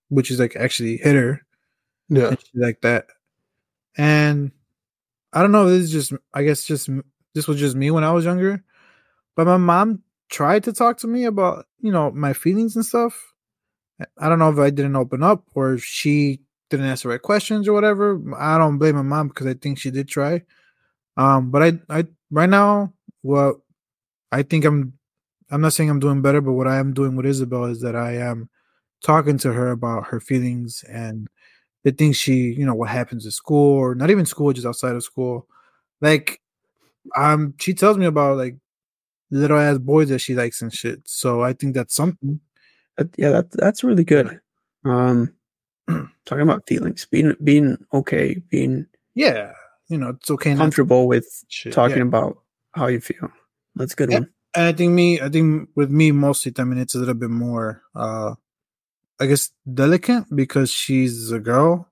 which 0.09 0.32
is 0.32 0.39
like 0.39 0.55
actually 0.55 0.97
hit 0.97 1.15
her 1.15 1.41
yeah 2.09 2.36
like 2.53 2.82
that. 2.82 3.07
And 3.97 4.51
I 5.34 5.41
don't 5.41 5.51
know. 5.51 5.69
This 5.69 5.84
is 5.84 5.91
just, 5.91 6.13
I 6.34 6.43
guess, 6.43 6.65
just 6.65 6.89
this 7.34 7.47
was 7.47 7.59
just 7.59 7.75
me 7.75 7.89
when 7.91 8.03
I 8.03 8.11
was 8.11 8.25
younger. 8.25 8.63
But 9.36 9.47
my 9.47 9.57
mom 9.57 10.03
tried 10.29 10.65
to 10.65 10.73
talk 10.73 10.97
to 10.99 11.07
me 11.07 11.23
about, 11.25 11.65
you 11.79 11.91
know, 11.91 12.11
my 12.11 12.34
feelings 12.34 12.75
and 12.75 12.86
stuff. 12.86 13.34
I 14.17 14.27
don't 14.27 14.39
know 14.39 14.49
if 14.49 14.59
I 14.59 14.69
didn't 14.69 14.95
open 14.95 15.23
up 15.23 15.45
or 15.53 15.73
if 15.73 15.84
she 15.84 16.41
didn't 16.69 16.88
ask 16.88 17.03
the 17.03 17.09
right 17.09 17.21
questions 17.21 17.67
or 17.67 17.73
whatever. 17.73 18.19
I 18.38 18.57
don't 18.57 18.77
blame 18.77 18.95
my 18.95 19.03
mom 19.03 19.29
because 19.29 19.47
I 19.47 19.53
think 19.53 19.77
she 19.77 19.91
did 19.91 20.07
try. 20.07 20.43
Um, 21.17 21.51
but 21.51 21.63
I, 21.63 21.79
I 21.89 22.07
right 22.29 22.49
now, 22.49 22.93
what 23.21 23.57
I 24.32 24.43
think 24.43 24.65
I'm, 24.65 24.93
I'm 25.51 25.61
not 25.61 25.73
saying 25.73 25.89
I'm 25.89 25.99
doing 25.99 26.21
better, 26.21 26.41
but 26.41 26.53
what 26.53 26.67
I 26.67 26.77
am 26.77 26.93
doing 26.93 27.15
with 27.15 27.25
Isabel 27.25 27.65
is 27.65 27.81
that 27.81 27.95
I 27.95 28.13
am 28.17 28.49
talking 29.03 29.37
to 29.39 29.51
her 29.53 29.71
about 29.71 30.07
her 30.07 30.19
feelings 30.19 30.83
and 30.89 31.27
the 31.83 31.91
things 31.91 32.15
she, 32.17 32.53
you 32.53 32.65
know, 32.65 32.75
what 32.75 32.89
happens 32.89 33.25
at 33.25 33.33
school 33.33 33.73
or 33.77 33.95
not 33.95 34.09
even 34.09 34.25
school, 34.25 34.53
just 34.53 34.67
outside 34.67 34.95
of 34.95 35.03
school. 35.03 35.47
Like, 35.99 36.39
um, 37.17 37.53
she 37.59 37.73
tells 37.73 37.97
me 37.97 38.05
about 38.05 38.37
like 38.37 38.55
little 39.31 39.57
ass 39.57 39.77
boys 39.79 40.09
that 40.09 40.19
she 40.19 40.35
likes 40.35 40.61
and 40.61 40.73
shit. 40.73 41.01
So 41.05 41.41
I 41.43 41.53
think 41.53 41.73
that's 41.73 41.95
something. 41.95 42.39
uh, 42.97 43.05
yeah, 43.17 43.29
that 43.31 43.51
that's 43.51 43.83
really 43.83 44.03
good. 44.03 44.39
Um, 44.85 45.33
talking 46.25 46.41
about 46.43 46.67
feelings, 46.67 47.05
being 47.09 47.35
being 47.43 47.77
okay, 47.93 48.35
being 48.49 48.85
Yeah, 49.15 49.53
you 49.89 49.97
know, 49.97 50.09
it's 50.09 50.29
okay. 50.31 50.55
comfortable 50.55 51.07
with 51.07 51.25
shit, 51.49 51.73
talking 51.73 51.97
yeah. 51.97 52.03
about 52.03 52.37
how 52.73 52.87
you 52.87 53.01
feel. 53.01 53.29
That's 53.75 53.93
a 53.93 53.95
good 53.95 54.11
Yeah. 54.11 54.19
one. 54.19 54.29
And 54.53 54.65
I 54.65 54.73
think 54.73 54.91
me, 54.91 55.21
I 55.21 55.29
think 55.29 55.69
with 55.75 55.89
me 55.89 56.11
mostly, 56.11 56.53
I 56.57 56.63
mean, 56.63 56.77
it's 56.77 56.95
a 56.95 56.99
little 56.99 57.13
bit 57.13 57.29
more, 57.29 57.83
uh, 57.95 58.35
I 59.19 59.25
guess, 59.25 59.51
delicate 59.71 60.25
because 60.33 60.71
she's 60.71 61.31
a 61.31 61.39
girl 61.39 61.87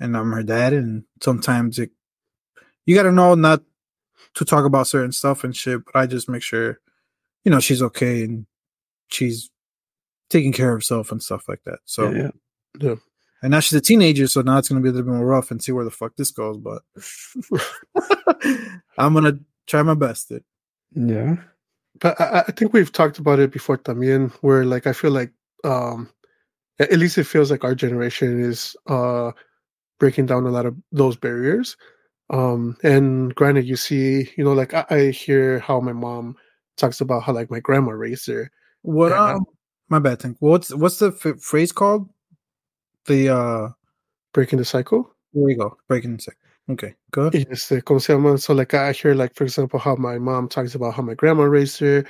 and 0.00 0.16
I'm 0.16 0.32
her 0.32 0.42
dad, 0.42 0.72
and 0.72 1.04
sometimes 1.22 1.78
it, 1.78 1.90
you 2.84 2.94
got 2.94 3.04
to 3.04 3.12
know 3.12 3.34
not 3.34 3.62
to 4.34 4.44
talk 4.44 4.64
about 4.64 4.88
certain 4.88 5.12
stuff 5.12 5.44
and 5.44 5.54
shit. 5.54 5.84
But 5.84 5.96
I 5.96 6.06
just 6.06 6.28
make 6.28 6.42
sure, 6.42 6.80
you 7.44 7.50
know, 7.50 7.60
she's 7.60 7.82
okay 7.82 8.24
and 8.24 8.46
she's 9.08 9.50
taking 10.30 10.52
care 10.52 10.70
of 10.70 10.78
herself 10.78 11.12
and 11.12 11.22
stuff 11.22 11.48
like 11.48 11.62
that. 11.64 11.78
So, 11.84 12.10
yeah, 12.10 12.30
yeah. 12.80 12.94
and 13.42 13.52
now 13.52 13.60
she's 13.60 13.78
a 13.78 13.80
teenager, 13.80 14.26
so 14.26 14.40
now 14.42 14.58
it's 14.58 14.68
gonna 14.68 14.80
be 14.80 14.88
a 14.88 14.92
little 14.92 15.06
bit 15.06 15.16
more 15.16 15.26
rough 15.26 15.52
and 15.52 15.62
see 15.62 15.70
where 15.72 15.84
the 15.84 15.90
fuck 15.92 16.16
this 16.16 16.32
goes. 16.32 16.58
But 16.58 16.82
I'm 18.98 19.14
gonna 19.14 19.38
try 19.66 19.82
my 19.82 19.94
best. 19.94 20.28
Dude. 20.28 20.44
yeah. 20.94 21.36
But 22.00 22.20
I, 22.20 22.44
I 22.48 22.52
think 22.52 22.72
we've 22.72 22.92
talked 22.92 23.18
about 23.18 23.38
it 23.38 23.52
before 23.52 23.78
también 23.78 24.32
where 24.40 24.64
like 24.64 24.86
i 24.86 24.92
feel 24.92 25.10
like 25.10 25.32
um 25.64 26.10
at 26.78 26.92
least 26.98 27.18
it 27.18 27.24
feels 27.24 27.50
like 27.50 27.64
our 27.64 27.74
generation 27.74 28.40
is 28.40 28.76
uh 28.88 29.32
breaking 29.98 30.26
down 30.26 30.46
a 30.46 30.50
lot 30.50 30.66
of 30.66 30.76
those 30.92 31.16
barriers 31.16 31.76
um 32.30 32.76
and 32.82 33.34
granted 33.34 33.64
you 33.64 33.76
see 33.76 34.28
you 34.36 34.44
know 34.44 34.52
like 34.52 34.74
i, 34.74 34.84
I 34.90 35.10
hear 35.10 35.58
how 35.60 35.80
my 35.80 35.92
mom 35.92 36.36
talks 36.76 37.00
about 37.00 37.22
how 37.22 37.32
like 37.32 37.50
my 37.50 37.60
grandma 37.60 37.92
raised 37.92 38.26
her 38.26 38.50
What? 38.82 39.12
Um, 39.12 39.46
my 39.88 39.98
bad. 39.98 40.20
Thing. 40.20 40.36
What's 40.40 40.74
what's 40.74 40.98
the 40.98 41.12
f- 41.12 41.40
phrase 41.40 41.72
called? 41.72 42.08
The 43.06 43.28
uh, 43.28 43.68
breaking 44.32 44.58
the 44.58 44.64
cycle 44.64 45.14
there 45.34 45.50
you 45.50 45.56
go. 45.56 45.76
Breaking 45.88 46.18
sick. 46.18 46.36
Okay, 46.70 46.94
good. 47.10 47.34
Este, 47.34 47.82
¿cómo 47.82 48.00
se? 48.00 48.38
So 48.38 48.54
like 48.54 48.72
I 48.74 48.92
hear 48.92 49.14
like 49.14 49.34
for 49.34 49.44
example 49.44 49.78
how 49.78 49.96
my 49.96 50.18
mom 50.18 50.48
talks 50.48 50.74
about 50.74 50.94
how 50.94 51.02
my 51.02 51.14
grandma 51.14 51.42
raised 51.44 51.78
her 51.80 52.04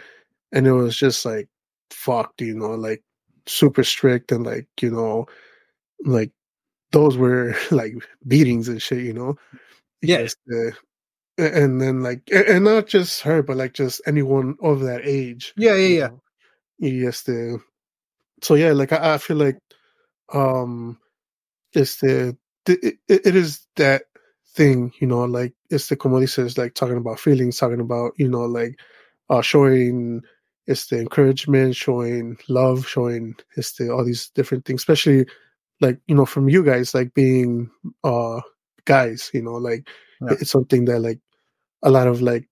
and 0.53 0.67
it 0.67 0.73
was 0.73 0.97
just 0.97 1.25
like 1.25 1.49
fucked, 1.91 2.41
you 2.43 2.55
know, 2.57 2.73
like 2.73 3.03
super 3.47 3.85
strict 3.85 4.33
and 4.33 4.45
like, 4.47 4.69
you 4.81 4.91
know, 4.91 5.27
like 6.05 6.33
those 6.93 7.17
were 7.19 7.57
like 7.73 7.95
beatings 8.29 8.69
and 8.69 8.83
shit, 8.83 9.05
you 9.05 9.13
know. 9.15 9.37
Yeah. 10.03 10.19
Este, 10.19 10.77
and 11.39 11.81
then 11.81 12.03
like 12.03 12.23
and 12.33 12.65
not 12.65 12.87
just 12.89 13.23
her 13.23 13.43
but 13.43 13.57
like 13.57 13.75
just 13.75 14.01
anyone 14.07 14.57
of 14.63 14.81
that 14.81 15.03
age 15.05 15.53
Yeah, 15.57 15.75
yeah, 15.77 15.89
yeah. 15.89 16.09
know. 16.09 16.23
y 16.81 17.07
este 17.09 17.61
so 18.43 18.55
yeah 18.55 18.73
like 18.73 18.93
i, 18.93 19.15
I 19.15 19.19
feel 19.19 19.37
like 19.39 19.59
um 20.33 20.99
it's 21.75 21.99
the 22.01 22.37
it 22.67 22.97
it 23.09 23.37
is 23.37 23.67
that 23.77 24.05
thing 24.55 24.93
you 25.01 25.07
know 25.07 25.25
like 25.25 25.53
it's 25.71 25.89
the 25.89 25.97
como 25.97 26.21
dices 26.21 26.57
like 26.59 26.75
talking 26.75 26.97
about 26.97 27.19
feelings 27.21 27.57
talking 27.57 27.81
about 27.81 28.13
you 28.19 28.29
know 28.29 28.45
like 28.45 28.79
uh 29.31 29.43
showing 29.43 30.23
it's 30.67 30.87
the 30.87 30.99
encouragement 30.99 31.75
showing 31.77 32.37
love 32.49 32.87
showing 32.87 33.35
it's 33.57 33.73
the 33.75 33.91
all 33.91 34.05
these 34.05 34.31
different 34.31 34.65
things 34.65 34.81
especially 34.81 35.27
like 35.81 35.99
you 36.07 36.15
know 36.15 36.25
from 36.27 36.49
you 36.49 36.65
guys 36.65 36.95
like 36.95 37.13
being 37.15 37.71
uh 38.05 38.41
guys 38.85 39.31
you 39.35 39.43
know 39.43 39.55
like 39.55 39.89
Yeah. 40.21 40.37
it's 40.41 40.51
something 40.51 40.85
that 40.87 41.01
like 41.01 41.21
a 41.83 41.91
lot 41.91 42.07
of 42.07 42.23
like 42.23 42.49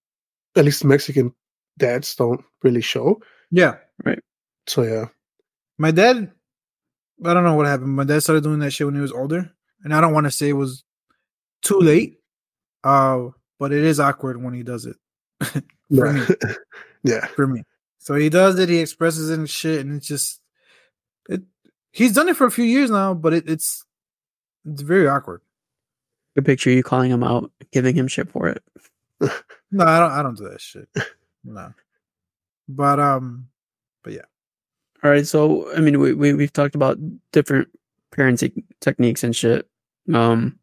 at 0.57 0.65
least 0.65 0.85
mexican 0.85 1.33
dads 1.79 2.15
don't 2.17 2.43
really 2.63 2.83
show 2.83 3.21
Yeah. 3.51 3.77
Right. 4.05 4.21
So 4.67 4.83
yeah 4.83 5.07
My 5.79 5.91
dad, 5.91 6.31
I 7.25 7.35
don't 7.35 7.45
know 7.45 7.55
what 7.55 7.67
happened. 7.67 7.91
My 7.97 8.05
dad 8.05 8.23
started 8.23 8.45
doing 8.45 8.61
that 8.61 8.73
shit 8.73 8.87
when 8.87 8.95
he 8.95 9.01
was 9.01 9.13
older, 9.13 9.51
and 9.85 9.95
I 9.95 10.01
don't 10.01 10.13
want 10.15 10.27
to 10.27 10.31
say 10.31 10.49
it 10.51 10.55
was 10.55 10.85
too 11.63 11.79
late, 11.79 12.19
uh, 12.85 13.29
but 13.59 13.73
it 13.73 13.85
is 13.85 14.01
awkward 14.01 14.43
when 14.43 14.55
he 14.55 14.63
does 14.63 14.87
it 14.87 14.97
for 15.95 16.13
me. 16.13 16.23
yeah 17.05 17.27
For 17.27 17.47
me, 17.47 17.63
so 17.99 18.15
he 18.15 18.29
does 18.29 18.59
it. 18.59 18.69
He 18.69 18.79
expresses 18.79 19.31
it 19.31 19.39
and 19.39 19.49
shit, 19.49 19.81
and 19.81 19.97
it's 19.97 20.07
just 20.07 20.41
it. 21.29 21.43
He's 21.93 22.13
done 22.13 22.29
it 22.29 22.37
for 22.37 22.47
a 22.47 22.51
few 22.51 22.65
years 22.65 22.91
now, 22.91 23.15
but 23.15 23.33
it, 23.33 23.49
it's 23.49 23.85
it's 24.65 24.83
very 24.83 25.09
awkward. 25.09 25.41
I 26.37 26.41
picture 26.41 26.71
you 26.71 26.83
calling 26.83 27.11
him 27.11 27.23
out, 27.23 27.51
giving 27.73 27.95
him 27.95 28.09
shit 28.09 28.31
for 28.31 28.49
it. 28.49 28.63
No, 29.75 29.87
I 29.87 30.01
don't. 30.01 30.11
I 30.13 30.23
don't 30.23 30.37
do 30.37 30.51
that 30.51 30.61
shit. 30.61 30.87
No, 31.45 31.73
but 32.69 33.01
um, 33.01 33.49
but 34.05 34.13
yeah. 34.13 34.27
All 35.03 35.11
right, 35.11 35.27
so 35.27 35.75
I 35.75 35.81
mean, 35.81 35.99
we, 35.99 36.13
we 36.13 36.35
we've 36.35 36.53
talked 36.53 36.75
about 36.75 36.99
different 37.33 37.69
parenting 38.15 38.65
techniques 38.81 39.25
and 39.25 39.35
shit. 39.35 39.67
Um, 40.13 40.59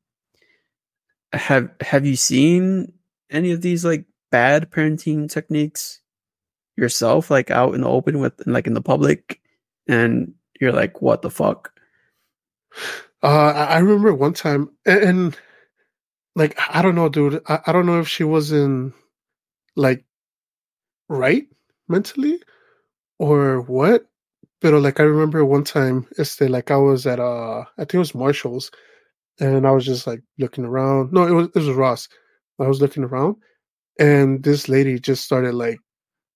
have 1.34 1.70
have 1.82 2.06
you 2.06 2.16
seen 2.16 2.94
any 3.30 3.52
of 3.52 3.62
these 3.62 3.86
like 3.86 4.06
bad 4.32 4.72
parenting 4.72 5.30
techniques 5.32 6.02
yourself, 6.78 7.30
like 7.30 7.52
out 7.52 7.76
in 7.76 7.82
the 7.82 7.88
open 7.88 8.20
with 8.20 8.34
like 8.46 8.68
in 8.68 8.74
the 8.74 8.82
public, 8.82 9.42
and 9.88 10.34
you're 10.60 10.72
like, 10.72 11.02
what 11.02 11.22
the 11.22 11.30
fuck? 11.30 11.72
Uh, 13.22 13.52
I 13.70 13.80
remember 13.80 14.14
one 14.14 14.34
time, 14.34 14.70
and, 14.86 15.04
and 15.04 15.38
like 16.36 16.58
I 16.74 16.82
don't 16.82 16.96
know, 16.96 17.10
dude. 17.10 17.42
I, 17.48 17.60
I 17.68 17.72
don't 17.72 17.86
know 17.86 18.00
if 18.00 18.08
she 18.08 18.24
wasn't 18.24 18.94
like 19.76 20.06
right 21.10 21.48
mentally 21.88 22.42
or 23.20 23.62
what. 23.62 24.06
But 24.62 24.74
like 24.74 25.00
I 25.00 25.04
remember 25.04 25.46
one 25.46 25.64
time, 25.64 26.08
it's 26.18 26.40
like 26.42 26.70
I 26.70 26.76
was 26.78 27.08
at 27.08 27.20
uh, 27.20 27.62
I 27.62 27.66
think 27.78 27.96
it 27.96 28.00
was 28.00 28.16
Marshalls, 28.16 28.72
and 29.40 29.68
I 29.68 29.72
was 29.72 29.86
just 29.86 30.08
like 30.08 30.22
looking 30.38 30.66
around. 30.66 31.12
No, 31.14 31.26
it 31.28 31.32
was 31.32 31.48
it 31.48 31.56
was 31.56 31.70
Ross. 31.70 32.08
I 32.60 32.68
was 32.68 32.82
looking 32.82 33.04
around, 33.04 33.36
and 34.00 34.44
this 34.44 34.68
lady 34.70 35.00
just 35.00 35.24
started 35.26 35.54
like, 35.56 35.80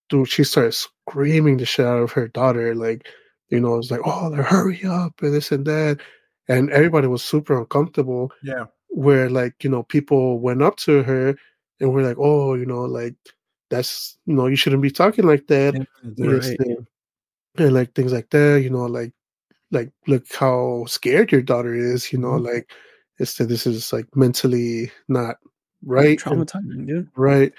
dude, 0.10 0.30
she 0.30 0.43
started 0.43 0.74
screaming 0.74 1.58
the 1.58 1.66
shit 1.66 1.86
out 1.86 1.99
of 2.01 2.12
her 2.14 2.28
daughter, 2.30 2.76
like, 2.76 3.08
you 3.49 3.60
know, 3.60 3.76
it's 3.78 3.91
like, 3.91 4.01
oh, 4.06 4.30
like, 4.30 4.45
hurry 4.45 4.84
up 4.86 5.22
and 5.22 5.34
this 5.34 5.51
and 5.51 5.66
that 5.66 5.99
and 6.49 6.70
everybody 6.72 7.08
was 7.08 7.24
super 7.24 7.58
uncomfortable 7.58 8.32
Yeah. 8.43 8.66
where 8.89 9.30
like 9.30 9.64
you 9.64 9.70
know 9.70 9.84
people 9.84 10.39
went 10.39 10.62
up 10.62 10.76
to 10.78 11.01
her 11.04 11.36
and 11.80 11.93
were 11.93 12.04
like 12.04 12.18
oh 12.20 12.54
you 12.56 12.66
know 12.66 12.82
like 12.84 13.16
that's 13.70 14.18
you 14.26 14.34
know 14.36 14.47
you 14.47 14.58
shouldn't 14.58 14.82
be 14.82 14.91
talking 14.91 15.26
like 15.26 15.47
that 15.47 15.74
Yes, 16.18 16.49
Right. 16.60 16.60
and, 17.58 17.74
like 17.74 17.93
things 17.95 18.12
like 18.12 18.30
that 18.32 18.62
you 18.62 18.70
know 18.70 18.86
like 18.88 19.14
like 19.72 19.89
look 20.08 20.26
how 20.34 20.84
scared 20.88 21.32
your 21.32 21.41
daughter 21.41 21.74
is 21.74 22.12
you 22.12 22.20
know 22.20 22.32
Mhm. 22.39 22.45
like 22.54 22.72
it's 23.20 23.36
that 23.38 23.45
this 23.49 23.66
is 23.68 23.93
like 23.93 24.07
mentally 24.16 24.91
not 25.07 25.38
right 25.86 26.18
Traumatizing, 26.20 26.88
dude. 26.88 27.09
right 27.16 27.51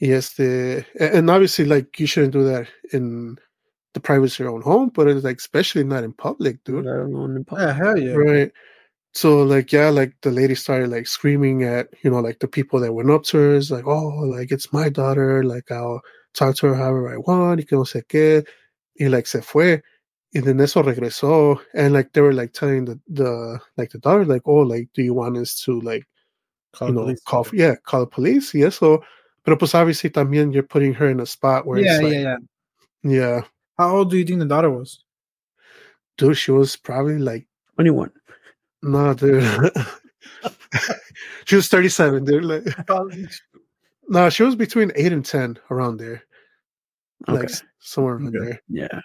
yes 0.00 0.34
the 0.34 0.84
and 1.00 1.30
obviously 1.30 1.64
like 1.64 1.98
you 2.00 2.06
shouldn't 2.06 2.32
do 2.32 2.44
that 2.44 2.68
in 2.92 3.36
the 3.94 4.00
privacy 4.00 4.42
of 4.42 4.46
your 4.48 4.54
own 4.54 4.62
home 4.62 4.90
but 4.94 5.06
it's 5.08 5.24
like 5.24 5.38
especially 5.38 5.84
not 5.84 6.04
in 6.04 6.12
public 6.12 6.62
dude 6.64 6.86
alone 6.86 7.36
in 7.36 7.38
Yeah, 7.38 7.44
public. 7.44 7.76
hell 7.76 7.98
yeah. 7.98 8.12
Right. 8.14 8.52
So 9.14 9.42
like 9.44 9.72
yeah, 9.72 9.90
like 9.90 10.14
the 10.22 10.30
lady 10.32 10.54
started 10.56 10.90
like 10.90 11.06
screaming 11.06 11.62
at, 11.64 11.88
you 12.02 12.10
know, 12.10 12.18
like 12.20 12.40
the 12.40 12.48
people 12.48 12.80
that 12.80 12.92
went 12.94 13.10
up 13.10 13.22
to 13.24 13.38
her, 13.38 13.54
is 13.54 13.70
like, 13.70 13.86
oh, 13.86 14.08
like 14.26 14.50
it's 14.52 14.72
my 14.72 14.88
daughter, 14.88 15.44
like 15.44 15.70
I'll 15.70 16.00
talk 16.34 16.56
to 16.56 16.66
her 16.68 16.74
however 16.74 17.14
I 17.14 17.18
want, 17.18 17.60
y 17.60 17.64
que 17.64 17.76
no 17.78 17.84
sé 17.84 18.02
qué. 18.08 18.44
Y 19.00 19.06
like 19.08 19.26
se 19.28 19.40
fue. 19.40 19.82
Y 20.34 20.40
then 20.40 20.60
eso 20.60 20.82
regresó. 20.82 21.60
And 21.74 21.92
like 21.94 22.12
they 22.12 22.20
were 22.20 22.32
like 22.32 22.52
telling 22.52 22.84
the, 22.86 23.00
the 23.08 23.60
like 23.76 23.90
the 23.90 23.98
daughter, 23.98 24.24
like, 24.24 24.42
oh, 24.46 24.62
like, 24.62 24.88
do 24.94 25.02
you 25.02 25.14
want 25.14 25.36
us 25.38 25.62
to 25.64 25.80
like, 25.80 26.06
Call 26.74 26.88
you 26.88 26.94
know, 26.94 27.02
police. 27.02 27.20
call 27.24 27.46
yeah, 27.52 27.74
call 27.86 28.00
the 28.00 28.06
police? 28.06 28.52
Y 28.54 28.62
eso. 28.62 29.00
Pero 29.44 29.56
pues 29.56 29.74
obviously 29.74 30.10
también 30.10 30.52
you're 30.52 30.62
putting 30.64 30.92
her 30.94 31.08
in 31.08 31.20
a 31.20 31.26
spot 31.26 31.66
where 31.66 31.78
Yeah, 31.80 31.94
it's 31.94 32.02
like, 32.02 32.12
yeah, 32.14 32.36
yeah. 33.02 33.10
yeah. 33.36 33.40
How 33.78 33.96
old 33.96 34.10
do 34.10 34.16
you 34.18 34.24
think 34.24 34.40
the 34.40 34.46
daughter 34.46 34.70
was? 34.70 35.04
Dude, 36.18 36.36
she 36.36 36.50
was 36.50 36.76
probably 36.76 37.18
like, 37.18 37.46
21. 37.76 38.10
no, 38.82 39.14
dude. 39.14 39.42
she 41.44 41.56
was 41.56 41.68
37, 41.68 42.24
dude. 42.24 42.44
Like, 42.44 42.64
No, 44.08 44.28
she 44.30 44.42
was 44.42 44.54
between 44.54 44.92
eight 44.96 45.12
and 45.12 45.24
ten, 45.24 45.58
around 45.70 45.96
there, 45.98 46.22
Okay. 47.28 47.40
like 47.40 47.50
somewhere 47.80 48.14
around 48.16 48.36
Okay. 48.36 48.44
there. 48.46 48.62
yeah. 48.68 49.00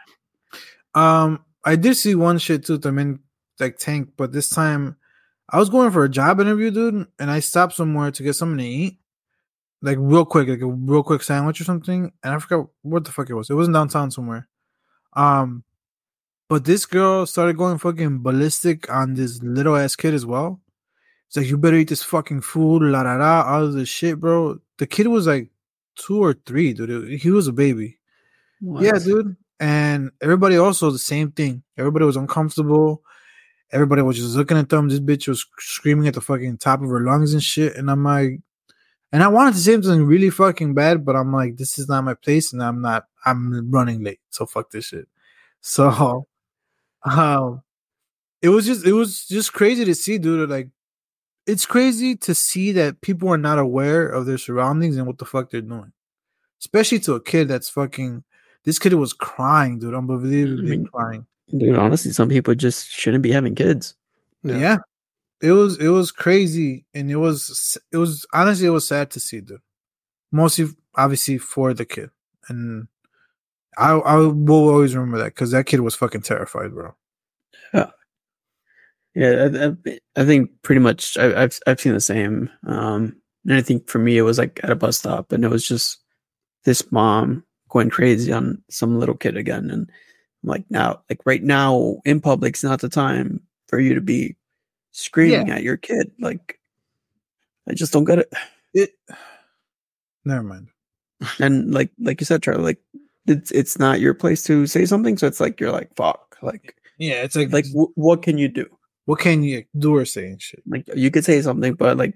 Um, 0.95 1.43
I 1.63 1.75
did 1.75 1.95
see 1.95 2.15
one 2.15 2.37
shit 2.37 2.65
too. 2.65 2.79
I 2.83 2.91
mean, 2.91 3.19
like 3.59 3.77
tank, 3.77 4.11
but 4.17 4.31
this 4.31 4.49
time 4.49 4.95
I 5.49 5.57
was 5.57 5.69
going 5.69 5.91
for 5.91 6.03
a 6.03 6.09
job 6.09 6.39
interview, 6.39 6.71
dude, 6.71 7.07
and 7.19 7.31
I 7.31 7.39
stopped 7.39 7.73
somewhere 7.73 8.11
to 8.11 8.23
get 8.23 8.35
something 8.35 8.57
to 8.57 8.63
eat, 8.63 8.99
like 9.81 9.97
real 9.99 10.25
quick, 10.25 10.47
like 10.47 10.61
a 10.61 10.67
real 10.67 11.03
quick 11.03 11.23
sandwich 11.23 11.59
or 11.59 11.63
something, 11.63 12.11
and 12.23 12.33
I 12.33 12.39
forgot 12.39 12.67
what 12.81 13.03
the 13.05 13.11
fuck 13.11 13.29
it 13.29 13.35
was. 13.35 13.49
It 13.49 13.55
wasn't 13.55 13.75
downtown 13.75 14.11
somewhere. 14.11 14.47
Um, 15.13 15.63
but 16.47 16.65
this 16.65 16.85
girl 16.85 17.25
started 17.25 17.57
going 17.57 17.77
fucking 17.77 18.21
ballistic 18.23 18.91
on 18.91 19.13
this 19.13 19.41
little 19.43 19.75
ass 19.75 19.95
kid 19.95 20.13
as 20.13 20.25
well. 20.25 20.61
It's 21.27 21.37
like 21.37 21.47
you 21.47 21.57
better 21.57 21.77
eat 21.77 21.89
this 21.89 22.03
fucking 22.03 22.41
food, 22.41 22.81
la 22.81 23.03
da 23.03 23.17
da, 23.17 23.43
all 23.47 23.65
of 23.65 23.73
this 23.73 23.89
shit, 23.89 24.19
bro. 24.19 24.59
The 24.79 24.87
kid 24.87 25.07
was 25.07 25.27
like 25.27 25.51
two 25.95 26.23
or 26.23 26.33
three, 26.33 26.73
dude. 26.73 27.19
He 27.19 27.29
was 27.29 27.47
a 27.47 27.53
baby. 27.53 27.99
Yeah, 28.61 28.97
dude. 28.97 29.35
And 29.59 30.11
everybody 30.21 30.57
also 30.57 30.89
the 30.89 30.99
same 30.99 31.31
thing. 31.31 31.63
Everybody 31.77 32.05
was 32.05 32.15
uncomfortable. 32.15 33.03
Everybody 33.71 34.01
was 34.01 34.17
just 34.17 34.35
looking 34.35 34.57
at 34.57 34.69
them. 34.69 34.87
This 34.87 34.99
bitch 34.99 35.27
was 35.27 35.45
screaming 35.59 36.07
at 36.07 36.13
the 36.13 36.21
fucking 36.21 36.57
top 36.57 36.81
of 36.81 36.89
her 36.89 37.01
lungs 37.01 37.33
and 37.33 37.43
shit. 37.43 37.75
And 37.75 37.91
I'm 37.91 38.03
like, 38.03 38.39
and 39.11 39.23
I 39.23 39.27
wanted 39.27 39.53
to 39.53 39.59
say 39.59 39.73
something 39.73 40.05
really 40.05 40.29
fucking 40.29 40.73
bad, 40.75 41.03
but 41.03 41.15
I'm 41.15 41.33
like, 41.33 41.57
this 41.57 41.79
is 41.79 41.87
not 41.89 42.03
my 42.03 42.13
place, 42.13 42.53
and 42.53 42.61
I'm 42.61 42.81
not. 42.81 43.05
I'm 43.25 43.69
running 43.71 44.03
late, 44.03 44.19
so 44.29 44.45
fuck 44.45 44.69
this 44.69 44.85
shit. 44.85 45.07
So, 45.61 46.27
um, 47.03 47.63
it 48.41 48.49
was 48.49 48.65
just 48.65 48.85
it 48.85 48.93
was 48.93 49.25
just 49.25 49.53
crazy 49.53 49.83
to 49.85 49.95
see, 49.95 50.19
dude. 50.19 50.49
Like, 50.49 50.69
it's 51.47 51.65
crazy 51.65 52.15
to 52.17 52.35
see 52.35 52.71
that 52.73 53.01
people 53.01 53.29
are 53.29 53.37
not 53.37 53.57
aware 53.57 54.07
of 54.07 54.27
their 54.27 54.37
surroundings 54.37 54.95
and 54.95 55.07
what 55.07 55.17
the 55.17 55.25
fuck 55.25 55.49
they're 55.49 55.61
doing, 55.61 55.91
especially 56.61 56.99
to 57.01 57.15
a 57.15 57.21
kid 57.21 57.47
that's 57.47 57.69
fucking. 57.69 58.23
This 58.65 58.79
kid 58.79 58.93
was 58.93 59.13
crying, 59.13 59.79
dude, 59.79 59.93
unbelievably 59.93 60.73
I 60.73 60.77
mean, 60.77 60.85
crying. 60.87 61.25
Dude, 61.57 61.77
honestly, 61.77 62.11
some 62.11 62.29
people 62.29 62.53
just 62.55 62.89
shouldn't 62.89 63.23
be 63.23 63.31
having 63.31 63.55
kids. 63.55 63.95
Yeah. 64.43 64.57
Yeah. 64.57 64.77
It 65.41 65.53
was 65.53 65.79
it 65.79 65.87
was 65.87 66.11
crazy 66.11 66.85
and 66.93 67.09
it 67.09 67.15
was 67.15 67.77
it 67.93 67.97
was 67.97 68.25
honestly 68.33 68.67
it 68.67 68.71
was 68.71 68.87
sad 68.87 69.09
to 69.11 69.21
see, 69.21 69.39
dude. 69.39 69.61
Mostly 70.31 70.65
obviously 70.95 71.37
for 71.37 71.73
the 71.73 71.85
kid. 71.85 72.09
And 72.49 72.87
I 73.77 73.93
I 73.93 74.15
will 74.17 74.69
always 74.69 74.95
remember 74.95 75.17
that 75.19 75.33
because 75.35 75.51
that 75.51 75.65
kid 75.65 75.79
was 75.79 75.95
fucking 75.95 76.23
terrified, 76.23 76.73
bro. 76.73 76.93
Yeah, 79.15 79.49
I, 79.51 79.89
I, 79.89 79.99
I 80.15 80.25
think 80.25 80.51
pretty 80.61 80.79
much 80.79 81.17
I, 81.17 81.43
I've 81.43 81.59
I've 81.65 81.81
seen 81.81 81.93
the 81.93 81.99
same. 81.99 82.49
Um, 82.65 83.15
and 83.45 83.57
I 83.57 83.61
think 83.61 83.89
for 83.89 83.99
me 83.99 84.17
it 84.17 84.21
was 84.21 84.37
like 84.37 84.59
at 84.63 84.69
a 84.69 84.75
bus 84.75 84.99
stop, 84.99 85.31
and 85.31 85.43
it 85.43 85.49
was 85.49 85.67
just 85.67 85.97
this 86.65 86.91
mom 86.91 87.43
going 87.69 87.89
crazy 87.89 88.31
on 88.31 88.61
some 88.69 88.99
little 88.99 89.15
kid 89.15 89.37
again, 89.37 89.69
and 89.69 89.89
I'm 90.43 90.49
like 90.49 90.65
now, 90.69 91.01
like 91.09 91.21
right 91.25 91.43
now 91.43 91.97
in 92.05 92.19
public's 92.21 92.63
not 92.63 92.81
the 92.81 92.89
time 92.89 93.41
for 93.67 93.79
you 93.79 93.93
to 93.95 94.01
be 94.01 94.35
screaming 94.91 95.49
at 95.51 95.63
your 95.63 95.77
kid. 95.77 96.11
Like, 96.19 96.59
I 97.67 97.73
just 97.73 97.93
don't 97.93 98.05
get 98.05 98.19
it. 98.19 98.33
It 98.73 98.91
never 100.25 100.43
mind. 100.43 100.67
And 101.39 101.73
like 101.73 101.91
like 101.99 102.19
you 102.21 102.25
said, 102.25 102.43
Charlie, 102.43 102.63
like 102.63 102.81
it's 103.27 103.51
it's 103.51 103.77
not 103.79 103.99
your 103.99 104.13
place 104.13 104.43
to 104.43 104.67
say 104.67 104.85
something, 104.85 105.17
so 105.17 105.27
it's 105.27 105.39
like 105.39 105.59
you're 105.59 105.71
like 105.71 105.95
fuck, 105.95 106.37
like 106.41 106.75
Yeah, 106.97 107.23
it's 107.23 107.35
like 107.35 107.51
like 107.51 107.65
w- 107.69 107.91
what 107.95 108.21
can 108.21 108.37
you 108.37 108.47
do? 108.47 108.65
what 109.05 109.19
can 109.19 109.41
you 109.41 109.65
do 109.75 109.95
or 109.95 110.05
say 110.05 110.27
and 110.27 110.39
shit? 110.39 110.61
Like 110.67 110.87
you 110.95 111.09
could 111.09 111.25
say 111.25 111.41
something, 111.41 111.73
but 111.73 111.97
like 111.97 112.13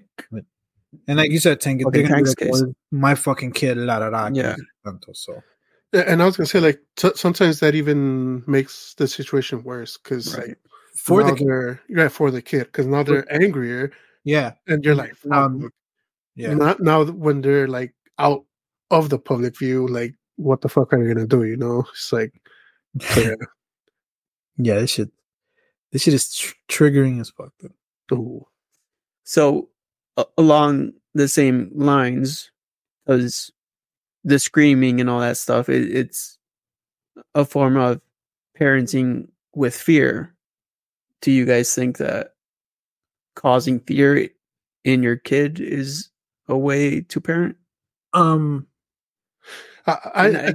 And 1.08 1.18
like 1.18 1.30
you 1.30 1.38
said, 1.38 1.60
Tank, 1.60 1.82
Fucking 1.82 1.92
they're 1.92 2.02
gonna 2.08 2.22
be 2.22 2.24
Tank's 2.26 2.30
like, 2.40 2.50
case. 2.52 2.62
"Well, 2.62 2.74
my 2.90 3.14
fucking 3.14 3.52
kid, 3.52 3.76
la 3.78 3.98
la 3.98 4.08
la. 4.08 4.30
Yeah. 4.32 4.56
So 5.12 5.42
And 5.92 6.22
I 6.22 6.26
was 6.26 6.36
gonna 6.36 6.46
say, 6.46 6.60
like, 6.60 6.80
t- 6.96 7.12
sometimes 7.14 7.60
that 7.60 7.74
even 7.74 8.42
makes 8.46 8.94
the 8.94 9.06
situation 9.08 9.62
worse 9.62 9.96
because 9.98 10.36
Right. 10.36 10.56
for 10.96 11.22
the 11.22 11.34
kid, 11.34 11.78
yeah 11.88 12.08
for 12.08 12.30
the 12.30 12.42
kid 12.42 12.64
because 12.66 12.86
now 12.86 13.02
they're 13.02 13.30
angrier 13.32 13.92
yeah, 14.24 14.54
and 14.66 14.82
you're 14.84 14.94
like, 14.94 15.14
Um, 15.30 15.70
yeah. 16.34 16.54
Not 16.54 16.80
now 16.80 17.04
when 17.04 17.42
they're 17.42 17.68
like 17.68 17.94
out 18.18 18.44
of 18.90 19.10
the 19.10 19.18
public 19.18 19.58
view, 19.58 19.86
like 19.86 20.14
what 20.36 20.60
the 20.62 20.68
fuck 20.68 20.92
are 20.92 21.02
you 21.02 21.12
gonna 21.14 21.26
do? 21.26 21.44
You 21.44 21.56
know, 21.56 21.84
it's 21.92 22.12
like 22.12 22.32
yeah. 23.16 23.34
Yeah, 24.56 24.78
this 24.80 24.90
shit, 24.90 25.10
this 25.92 26.02
shit 26.02 26.14
is 26.14 26.32
tr- 26.34 26.54
triggering 26.68 27.20
as 27.20 27.30
fuck. 27.30 27.52
Dude. 27.60 27.72
Ooh. 28.12 28.46
So 29.24 29.68
a- 30.16 30.26
along 30.38 30.92
the 31.14 31.28
same 31.28 31.70
lines, 31.74 32.50
because 33.06 33.52
the 34.24 34.38
screaming 34.38 35.00
and 35.00 35.08
all 35.10 35.20
that 35.20 35.36
stuff, 35.36 35.68
it, 35.68 35.94
it's 35.94 36.38
a 37.34 37.44
form 37.44 37.76
of 37.76 38.00
parenting 38.58 39.28
with 39.54 39.76
fear. 39.76 40.34
Do 41.20 41.30
you 41.30 41.44
guys 41.44 41.74
think 41.74 41.98
that 41.98 42.34
causing 43.36 43.80
fear 43.80 44.28
in 44.84 45.02
your 45.02 45.16
kid 45.16 45.60
is 45.60 46.10
a 46.48 46.56
way 46.56 47.00
to 47.02 47.20
parent? 47.20 47.56
Um, 48.12 48.66
I, 49.86 49.92
I, 49.92 49.98
I 50.14 50.26
I, 50.26 50.52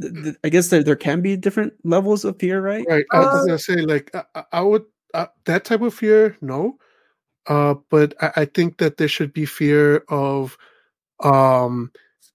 th- 0.00 0.14
th- 0.14 0.36
I 0.44 0.48
guess 0.48 0.68
there, 0.68 0.82
there 0.82 0.96
can 0.96 1.20
be 1.20 1.36
different 1.36 1.72
levels 1.84 2.24
of 2.24 2.38
fear, 2.38 2.60
right? 2.60 2.84
right. 2.88 3.04
I 3.12 3.18
was 3.20 3.28
Uh, 3.28 3.46
gonna 3.46 3.58
say 3.58 3.76
like 3.76 4.10
I, 4.14 4.24
I- 4.34 4.44
I 4.52 4.60
would 4.62 4.84
uh, 5.14 5.26
that 5.44 5.64
type 5.64 5.80
of 5.82 5.92
fear, 5.94 6.36
no. 6.40 6.78
Uh, 7.46 7.74
but 7.90 8.14
I, 8.22 8.32
I 8.42 8.44
think 8.44 8.78
that 8.78 8.96
there 8.96 9.08
should 9.08 9.32
be 9.32 9.46
fear 9.46 9.98
of 10.08 10.56
um 11.24 11.90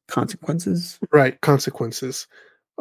Consequences. 0.10 1.00
right 1.14 1.40
consequences 1.42 2.28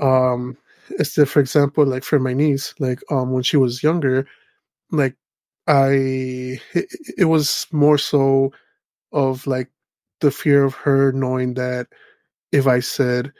um 0.02 0.56
it's 0.90 1.14
the, 1.14 1.26
for 1.26 1.40
example 1.40 1.86
like 1.86 2.04
for 2.04 2.18
my 2.20 2.34
niece 2.34 2.74
like 2.80 3.00
um 3.10 3.32
when 3.32 3.42
she 3.42 3.56
was 3.56 3.82
younger 3.82 4.26
like 4.92 5.16
i 5.68 5.90
it, 6.74 6.86
it 7.18 7.24
was 7.26 7.66
more 7.72 7.98
so 7.98 8.52
of 9.12 9.46
like 9.46 9.70
the 10.20 10.30
fear 10.30 10.64
of 10.64 10.74
her 10.74 11.12
knowing 11.12 11.54
that 11.54 11.88
if 12.52 12.66
i 12.66 12.80
said 12.80 13.32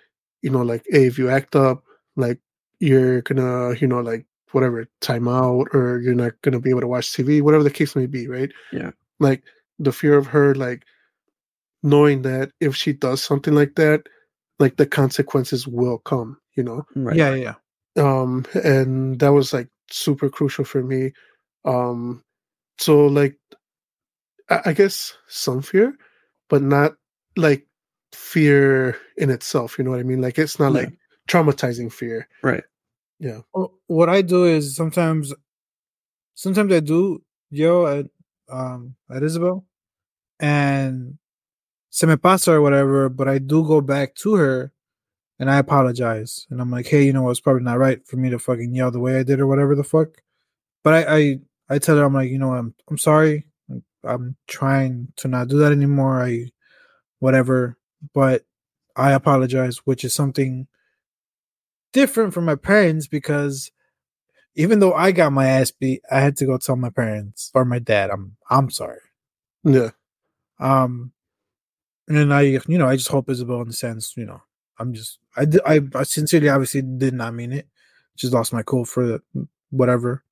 you 0.43 0.51
know 0.51 0.63
like 0.63 0.85
hey 0.91 1.07
if 1.07 1.19
you 1.19 1.31
act 1.31 1.57
up 1.57 1.83
like 2.17 2.41
you're 2.81 3.23
gonna 3.23 3.75
you 3.77 3.87
know 3.87 4.01
like 4.01 4.27
whatever 4.55 4.87
time 5.01 5.27
out 5.29 5.67
or 5.75 6.01
you're 6.01 6.15
not 6.15 6.33
gonna 6.43 6.61
be 6.61 6.71
able 6.71 6.81
to 6.81 6.87
watch 6.89 7.07
tv 7.13 7.43
whatever 7.43 7.65
the 7.65 7.71
case 7.71 7.95
may 7.97 8.07
be 8.07 8.29
right 8.29 8.53
Yeah. 8.73 8.91
like 9.21 9.43
the 9.79 9.93
fear 9.93 10.17
of 10.17 10.27
her 10.29 10.55
like 10.55 10.85
knowing 11.83 12.23
that 12.23 12.51
if 12.61 12.75
she 12.77 12.93
does 12.93 13.23
something 13.23 13.55
like 13.55 13.75
that 13.75 14.07
like 14.59 14.77
the 14.77 14.87
consequences 14.87 15.67
will 15.67 15.99
come 15.99 16.39
you 16.57 16.63
know 16.63 16.87
Right. 16.95 17.17
yeah, 17.17 17.35
yeah, 17.35 17.55
um 17.97 18.47
and 18.55 19.19
that 19.21 19.33
was 19.33 19.53
like 19.53 19.69
super 19.91 20.31
crucial 20.31 20.65
for 20.65 20.83
me 20.83 21.13
um 21.65 22.23
so 22.79 23.07
like 23.07 23.37
i, 24.51 24.61
I 24.67 24.73
guess 24.73 25.15
some 25.29 25.61
fear 25.63 25.97
but 26.49 26.63
not 26.63 26.95
like 27.37 27.67
fear 28.13 28.97
in 29.17 29.29
itself 29.31 29.77
you 29.79 29.85
know 29.85 29.91
what 29.91 30.01
i 30.01 30.05
mean 30.05 30.21
like 30.23 30.39
it's 30.39 30.59
not 30.59 30.73
Yeah. 30.73 30.81
like 30.83 30.93
traumatizing 31.29 31.93
fear 31.93 32.29
Right. 32.43 32.65
Yeah 33.19 33.41
what 33.87 34.09
I 34.09 34.23
do 34.23 34.45
is 34.45 34.75
sometimes, 34.77 35.33
sometimes 36.35 36.73
I 36.73 36.81
do 36.81 37.23
yell 37.51 37.87
at 37.87 38.07
um 38.51 38.97
at 39.11 39.23
Isabel, 39.23 39.65
and 40.41 41.19
se 41.91 42.07
me 42.07 42.17
pasa 42.17 42.53
or 42.55 42.63
whatever. 42.63 43.09
But 43.09 43.29
I 43.29 43.39
do 43.39 43.67
go 43.67 43.81
back 43.81 44.15
to 44.17 44.35
her, 44.37 44.73
and 45.39 45.51
I 45.51 45.59
apologize, 45.59 46.47
and 46.51 46.61
I'm 46.61 46.71
like, 46.71 46.87
hey, 46.87 47.05
you 47.05 47.13
know, 47.13 47.31
it's 47.31 47.41
probably 47.41 47.63
not 47.63 47.79
right 47.79 48.07
for 48.07 48.17
me 48.17 48.31
to 48.31 48.39
fucking 48.39 48.75
yell 48.75 48.91
the 48.91 49.01
way 49.01 49.19
I 49.19 49.23
did 49.23 49.41
or 49.41 49.47
whatever 49.47 49.75
the 49.75 49.85
fuck. 49.85 50.09
But 50.85 50.95
I 51.09 51.17
I, 51.17 51.41
I 51.71 51.79
tell 51.79 51.97
her 51.97 52.05
I'm 52.05 52.15
like, 52.15 52.31
you 52.31 52.39
know, 52.39 52.55
I'm 52.55 52.75
I'm 52.89 52.99
sorry. 52.99 53.47
I'm 54.05 54.37
trying 54.49 55.13
to 55.17 55.29
not 55.29 55.49
do 55.49 55.59
that 55.61 55.73
anymore. 55.73 56.23
I 56.23 56.51
whatever, 57.21 57.77
but 58.15 58.45
I 58.97 59.13
apologize, 59.13 59.79
which 59.87 60.05
is 60.05 60.15
something 60.15 60.67
different 61.95 62.35
from 62.35 62.47
my 62.47 62.57
parents 62.57 63.09
because 63.09 63.73
even 64.57 64.81
though 64.81 64.95
I 64.95 65.13
got 65.13 65.33
my 65.33 65.49
ass 65.49 65.73
beat, 65.73 66.03
I 66.13 66.21
had 66.21 66.37
to 66.39 66.47
go 66.47 66.59
tell 66.59 66.77
my 66.77 66.91
parents 66.91 67.51
or 67.55 67.65
my 67.65 67.81
dad, 67.81 68.11
I'm 68.11 68.37
I'm 68.51 68.71
sorry. 68.71 69.01
yeah 69.65 69.91
Um, 70.61 71.13
and 72.09 72.17
then 72.19 72.33
I, 72.33 72.43
you 72.43 72.79
know, 72.79 72.89
I 72.89 72.97
just 72.97 73.09
hope 73.11 73.31
Isabel 73.31 73.61
understands. 73.61 74.15
You 74.17 74.27
know, 74.27 74.43
I'm 74.79 74.95
just, 74.95 75.19
I, 75.37 75.47
I, 75.67 75.81
I 75.95 76.03
sincerely, 76.05 76.49
obviously, 76.51 76.83
did 76.83 77.15
not 77.15 77.35
mean 77.35 77.53
it. 77.53 77.69
Just 78.17 78.35
lost 78.35 78.53
my 78.53 78.63
cool 78.63 78.85
for 78.85 79.07
the, 79.07 79.23
whatever. 79.71 80.25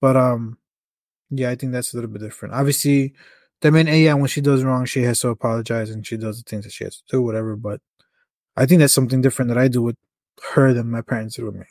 But 0.00 0.16
um, 0.16 0.58
yeah, 1.30 1.50
I 1.50 1.56
think 1.56 1.72
that's 1.72 1.92
a 1.94 1.96
little 1.96 2.10
bit 2.10 2.22
different. 2.22 2.54
Obviously, 2.54 3.14
I 3.64 3.70
mean, 3.70 3.88
eh, 3.88 3.96
yeah, 3.96 4.14
when 4.14 4.28
she 4.28 4.40
does 4.42 4.64
wrong, 4.64 4.86
she 4.86 5.02
has 5.04 5.20
to 5.20 5.28
apologize 5.30 5.90
and 5.90 6.06
she 6.06 6.16
does 6.16 6.42
the 6.42 6.48
things 6.48 6.64
that 6.64 6.72
she 6.72 6.84
has 6.84 6.98
to 6.98 7.02
do, 7.10 7.22
whatever. 7.22 7.56
But 7.56 7.80
I 8.56 8.66
think 8.66 8.80
that's 8.80 8.94
something 8.94 9.22
different 9.22 9.50
that 9.50 9.58
I 9.58 9.68
do 9.68 9.82
with 9.82 9.96
her 10.54 10.72
than 10.72 10.90
my 10.90 11.02
parents 11.02 11.36
do 11.36 11.46
with 11.46 11.54
me. 11.56 11.66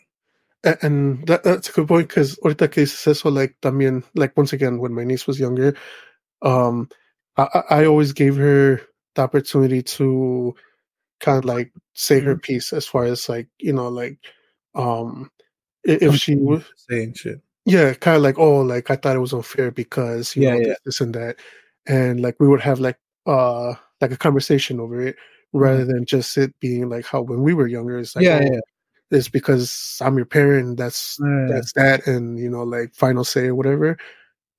And 0.82 1.28
that, 1.28 1.44
that's 1.44 1.70
a 1.70 1.74
good 1.74 1.88
point 1.90 2.08
because 2.08 2.38
ahorita 2.40 2.72
que 2.72 2.84
dices 2.84 3.08
eso 3.08 3.30
like 3.30 3.56
también 3.62 4.04
like 4.16 4.36
once 4.38 4.54
again 4.54 4.80
when 4.80 4.94
my 4.94 5.04
niece 5.04 5.28
was 5.28 5.38
younger 5.40 5.76
um 6.44 6.90
I, 7.38 7.44
I 7.54 7.62
I 7.82 7.86
always 7.86 8.14
gave 8.14 8.38
her 8.38 8.82
the 9.16 9.22
opportunity 9.24 9.84
to 9.98 10.56
kind 11.22 11.40
of 11.40 11.46
like 11.46 11.74
say 11.96 12.20
her 12.22 12.38
piece 12.38 12.74
as 12.74 12.88
far 12.88 13.06
as 13.06 13.30
like 13.30 13.50
you 13.60 13.74
know 13.74 13.90
like 13.90 14.20
um 14.76 15.32
if 15.84 16.16
she 16.16 16.36
was 16.36 16.64
saying 16.90 17.14
shit. 17.16 17.42
yeah 17.66 17.94
kind 17.94 18.18
of 18.18 18.24
like 18.24 18.38
oh 18.40 18.62
like 18.62 18.90
i 18.92 18.96
thought 18.96 19.16
it 19.16 19.20
was 19.20 19.34
unfair 19.34 19.72
because 19.72 20.36
you 20.36 20.44
Yeah, 20.44 20.54
know 20.54 20.60
yeah. 20.60 20.68
This, 20.68 20.78
this 20.86 21.02
and 21.02 21.14
that 21.16 21.38
and 21.88 22.22
like 22.22 22.36
we 22.40 22.48
would 22.48 22.62
have 22.62 22.80
like 22.80 22.98
uh 23.26 23.74
like 24.02 24.12
a 24.12 24.18
conversation 24.18 24.80
over 24.80 25.02
it 25.02 25.16
rather 25.54 25.86
than 25.86 26.06
just 26.06 26.38
it 26.38 26.54
being 26.60 26.90
like 26.90 27.06
how 27.06 27.22
when 27.22 27.42
we 27.44 27.54
were 27.54 27.68
younger 27.68 27.98
it's 28.00 28.16
like 28.16 28.26
Mm-hmm. 28.26 28.44
yeah, 28.44 28.50
oh, 28.52 28.54
yeah. 28.56 29.18
it's 29.18 29.30
because 29.30 29.98
i'm 30.02 30.18
your 30.18 30.26
parent 30.26 30.78
that's 30.78 31.18
Yeah. 31.22 31.48
that's 31.50 31.74
that 31.74 32.08
and 32.08 32.40
you 32.40 32.50
know 32.50 32.64
like 32.64 32.94
final 32.96 33.24
say 33.24 33.48
or 33.48 33.56
whatever 33.56 33.98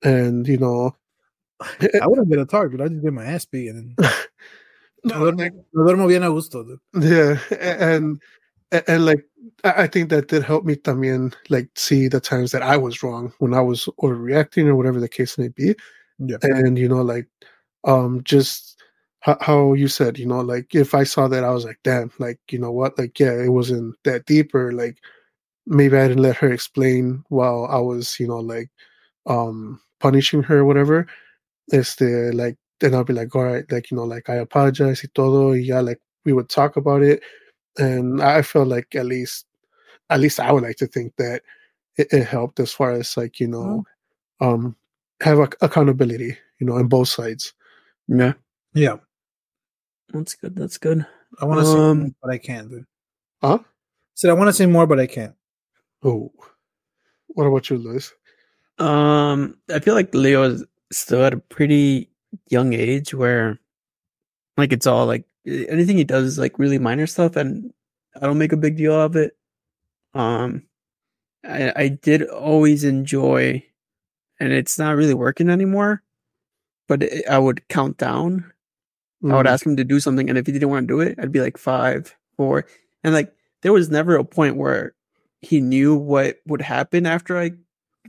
and 0.03 0.47
you 0.47 0.57
know 0.57 0.95
I 2.01 2.07
would 2.07 2.19
have 2.19 2.27
been 2.29 2.39
a 2.39 2.45
target. 2.45 2.81
I 2.81 2.89
just 2.89 3.01
get 3.01 3.13
my 3.13 3.23
ass 3.23 3.45
beat 3.45 3.69
and 3.69 3.95
then 3.97 4.09
no, 5.05 5.23
like, 5.29 5.53
duermo, 5.73 6.05
bien 6.07 6.23
a 6.23 6.29
gusto. 6.29 6.63
Dude. 6.65 6.79
yeah 7.03 7.37
and 7.51 8.21
and, 8.71 9.05
like 9.05 9.23
I 9.63 9.83
I 9.83 9.87
think 9.87 10.09
that 10.09 10.27
did 10.27 10.43
help 10.43 10.65
me 10.65 10.75
también 10.75 11.33
like 11.49 11.69
see 11.75 12.09
the 12.09 12.19
times 12.19 12.51
that 12.51 12.61
I 12.61 12.75
was 12.77 13.01
wrong 13.03 13.31
when 13.39 13.53
I 13.53 13.61
was 13.61 13.87
overreacting 14.03 14.67
or 14.67 14.75
whatever 14.75 14.99
the 14.99 15.07
case 15.07 15.37
may 15.37 15.47
be. 15.47 15.75
Yeah. 16.19 16.37
And 16.43 16.77
you 16.77 16.89
know, 16.89 17.01
like 17.01 17.27
um 17.85 18.21
just 18.23 18.74
how, 19.25 19.37
how 19.41 19.73
you 19.73 19.87
said, 19.87 20.19
you 20.19 20.27
know, 20.27 20.41
like 20.41 20.75
if 20.75 20.93
I 20.93 21.03
saw 21.03 21.27
that 21.29 21.43
I 21.43 21.49
was 21.51 21.65
like, 21.65 21.79
damn, 21.83 22.11
like, 22.19 22.39
you 22.51 22.59
know 22.59 22.71
what, 22.71 22.97
like 22.99 23.19
yeah, 23.19 23.33
it 23.33 23.49
wasn't 23.49 23.95
that 24.03 24.25
deeper. 24.27 24.71
like 24.71 24.97
maybe 25.67 25.97
I 25.97 26.07
didn't 26.07 26.23
let 26.23 26.37
her 26.37 26.51
explain 26.51 27.23
while 27.29 27.67
I 27.71 27.79
was, 27.79 28.19
you 28.19 28.27
know, 28.27 28.39
like 28.39 28.69
um 29.27 29.81
punishing 29.99 30.43
her 30.43 30.59
or 30.59 30.65
whatever. 30.65 31.07
Este 31.73 32.33
like 32.33 32.57
then 32.81 32.93
I'll 32.95 33.03
be 33.05 33.13
like, 33.13 33.35
all 33.35 33.43
right, 33.45 33.65
like, 33.71 33.91
you 33.91 33.97
know, 33.97 34.03
like 34.05 34.29
I 34.29 34.35
apologize 34.35 35.03
y 35.03 35.09
todo, 35.15 35.51
y 35.51 35.57
yeah, 35.57 35.81
like 35.81 35.99
we 36.25 36.33
would 36.33 36.49
talk 36.49 36.77
about 36.77 37.01
it. 37.03 37.23
And 37.79 38.21
I 38.21 38.41
felt 38.43 38.67
like 38.69 38.95
at 38.95 39.05
least 39.07 39.45
at 40.09 40.19
least 40.21 40.39
I 40.39 40.51
would 40.51 40.63
like 40.63 40.77
to 40.77 40.87
think 40.87 41.15
that 41.17 41.41
it, 41.97 42.07
it 42.11 42.25
helped 42.25 42.59
as 42.59 42.71
far 42.73 42.91
as 42.93 43.17
like, 43.17 43.39
you 43.39 43.47
know, 43.47 43.85
um 44.41 44.75
have 45.21 45.39
ac 45.39 45.51
accountability, 45.61 46.37
you 46.59 46.67
know, 46.67 46.75
on 46.77 46.87
both 46.89 47.09
sides. 47.09 47.53
Yeah. 48.07 48.33
Yeah, 48.73 48.97
That's 50.09 50.35
good. 50.35 50.55
That's 50.55 50.77
good. 50.77 51.05
I 51.41 51.45
want 51.45 51.61
to 51.61 51.65
say, 51.65 51.77
Um, 51.77 51.99
more, 51.99 52.09
but 52.21 52.31
I 52.31 52.37
can't. 52.37 52.69
Dude. 52.69 52.85
Huh? 53.41 53.59
Said 54.13 54.29
I 54.29 54.33
want 54.33 54.47
to 54.47 54.53
say 54.53 54.65
more, 54.65 54.87
but 54.87 54.99
I 54.99 55.07
can't. 55.07 55.35
Oh. 56.03 56.31
What 57.27 57.47
about 57.47 57.69
you, 57.69 57.77
Luis? 57.77 58.13
Um, 58.77 59.57
I 59.73 59.79
feel 59.79 59.93
like 59.93 60.13
Leo 60.13 60.43
is 60.43 60.63
still 60.91 61.23
at 61.23 61.33
a 61.33 61.37
pretty 61.37 62.09
young 62.49 62.73
age 62.73 63.13
where, 63.13 63.59
like, 64.57 64.71
it's 64.71 64.87
all 64.87 65.05
like 65.05 65.25
anything 65.45 65.97
he 65.97 66.03
does 66.03 66.25
is 66.25 66.39
like 66.39 66.59
really 66.59 66.77
minor 66.79 67.07
stuff, 67.07 67.35
and 67.35 67.73
I 68.15 68.25
don't 68.25 68.37
make 68.37 68.53
a 68.53 68.57
big 68.57 68.77
deal 68.77 68.93
of 68.93 69.15
it. 69.15 69.35
Um, 70.13 70.63
I 71.43 71.73
I 71.75 71.87
did 71.89 72.23
always 72.23 72.83
enjoy, 72.83 73.63
and 74.39 74.53
it's 74.53 74.79
not 74.79 74.95
really 74.95 75.13
working 75.13 75.49
anymore. 75.49 76.01
But 76.87 77.03
it, 77.03 77.27
I 77.27 77.37
would 77.39 77.67
count 77.67 77.97
down. 77.97 78.51
I 79.25 79.35
would 79.35 79.45
Mm, 79.45 79.49
ask 79.49 79.65
him 79.65 79.75
to 79.77 79.83
do 79.83 79.99
something, 79.99 80.29
and 80.29 80.37
if 80.37 80.45
he 80.45 80.51
didn't 80.51 80.69
want 80.69 80.87
to 80.87 80.93
do 80.93 80.99
it, 81.01 81.15
I'd 81.19 81.31
be 81.31 81.41
like 81.41 81.57
five, 81.57 82.15
four, 82.37 82.65
and 83.03 83.13
like 83.13 83.33
there 83.61 83.73
was 83.73 83.89
never 83.89 84.15
a 84.15 84.23
point 84.23 84.55
where 84.57 84.93
he 85.41 85.61
knew 85.61 85.95
what 85.95 86.37
would 86.45 86.61
happen 86.61 87.05
after 87.05 87.37
I 87.37 87.51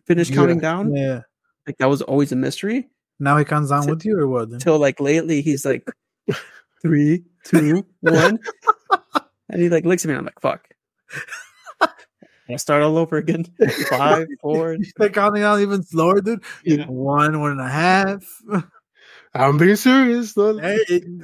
finished 0.06 0.30
Yeah. 0.30 0.36
counting 0.36 0.60
down 0.60 0.94
Yeah, 0.94 1.22
like 1.66 1.78
that 1.78 1.88
was 1.88 2.02
always 2.02 2.32
a 2.32 2.36
mystery 2.36 2.88
Now 3.18 3.36
he 3.38 3.44
comes 3.44 3.70
down 3.70 3.86
with 3.88 4.04
you 4.04 4.18
or 4.18 4.28
what? 4.28 4.60
Till 4.60 4.78
like 4.78 5.00
lately, 5.00 5.40
he's 5.42 5.64
like 5.64 5.88
three, 6.82 7.24
two, 7.44 7.86
one, 8.00 8.38
and 9.48 9.62
he 9.62 9.68
like 9.70 9.84
looks 9.86 10.04
at 10.04 10.08
me. 10.08 10.14
and 10.14 10.18
I'm 10.20 10.24
like, 10.26 10.40
fuck. 10.40 10.68
I 12.48 12.54
start 12.56 12.82
all 12.82 12.96
over 12.96 13.16
again. 13.16 13.44
Five, 13.90 14.28
four. 14.40 14.76
They're 14.98 15.08
counting 15.08 15.42
down 15.42 15.60
even 15.62 15.82
slower, 15.82 16.20
dude. 16.20 16.44
Yeah. 16.64 16.84
One, 16.86 17.40
one 17.40 17.50
and 17.52 17.60
a 17.60 17.68
half. 17.68 18.22
I'm 19.44 19.58
being 19.58 19.76
serious. 19.76 20.32
Though. 20.34 20.58
Hey, 20.58 20.78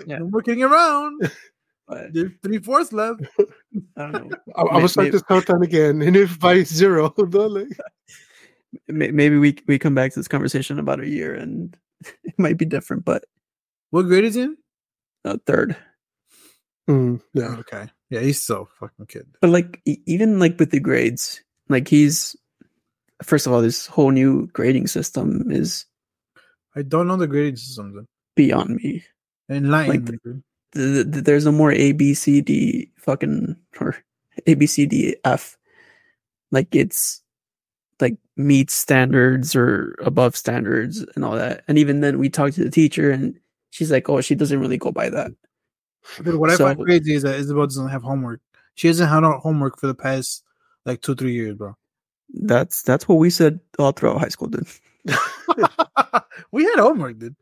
Yeah. 0.06 0.16
I'm 0.16 0.30
looking 0.30 0.62
around. 0.62 1.30
There's 2.12 2.32
three 2.42 2.58
fourths 2.58 2.92
left. 2.92 3.20
I 3.96 4.02
don't 4.10 4.12
know. 4.30 4.36
I, 4.56 4.62
I 4.62 4.74
May- 4.76 4.80
will 4.82 4.88
start 4.88 5.06
may- 5.06 5.10
this 5.10 5.22
countdown 5.22 5.62
again, 5.62 6.00
and 6.02 6.16
if 6.16 6.38
by 6.40 6.62
zero, 6.62 7.12
like, 7.18 7.68
Maybe 8.88 9.36
we 9.36 9.56
we 9.68 9.78
come 9.78 9.94
back 9.94 10.12
to 10.12 10.18
this 10.18 10.28
conversation 10.28 10.78
about 10.78 11.00
a 11.00 11.08
year, 11.08 11.34
and 11.34 11.76
it 12.24 12.34
might 12.38 12.56
be 12.56 12.64
different. 12.64 13.04
But 13.04 13.24
What 13.90 14.04
grade 14.04 14.24
is 14.24 14.34
he 14.34 14.42
in? 14.42 14.56
uh, 15.24 15.36
third. 15.46 15.76
mm, 16.88 17.20
yeah, 17.34 17.56
Okay. 17.60 17.88
Yeah, 18.10 18.20
he's 18.20 18.42
so 18.42 18.68
fucking 18.80 19.06
kid. 19.06 19.26
But 19.40 19.50
like 19.50 19.80
even 19.84 20.38
like 20.38 20.58
with 20.58 20.70
the 20.70 20.80
grades, 20.80 21.42
like 21.68 21.88
he's 21.88 22.34
first 23.22 23.46
of 23.46 23.52
all, 23.52 23.60
this 23.62 23.86
whole 23.86 24.10
new 24.10 24.46
grading 24.48 24.86
system 24.86 25.50
is 25.50 25.84
I 26.74 26.82
don't 26.82 27.06
know 27.06 27.16
the 27.16 27.26
grading 27.26 27.56
system. 27.56 27.94
Then. 27.94 28.08
beyond 28.36 28.76
me. 28.76 29.04
Enlighten 29.48 30.04
Like 30.06 30.24
me. 30.24 30.42
The, 30.72 31.04
the, 31.04 31.20
there's 31.20 31.44
no 31.44 31.52
more 31.52 31.72
A 31.72 31.92
B 31.92 32.14
C 32.14 32.40
D 32.40 32.90
fucking 32.96 33.56
or 33.80 33.96
A 34.46 34.54
B 34.54 34.66
C 34.66 34.86
D 34.86 35.16
F. 35.24 35.58
Like 36.50 36.74
it's 36.74 37.22
like 38.00 38.16
meets 38.36 38.72
standards 38.74 39.54
or 39.54 39.94
above 40.02 40.34
standards 40.36 41.04
and 41.14 41.24
all 41.24 41.36
that. 41.36 41.64
And 41.68 41.78
even 41.78 42.00
then, 42.00 42.18
we 42.18 42.28
talked 42.30 42.54
to 42.54 42.64
the 42.64 42.70
teacher, 42.70 43.10
and 43.10 43.38
she's 43.70 43.90
like, 43.90 44.08
"Oh, 44.08 44.20
she 44.22 44.34
doesn't 44.34 44.60
really 44.60 44.78
go 44.78 44.90
by 44.92 45.10
that." 45.10 45.32
Dude, 46.22 46.36
what 46.36 46.50
I 46.50 46.56
So- 46.56 46.66
find 46.66 46.80
crazy 46.82 47.14
is 47.14 47.22
that 47.22 47.36
Isabel 47.38 47.66
doesn't 47.66 47.88
have 47.88 48.02
homework. 48.02 48.40
She 48.74 48.88
hasn't 48.88 49.10
had 49.10 49.22
homework 49.24 49.78
for 49.78 49.86
the 49.86 49.94
past 49.94 50.42
like 50.86 51.02
two, 51.02 51.14
three 51.14 51.32
years, 51.32 51.54
bro. 51.56 51.76
That's 52.34 52.82
that's 52.82 53.06
what 53.06 53.16
we 53.16 53.28
said 53.28 53.60
all 53.78 53.92
throughout 53.92 54.20
high 54.20 54.28
school, 54.28 54.48
dude. 54.48 54.66
we 56.52 56.64
had 56.64 56.78
homework, 56.78 57.18
dude. 57.18 57.36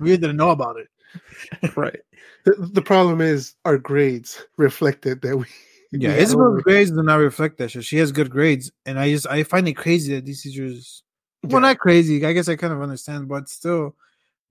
We 0.00 0.16
didn't 0.16 0.36
know 0.36 0.50
about 0.50 0.76
it. 0.76 0.88
right. 1.76 2.00
the, 2.44 2.54
the 2.72 2.82
problem 2.82 3.20
is 3.20 3.54
our 3.64 3.78
grades 3.78 4.44
reflected 4.56 5.22
that 5.22 5.36
we. 5.36 5.46
Yeah, 5.92 6.08
we 6.08 6.14
had 6.14 6.22
Isabel's 6.24 6.62
grades 6.62 6.90
do 6.90 7.02
not 7.04 7.20
reflect 7.20 7.58
that 7.58 7.70
shit. 7.70 7.84
She 7.84 7.96
has 7.98 8.10
good 8.10 8.28
grades, 8.28 8.72
and 8.84 8.98
I 8.98 9.08
just 9.12 9.26
I 9.28 9.44
find 9.44 9.68
it 9.68 9.74
crazy 9.74 10.14
that 10.14 10.26
these 10.26 10.42
teachers. 10.42 11.04
Yeah. 11.42 11.50
Well, 11.52 11.62
not 11.62 11.78
crazy. 11.78 12.26
I 12.26 12.32
guess 12.32 12.48
I 12.48 12.56
kind 12.56 12.72
of 12.72 12.82
understand, 12.82 13.28
but 13.28 13.48
still, 13.48 13.94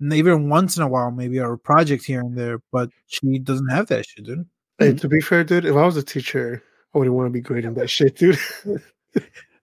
even 0.01 0.47
once 0.47 0.77
in 0.77 0.83
a 0.83 0.87
while, 0.87 1.11
maybe 1.11 1.37
a 1.39 1.57
project 1.57 2.05
here 2.05 2.21
and 2.21 2.37
there. 2.37 2.61
But 2.71 2.89
she 3.07 3.37
doesn't 3.37 3.67
have 3.67 3.87
that 3.87 4.07
shit, 4.07 4.25
dude. 4.25 4.47
Hey, 4.79 4.89
mm-hmm. 4.89 4.97
to 4.97 5.07
be 5.09 5.19
fair, 5.19 5.43
dude, 5.43 5.65
if 5.65 5.75
I 5.75 5.85
was 5.85 5.97
a 5.97 6.03
teacher, 6.03 6.63
I 6.95 6.97
wouldn't 6.97 7.15
want 7.15 7.27
to 7.27 7.31
be 7.31 7.41
grading 7.41 7.73
that 7.73 7.89
shit, 7.89 8.15
dude. 8.15 8.39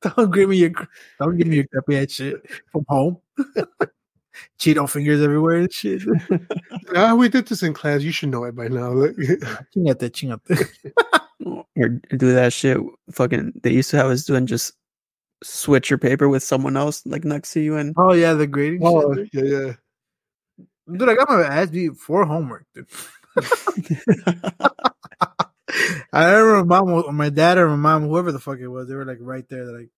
Don't 0.02 0.32
give 0.32 0.48
me 0.48 0.56
your 0.56 0.70
don't 1.18 1.36
give 1.36 1.46
me 1.46 1.56
your 1.56 1.66
crappy 1.66 1.98
ass 1.98 2.12
shit 2.12 2.36
from 2.70 2.84
home. 2.88 3.18
Cheeto 4.58 4.88
fingers 4.88 5.20
everywhere 5.20 5.56
and 5.56 5.72
shit. 5.72 6.02
ah, 6.96 7.14
we 7.14 7.28
did 7.28 7.46
this 7.46 7.62
in 7.62 7.74
class. 7.74 8.02
You 8.02 8.12
should 8.12 8.30
know 8.30 8.44
it 8.44 8.56
by 8.56 8.68
now. 8.68 8.90
Like, 8.90 9.12
Chingate, 9.76 10.10
chingate. 10.10 10.68
Or 11.44 11.88
do 11.88 12.32
that 12.32 12.52
shit. 12.52 12.78
Fucking, 13.10 13.52
they 13.62 13.72
used 13.72 13.90
to 13.90 13.96
have 13.98 14.06
us 14.06 14.24
doing 14.24 14.46
just 14.46 14.74
switch 15.44 15.90
your 15.90 15.98
paper 15.98 16.28
with 16.28 16.42
someone 16.42 16.76
else 16.76 17.04
like 17.04 17.24
next 17.24 17.52
to 17.52 17.60
you, 17.60 17.76
and 17.76 17.94
Oh 17.98 18.12
yeah, 18.12 18.32
the 18.32 18.46
grading. 18.46 18.80
oh, 18.84 19.14
shit, 19.14 19.28
yeah, 19.32 19.42
yeah. 19.42 19.72
dude. 20.88 20.98
Dude, 20.98 21.08
I 21.08 21.14
got 21.14 21.28
my 21.28 21.42
ass 21.42 21.70
beat 21.70 21.96
for 21.96 22.24
homework, 22.24 22.66
dude. 22.74 22.86
I 26.12 26.32
remember 26.34 26.64
my 26.64 26.80
mom, 26.82 27.16
my 27.16 27.30
dad, 27.30 27.58
or 27.58 27.68
my 27.70 27.76
mom, 27.76 28.08
whoever 28.08 28.32
the 28.32 28.38
fuck 28.40 28.58
it 28.58 28.68
was, 28.68 28.88
they 28.88 28.94
were 28.94 29.04
like 29.04 29.18
right 29.20 29.48
there, 29.48 29.64
like, 29.66 29.88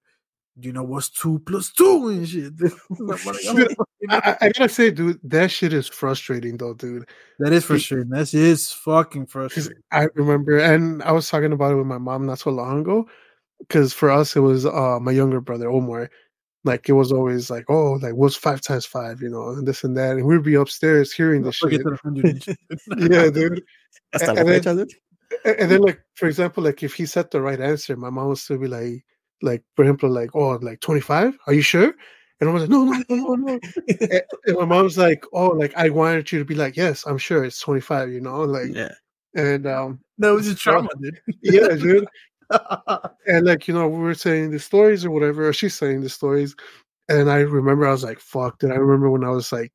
"Do 0.58 0.68
you 0.68 0.72
know 0.72 0.82
what's 0.84 1.08
two 1.10 1.40
plus 1.46 1.72
two 1.72 2.08
and 2.08 2.28
shit?" 2.28 2.52
I'm 2.60 3.10
"I'm 3.10 3.16
Dude, 3.56 3.68
fucking- 3.68 3.76
I, 4.10 4.16
I- 4.18 4.36
I 4.42 4.48
gotta 4.50 4.68
say, 4.68 4.90
dude, 4.90 5.18
that 5.24 5.50
shit 5.50 5.72
is 5.72 5.88
frustrating, 5.88 6.56
though, 6.58 6.74
dude. 6.74 7.08
that 7.38 7.52
is 7.52 7.64
frustrating. 7.64 8.10
That 8.10 8.32
is 8.34 8.70
fucking 8.72 9.26
'Cause 9.26 9.32
frustrating. 9.32 9.82
I 9.90 10.08
remember, 10.14 10.58
and 10.58 11.02
I 11.02 11.12
was 11.12 11.28
talking 11.28 11.52
about 11.52 11.72
it 11.72 11.76
with 11.76 11.86
my 11.86 11.98
mom 11.98 12.26
not 12.26 12.38
so 12.40 12.50
long 12.50 12.80
ago. 12.80 13.08
Because 13.60 13.92
for 13.94 14.10
us, 14.10 14.36
it 14.36 14.40
was 14.40 14.66
uh 14.66 14.98
my 15.00 15.12
younger 15.12 15.40
brother 15.40 15.70
Omar. 15.70 16.10
Like 16.64 16.88
it 16.88 16.92
was 16.92 17.12
always 17.12 17.50
like, 17.50 17.64
oh, 17.70 17.92
like 18.02 18.14
what's 18.14 18.36
five 18.36 18.60
times 18.60 18.84
five, 18.84 19.22
you 19.22 19.30
know, 19.30 19.50
and 19.50 19.66
this 19.66 19.84
and 19.84 19.96
that, 19.96 20.16
and 20.16 20.26
we'd 20.26 20.42
be 20.42 20.54
upstairs 20.56 21.12
hearing 21.12 21.42
this 21.42 21.58
Forget 21.58 21.80
shit. 21.80 21.86
the 22.04 22.40
shit. 22.98 23.10
Yeah, 23.12 23.30
dude. 23.30 23.62
That's 24.12 24.24
And 24.24 24.36
not 24.36 24.46
then- 24.46 24.60
each 24.60 24.66
other. 24.66 24.82
A- 24.82 24.86
And 25.44 25.70
then, 25.70 25.80
like 25.80 26.00
for 26.14 26.26
example, 26.26 26.62
like 26.62 26.82
if 26.82 26.94
he 26.94 27.06
said 27.06 27.30
the 27.30 27.40
right 27.40 27.60
answer, 27.60 27.96
my 27.96 28.10
mom 28.10 28.28
would 28.28 28.38
still 28.38 28.58
be 28.58 28.68
like, 28.68 29.04
like 29.42 29.62
for 29.76 29.82
example, 29.82 30.10
like 30.10 30.30
oh, 30.34 30.58
like 30.62 30.80
twenty 30.80 31.00
five. 31.00 31.36
Are 31.46 31.52
you 31.54 31.62
sure? 31.62 31.94
And 32.40 32.50
I 32.50 32.52
was 32.52 32.62
like, 32.62 32.70
no, 32.70 32.84
no, 32.84 33.02
no, 33.08 33.34
no, 33.34 33.60
and, 34.46 34.58
my 34.58 34.64
mom's 34.64 34.98
like, 34.98 35.24
oh, 35.32 35.48
like 35.48 35.72
I 35.76 35.88
wanted 35.88 36.30
you 36.32 36.40
to 36.40 36.44
be 36.44 36.56
like, 36.56 36.76
yes, 36.76 37.04
I'm 37.06 37.18
sure 37.18 37.44
it's 37.44 37.60
twenty 37.60 37.80
five. 37.80 38.10
You 38.10 38.20
know, 38.20 38.42
like 38.42 38.74
Yeah. 38.74 38.92
and 39.34 39.66
um, 39.66 40.00
That 40.18 40.30
was 40.30 40.46
just 40.46 40.60
trauma, 40.60 40.88
dude. 41.00 41.20
yeah, 41.42 41.68
dude. 41.68 42.06
and 43.26 43.46
like 43.46 43.66
you 43.66 43.74
know 43.74 43.88
we 43.88 43.98
were 43.98 44.14
saying 44.14 44.50
the 44.50 44.58
stories 44.58 45.04
or 45.04 45.10
whatever 45.10 45.48
or 45.48 45.52
she's 45.52 45.74
saying 45.74 46.02
the 46.02 46.08
stories 46.08 46.54
and 47.08 47.30
i 47.30 47.36
remember 47.36 47.86
i 47.88 47.90
was 47.90 48.04
like 48.04 48.20
fuck 48.20 48.58
did 48.58 48.70
i 48.70 48.74
remember 48.74 49.10
when 49.10 49.24
i 49.24 49.30
was 49.30 49.50
like 49.50 49.72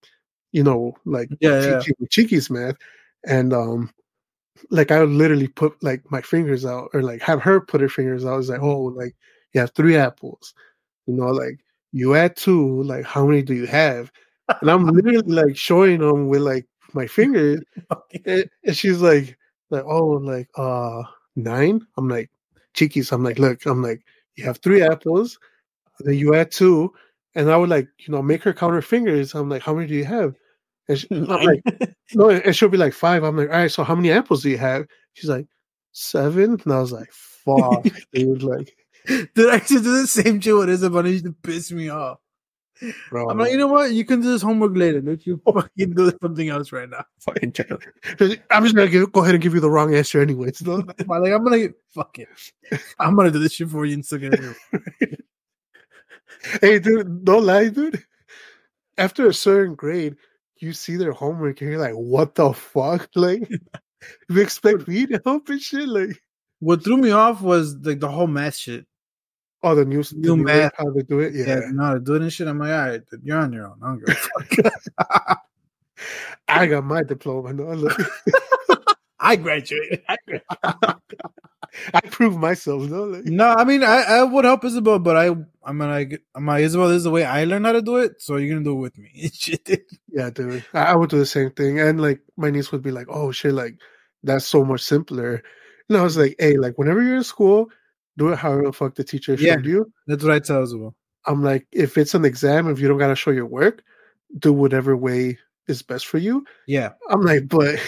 you 0.51 0.63
know 0.63 0.93
like 1.05 1.29
Yeah, 1.39 1.61
yeah. 1.61 1.79
teaching 1.79 1.95
cheeky's 2.09 2.49
math 2.49 2.75
and 3.25 3.53
um 3.53 3.91
like 4.71 4.91
i 4.91 4.99
would 4.99 5.09
literally 5.09 5.47
put 5.47 5.81
like 5.83 6.01
my 6.11 6.21
fingers 6.21 6.65
out 6.65 6.89
or 6.93 7.01
like 7.01 7.21
have 7.21 7.41
her 7.41 7.59
put 7.61 7.81
her 7.81 7.89
fingers 7.89 8.25
out 8.25 8.33
I 8.33 8.37
was 8.37 8.49
like 8.49 8.61
oh 8.61 8.83
like 8.83 9.15
you 9.53 9.61
have 9.61 9.71
three 9.71 9.97
apples. 9.97 10.53
You 11.07 11.15
know 11.15 11.27
like 11.27 11.59
you 11.91 12.15
add 12.15 12.35
two 12.37 12.83
like 12.83 13.05
how 13.05 13.25
many 13.25 13.41
do 13.41 13.53
you 13.53 13.67
have? 13.67 14.11
And 14.61 14.71
i'm 14.71 14.85
literally 14.95 15.21
like 15.23 15.57
showing 15.57 15.99
them 15.99 16.27
with 16.27 16.41
like 16.41 16.67
my 16.93 17.07
fingers 17.07 17.61
and, 18.25 18.45
and 18.65 18.77
she's 18.77 19.01
like 19.01 19.37
like 19.71 19.83
oh 19.85 20.07
like 20.07 20.49
uh 20.55 21.03
nine? 21.35 21.81
I'm 21.97 22.09
like 22.09 22.29
cheeky. 22.73 23.01
So 23.03 23.15
i'm 23.15 23.23
like 23.23 23.39
look 23.39 23.65
i'm 23.65 23.81
like 23.83 24.01
you 24.35 24.43
have 24.45 24.57
three 24.59 24.81
apples 24.83 25.39
then 25.99 26.15
you 26.15 26.35
add 26.35 26.51
two 26.51 26.93
and 27.35 27.51
i 27.51 27.57
would 27.57 27.69
like 27.69 27.87
you 27.99 28.13
know 28.13 28.21
make 28.21 28.43
her 28.43 28.53
count 28.53 28.73
her 28.73 28.81
fingers 28.81 29.33
i'm 29.35 29.49
like 29.49 29.61
how 29.61 29.73
many 29.73 29.87
do 29.87 29.95
you 29.95 30.05
have 30.05 30.35
and 30.89 30.99
she, 30.99 31.07
like 31.11 31.61
no 32.13 32.29
and 32.29 32.55
she'll 32.55 32.67
be 32.67 32.77
like 32.77 32.93
five 32.93 33.23
i'm 33.23 33.37
like 33.37 33.49
all 33.49 33.55
right 33.55 33.71
so 33.71 33.83
how 33.83 33.95
many 33.95 34.11
apples 34.11 34.43
do 34.43 34.49
you 34.49 34.57
have 34.57 34.85
she's 35.13 35.29
like 35.29 35.47
seven 35.93 36.59
and 36.63 36.73
i 36.73 36.79
was 36.79 36.91
like 36.91 37.11
fuck 37.11 37.85
dude 38.13 38.43
like 38.43 38.75
Dude, 39.05 39.49
I 39.49 39.59
to 39.59 39.73
do 39.75 40.01
the 40.01 40.07
same 40.07 40.39
shit 40.39 40.55
with 40.55 40.69
Isabel. 40.69 41.05
It 41.05 41.11
used 41.11 41.25
to 41.25 41.31
piss 41.31 41.71
me 41.71 41.89
off. 41.89 42.19
bro 43.09 43.29
I'm 43.29 43.37
like, 43.37 43.51
you 43.51 43.57
know 43.57 43.67
what? 43.67 43.91
You 43.91 44.05
can 44.05 44.21
do 44.21 44.31
this 44.31 44.41
homework 44.41 44.75
later. 44.75 45.01
Let 45.01 45.25
you 45.25 45.41
oh. 45.47 45.53
fucking 45.53 45.93
do 45.93 46.11
something 46.21 46.49
else 46.49 46.71
right 46.71 46.89
now. 46.89 47.05
Fucking 47.19 47.53
child. 47.53 47.83
i'm 48.51 48.63
just 48.63 48.75
gonna 48.75 48.87
give, 48.87 49.11
go 49.11 49.21
ahead 49.21 49.35
and 49.35 49.41
give 49.41 49.53
you 49.53 49.59
the 49.59 49.69
wrong 49.69 49.95
answer 49.95 50.21
anyways 50.21 50.59
though. 50.59 50.83
I'm 50.99 51.07
like, 51.07 51.31
I'm 51.31 51.43
gonna 51.43 51.69
fuck 51.87 52.19
it. 52.19 52.27
I'm 52.99 53.15
gonna 53.15 53.31
do 53.31 53.39
this 53.39 53.53
shit 53.53 53.69
for 53.69 53.85
you 53.85 53.95
and 53.95 54.05
still 54.05 54.19
get 54.19 54.33
it. 54.33 55.25
hey 56.61 56.79
dude 56.79 57.25
don't 57.25 57.45
lie 57.45 57.67
dude 57.67 58.01
after 58.97 59.27
a 59.27 59.33
certain 59.33 59.75
grade 59.75 60.15
you 60.59 60.73
see 60.73 60.95
their 60.97 61.13
homework 61.13 61.61
and 61.61 61.69
you're 61.71 61.79
like 61.79 61.93
what 61.93 62.35
the 62.35 62.53
fuck 62.53 63.09
like 63.15 63.49
you 64.29 64.41
expect 64.41 64.87
me 64.87 65.05
to 65.05 65.21
help 65.25 65.49
and 65.49 65.61
shit 65.61 65.87
like 65.87 66.21
What 66.59 66.83
threw 66.83 66.97
me 66.97 67.11
off 67.11 67.41
was 67.41 67.75
like 67.83 67.99
the 67.99 68.09
whole 68.09 68.27
math 68.27 68.55
shit. 68.55 68.85
oh 69.63 69.75
the 69.75 69.85
new, 69.85 70.03
the 70.03 70.15
New 70.15 70.35
new 70.37 70.43
math. 70.43 70.71
how 70.77 70.91
to 70.91 71.03
do 71.03 71.19
it 71.19 71.33
Yeah, 71.33 71.45
yeah, 71.47 71.59
you 71.67 71.73
know 71.73 71.83
how 71.83 71.93
to 71.95 71.99
do 71.99 72.15
it 72.15 72.29
shit. 72.29 72.47
I'm 72.47 72.59
like, 72.59 72.71
all 72.71 72.87
right, 72.89 73.01
you're 73.23 73.37
on 73.37 73.53
your 73.53 73.67
own. 73.67 73.79
I 73.83 73.87
don't 73.87 73.99
give 74.05 74.15
a 74.15 74.43
fuck. 74.43 75.39
i 76.47 76.65
got 76.65 76.83
my 76.85 77.03
diploma 77.03 77.53
no, 77.53 77.73
look, 77.73 77.97
I 79.19 79.35
graduated. 79.35 80.01
I 80.07 80.17
graduated. 80.25 81.01
i 81.93 82.01
prove 82.01 82.37
myself 82.37 82.83
no 82.83 83.03
like, 83.05 83.25
No, 83.25 83.47
I 83.47 83.63
mean, 83.65 83.83
I, 83.83 84.03
I 84.03 84.23
would 84.23 84.45
help 84.45 84.65
Isabel, 84.65 84.99
but 84.99 85.17
I, 85.17 85.27
I 85.65 85.73
mean 85.73 85.89
like, 85.89 86.23
I'm 86.35 86.45
like, 86.47 86.63
Isabel, 86.63 86.89
this 86.89 86.97
is 86.97 87.03
the 87.05 87.11
way 87.11 87.25
I 87.25 87.45
learned 87.45 87.65
how 87.65 87.73
to 87.73 87.81
do 87.81 87.97
it, 87.97 88.21
so 88.21 88.37
you're 88.37 88.49
gonna 88.55 88.65
do 88.65 88.73
it 88.77 88.81
with 88.81 88.97
me. 88.97 89.31
Yeah 90.11 90.29
dude 90.31 90.65
I, 90.73 90.85
I 90.93 90.95
would 90.95 91.09
do 91.09 91.19
the 91.19 91.25
same 91.25 91.51
thing 91.51 91.79
and 91.79 92.01
like 92.01 92.21
my 92.37 92.49
niece 92.51 92.71
would 92.71 92.81
be 92.83 92.91
like 92.91 93.07
oh 93.09 93.31
shit 93.31 93.53
like 93.53 93.75
that's 94.23 94.45
so 94.47 94.65
much 94.65 94.81
simpler 94.81 95.43
and 95.89 95.97
i 95.97 96.03
was 96.03 96.17
like 96.17 96.35
hey 96.39 96.57
like 96.57 96.77
whenever 96.77 97.01
you're 97.01 97.17
in 97.17 97.23
school 97.23 97.69
do 98.17 98.29
it 98.29 98.37
however 98.39 98.63
the 98.63 98.73
fuck 98.73 98.95
the 98.95 99.03
teacher 99.03 99.37
Yeah. 99.37 99.55
showed 99.55 99.65
you 99.65 99.93
That's 100.07 100.23
what 100.23 100.33
I 100.33 100.39
tell 100.39 100.63
Isabel. 100.63 100.95
I'm 101.25 101.43
like, 101.43 101.67
if 101.71 101.97
it's 101.97 102.15
an 102.15 102.25
exam, 102.25 102.69
if 102.69 102.79
you 102.79 102.87
don't 102.87 102.97
gotta 102.97 103.15
show 103.15 103.31
your 103.31 103.45
work, 103.45 103.83
do 104.37 104.53
whatever 104.53 104.95
way 104.97 105.37
is 105.67 105.81
best 105.83 106.07
for 106.07 106.17
you. 106.17 106.45
Yeah, 106.67 106.93
I'm 107.09 107.21
like, 107.21 107.47
but 107.47 107.79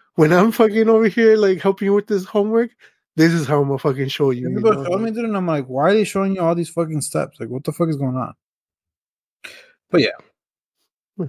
when 0.16 0.32
I'm 0.32 0.52
fucking 0.52 0.88
over 0.88 1.08
here 1.08 1.36
like 1.36 1.60
helping 1.60 1.86
you 1.86 1.94
with 1.94 2.06
this 2.06 2.24
homework, 2.24 2.70
this 3.16 3.32
is 3.32 3.46
how 3.46 3.60
I'm 3.60 3.68
gonna 3.68 3.78
fucking 3.78 4.08
show 4.08 4.30
you. 4.30 4.48
you 4.50 4.60
know? 4.60 4.84
showed 4.84 5.00
me, 5.00 5.10
dude, 5.10 5.24
and 5.26 5.36
I'm 5.36 5.46
like, 5.46 5.66
why 5.66 5.90
are 5.90 5.92
they 5.94 6.04
showing 6.04 6.34
you 6.34 6.40
all 6.40 6.54
these 6.54 6.68
fucking 6.70 7.00
steps? 7.00 7.38
Like, 7.40 7.48
what 7.48 7.64
the 7.64 7.72
fuck 7.72 7.88
is 7.88 7.96
going 7.96 8.16
on? 8.16 8.34
But 9.90 10.00
yeah, 10.00 10.10
hmm. 11.16 11.24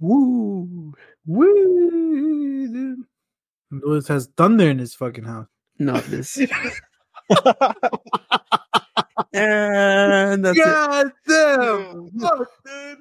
Woo. 0.00 0.94
Woo. 1.26 2.68
dude. 2.72 3.04
Lewis 3.70 4.08
has 4.08 4.28
thunder 4.36 4.68
in 4.68 4.78
his 4.78 4.94
fucking 4.94 5.24
house. 5.24 5.46
No, 5.78 5.94
this. 6.00 6.36
and 9.32 10.44
that's 10.44 10.58
it. 10.58 10.64
God 10.64 11.12
damn! 11.28 11.82
Hmm. 12.08 12.18
Fuck, 12.20 12.48
dude. 12.66 12.98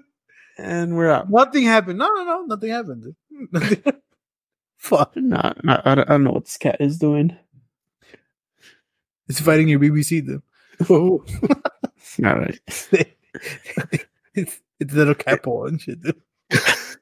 And 0.57 0.95
we're 0.97 1.09
out. 1.09 1.29
Nothing 1.29 1.63
happened. 1.63 1.99
No, 1.99 2.07
no, 2.13 2.23
no. 2.23 2.45
Nothing 2.45 2.69
happened. 2.71 3.03
dude. 3.03 3.15
Nothing- 3.51 3.83
Fuck. 4.77 5.15
No, 5.15 5.37
I, 5.37 5.81
I, 5.85 5.95
don't- 5.95 6.09
I 6.09 6.13
don't 6.13 6.23
know 6.25 6.31
what 6.31 6.45
this 6.45 6.57
cat 6.57 6.77
is 6.79 6.97
doing. 6.97 7.35
It's 9.29 9.39
fighting 9.39 9.69
your 9.69 9.79
BBC, 9.79 10.25
dude. 10.25 10.41
Oh, 10.89 11.23
All 12.25 12.35
right. 12.35 12.59
it's, 14.33 14.61
it's 14.79 14.93
little 14.93 15.15
cat 15.15 15.43
paw 15.43 15.65
and 15.65 15.79
shit, 15.79 16.01
dude. 16.01 16.19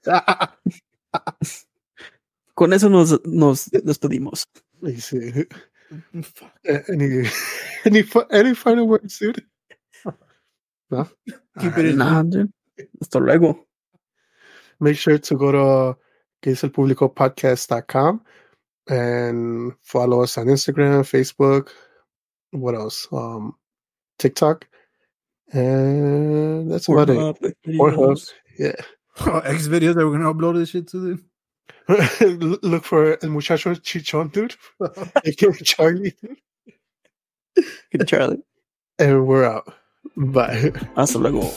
Con 2.55 2.73
eso 2.73 2.89
nos, 2.89 3.17
nos 3.25 3.69
despedimos. 3.69 4.45
I. 4.83 5.45
Any, 6.89 7.29
any, 7.85 8.03
any 8.31 8.53
final 8.53 8.87
words, 8.87 9.19
dude? 9.19 9.45
No? 10.91 11.07
Keep 11.59 11.77
it 11.77 11.85
in. 11.85 11.97
Nah, 11.97 12.23
dude. 12.23 12.51
Hasta 12.99 13.19
luego. 13.19 13.65
Make 14.79 14.97
sure 14.97 15.17
to 15.17 15.35
go 15.35 15.51
to 15.51 15.97
queselpublicopodcast.com 16.43 18.21
and 18.89 19.73
follow 19.81 20.23
us 20.23 20.37
on 20.37 20.47
Instagram, 20.47 21.03
Facebook, 21.03 21.69
what 22.51 22.75
else? 22.75 23.07
Um, 23.11 23.55
TikTok. 24.19 24.67
And 25.51 26.69
that's 26.71 26.89
about 26.89 27.09
it. 27.09 27.57
Pornhub. 27.65 28.29
Yeah. 28.59 28.73
Oh, 29.21 29.39
X 29.45 29.67
videos 29.67 29.95
that 29.95 30.05
we're 30.05 30.17
gonna 30.17 30.33
upload 30.33 30.55
this 30.55 30.69
shit 30.69 30.87
to, 30.89 31.15
dude. 31.15 31.23
Look 32.63 32.83
for 32.83 33.17
El 33.23 33.29
Muchacho 33.29 33.73
Chichon, 33.75 34.31
dude. 34.31 34.55
Charlie. 35.63 36.13
Good 37.91 38.07
Charlie. 38.07 38.43
And 38.99 39.25
we're 39.25 39.45
out. 39.45 39.73
Bye. 40.15 40.71
Hasta 40.95 41.17
luego. 41.17 41.51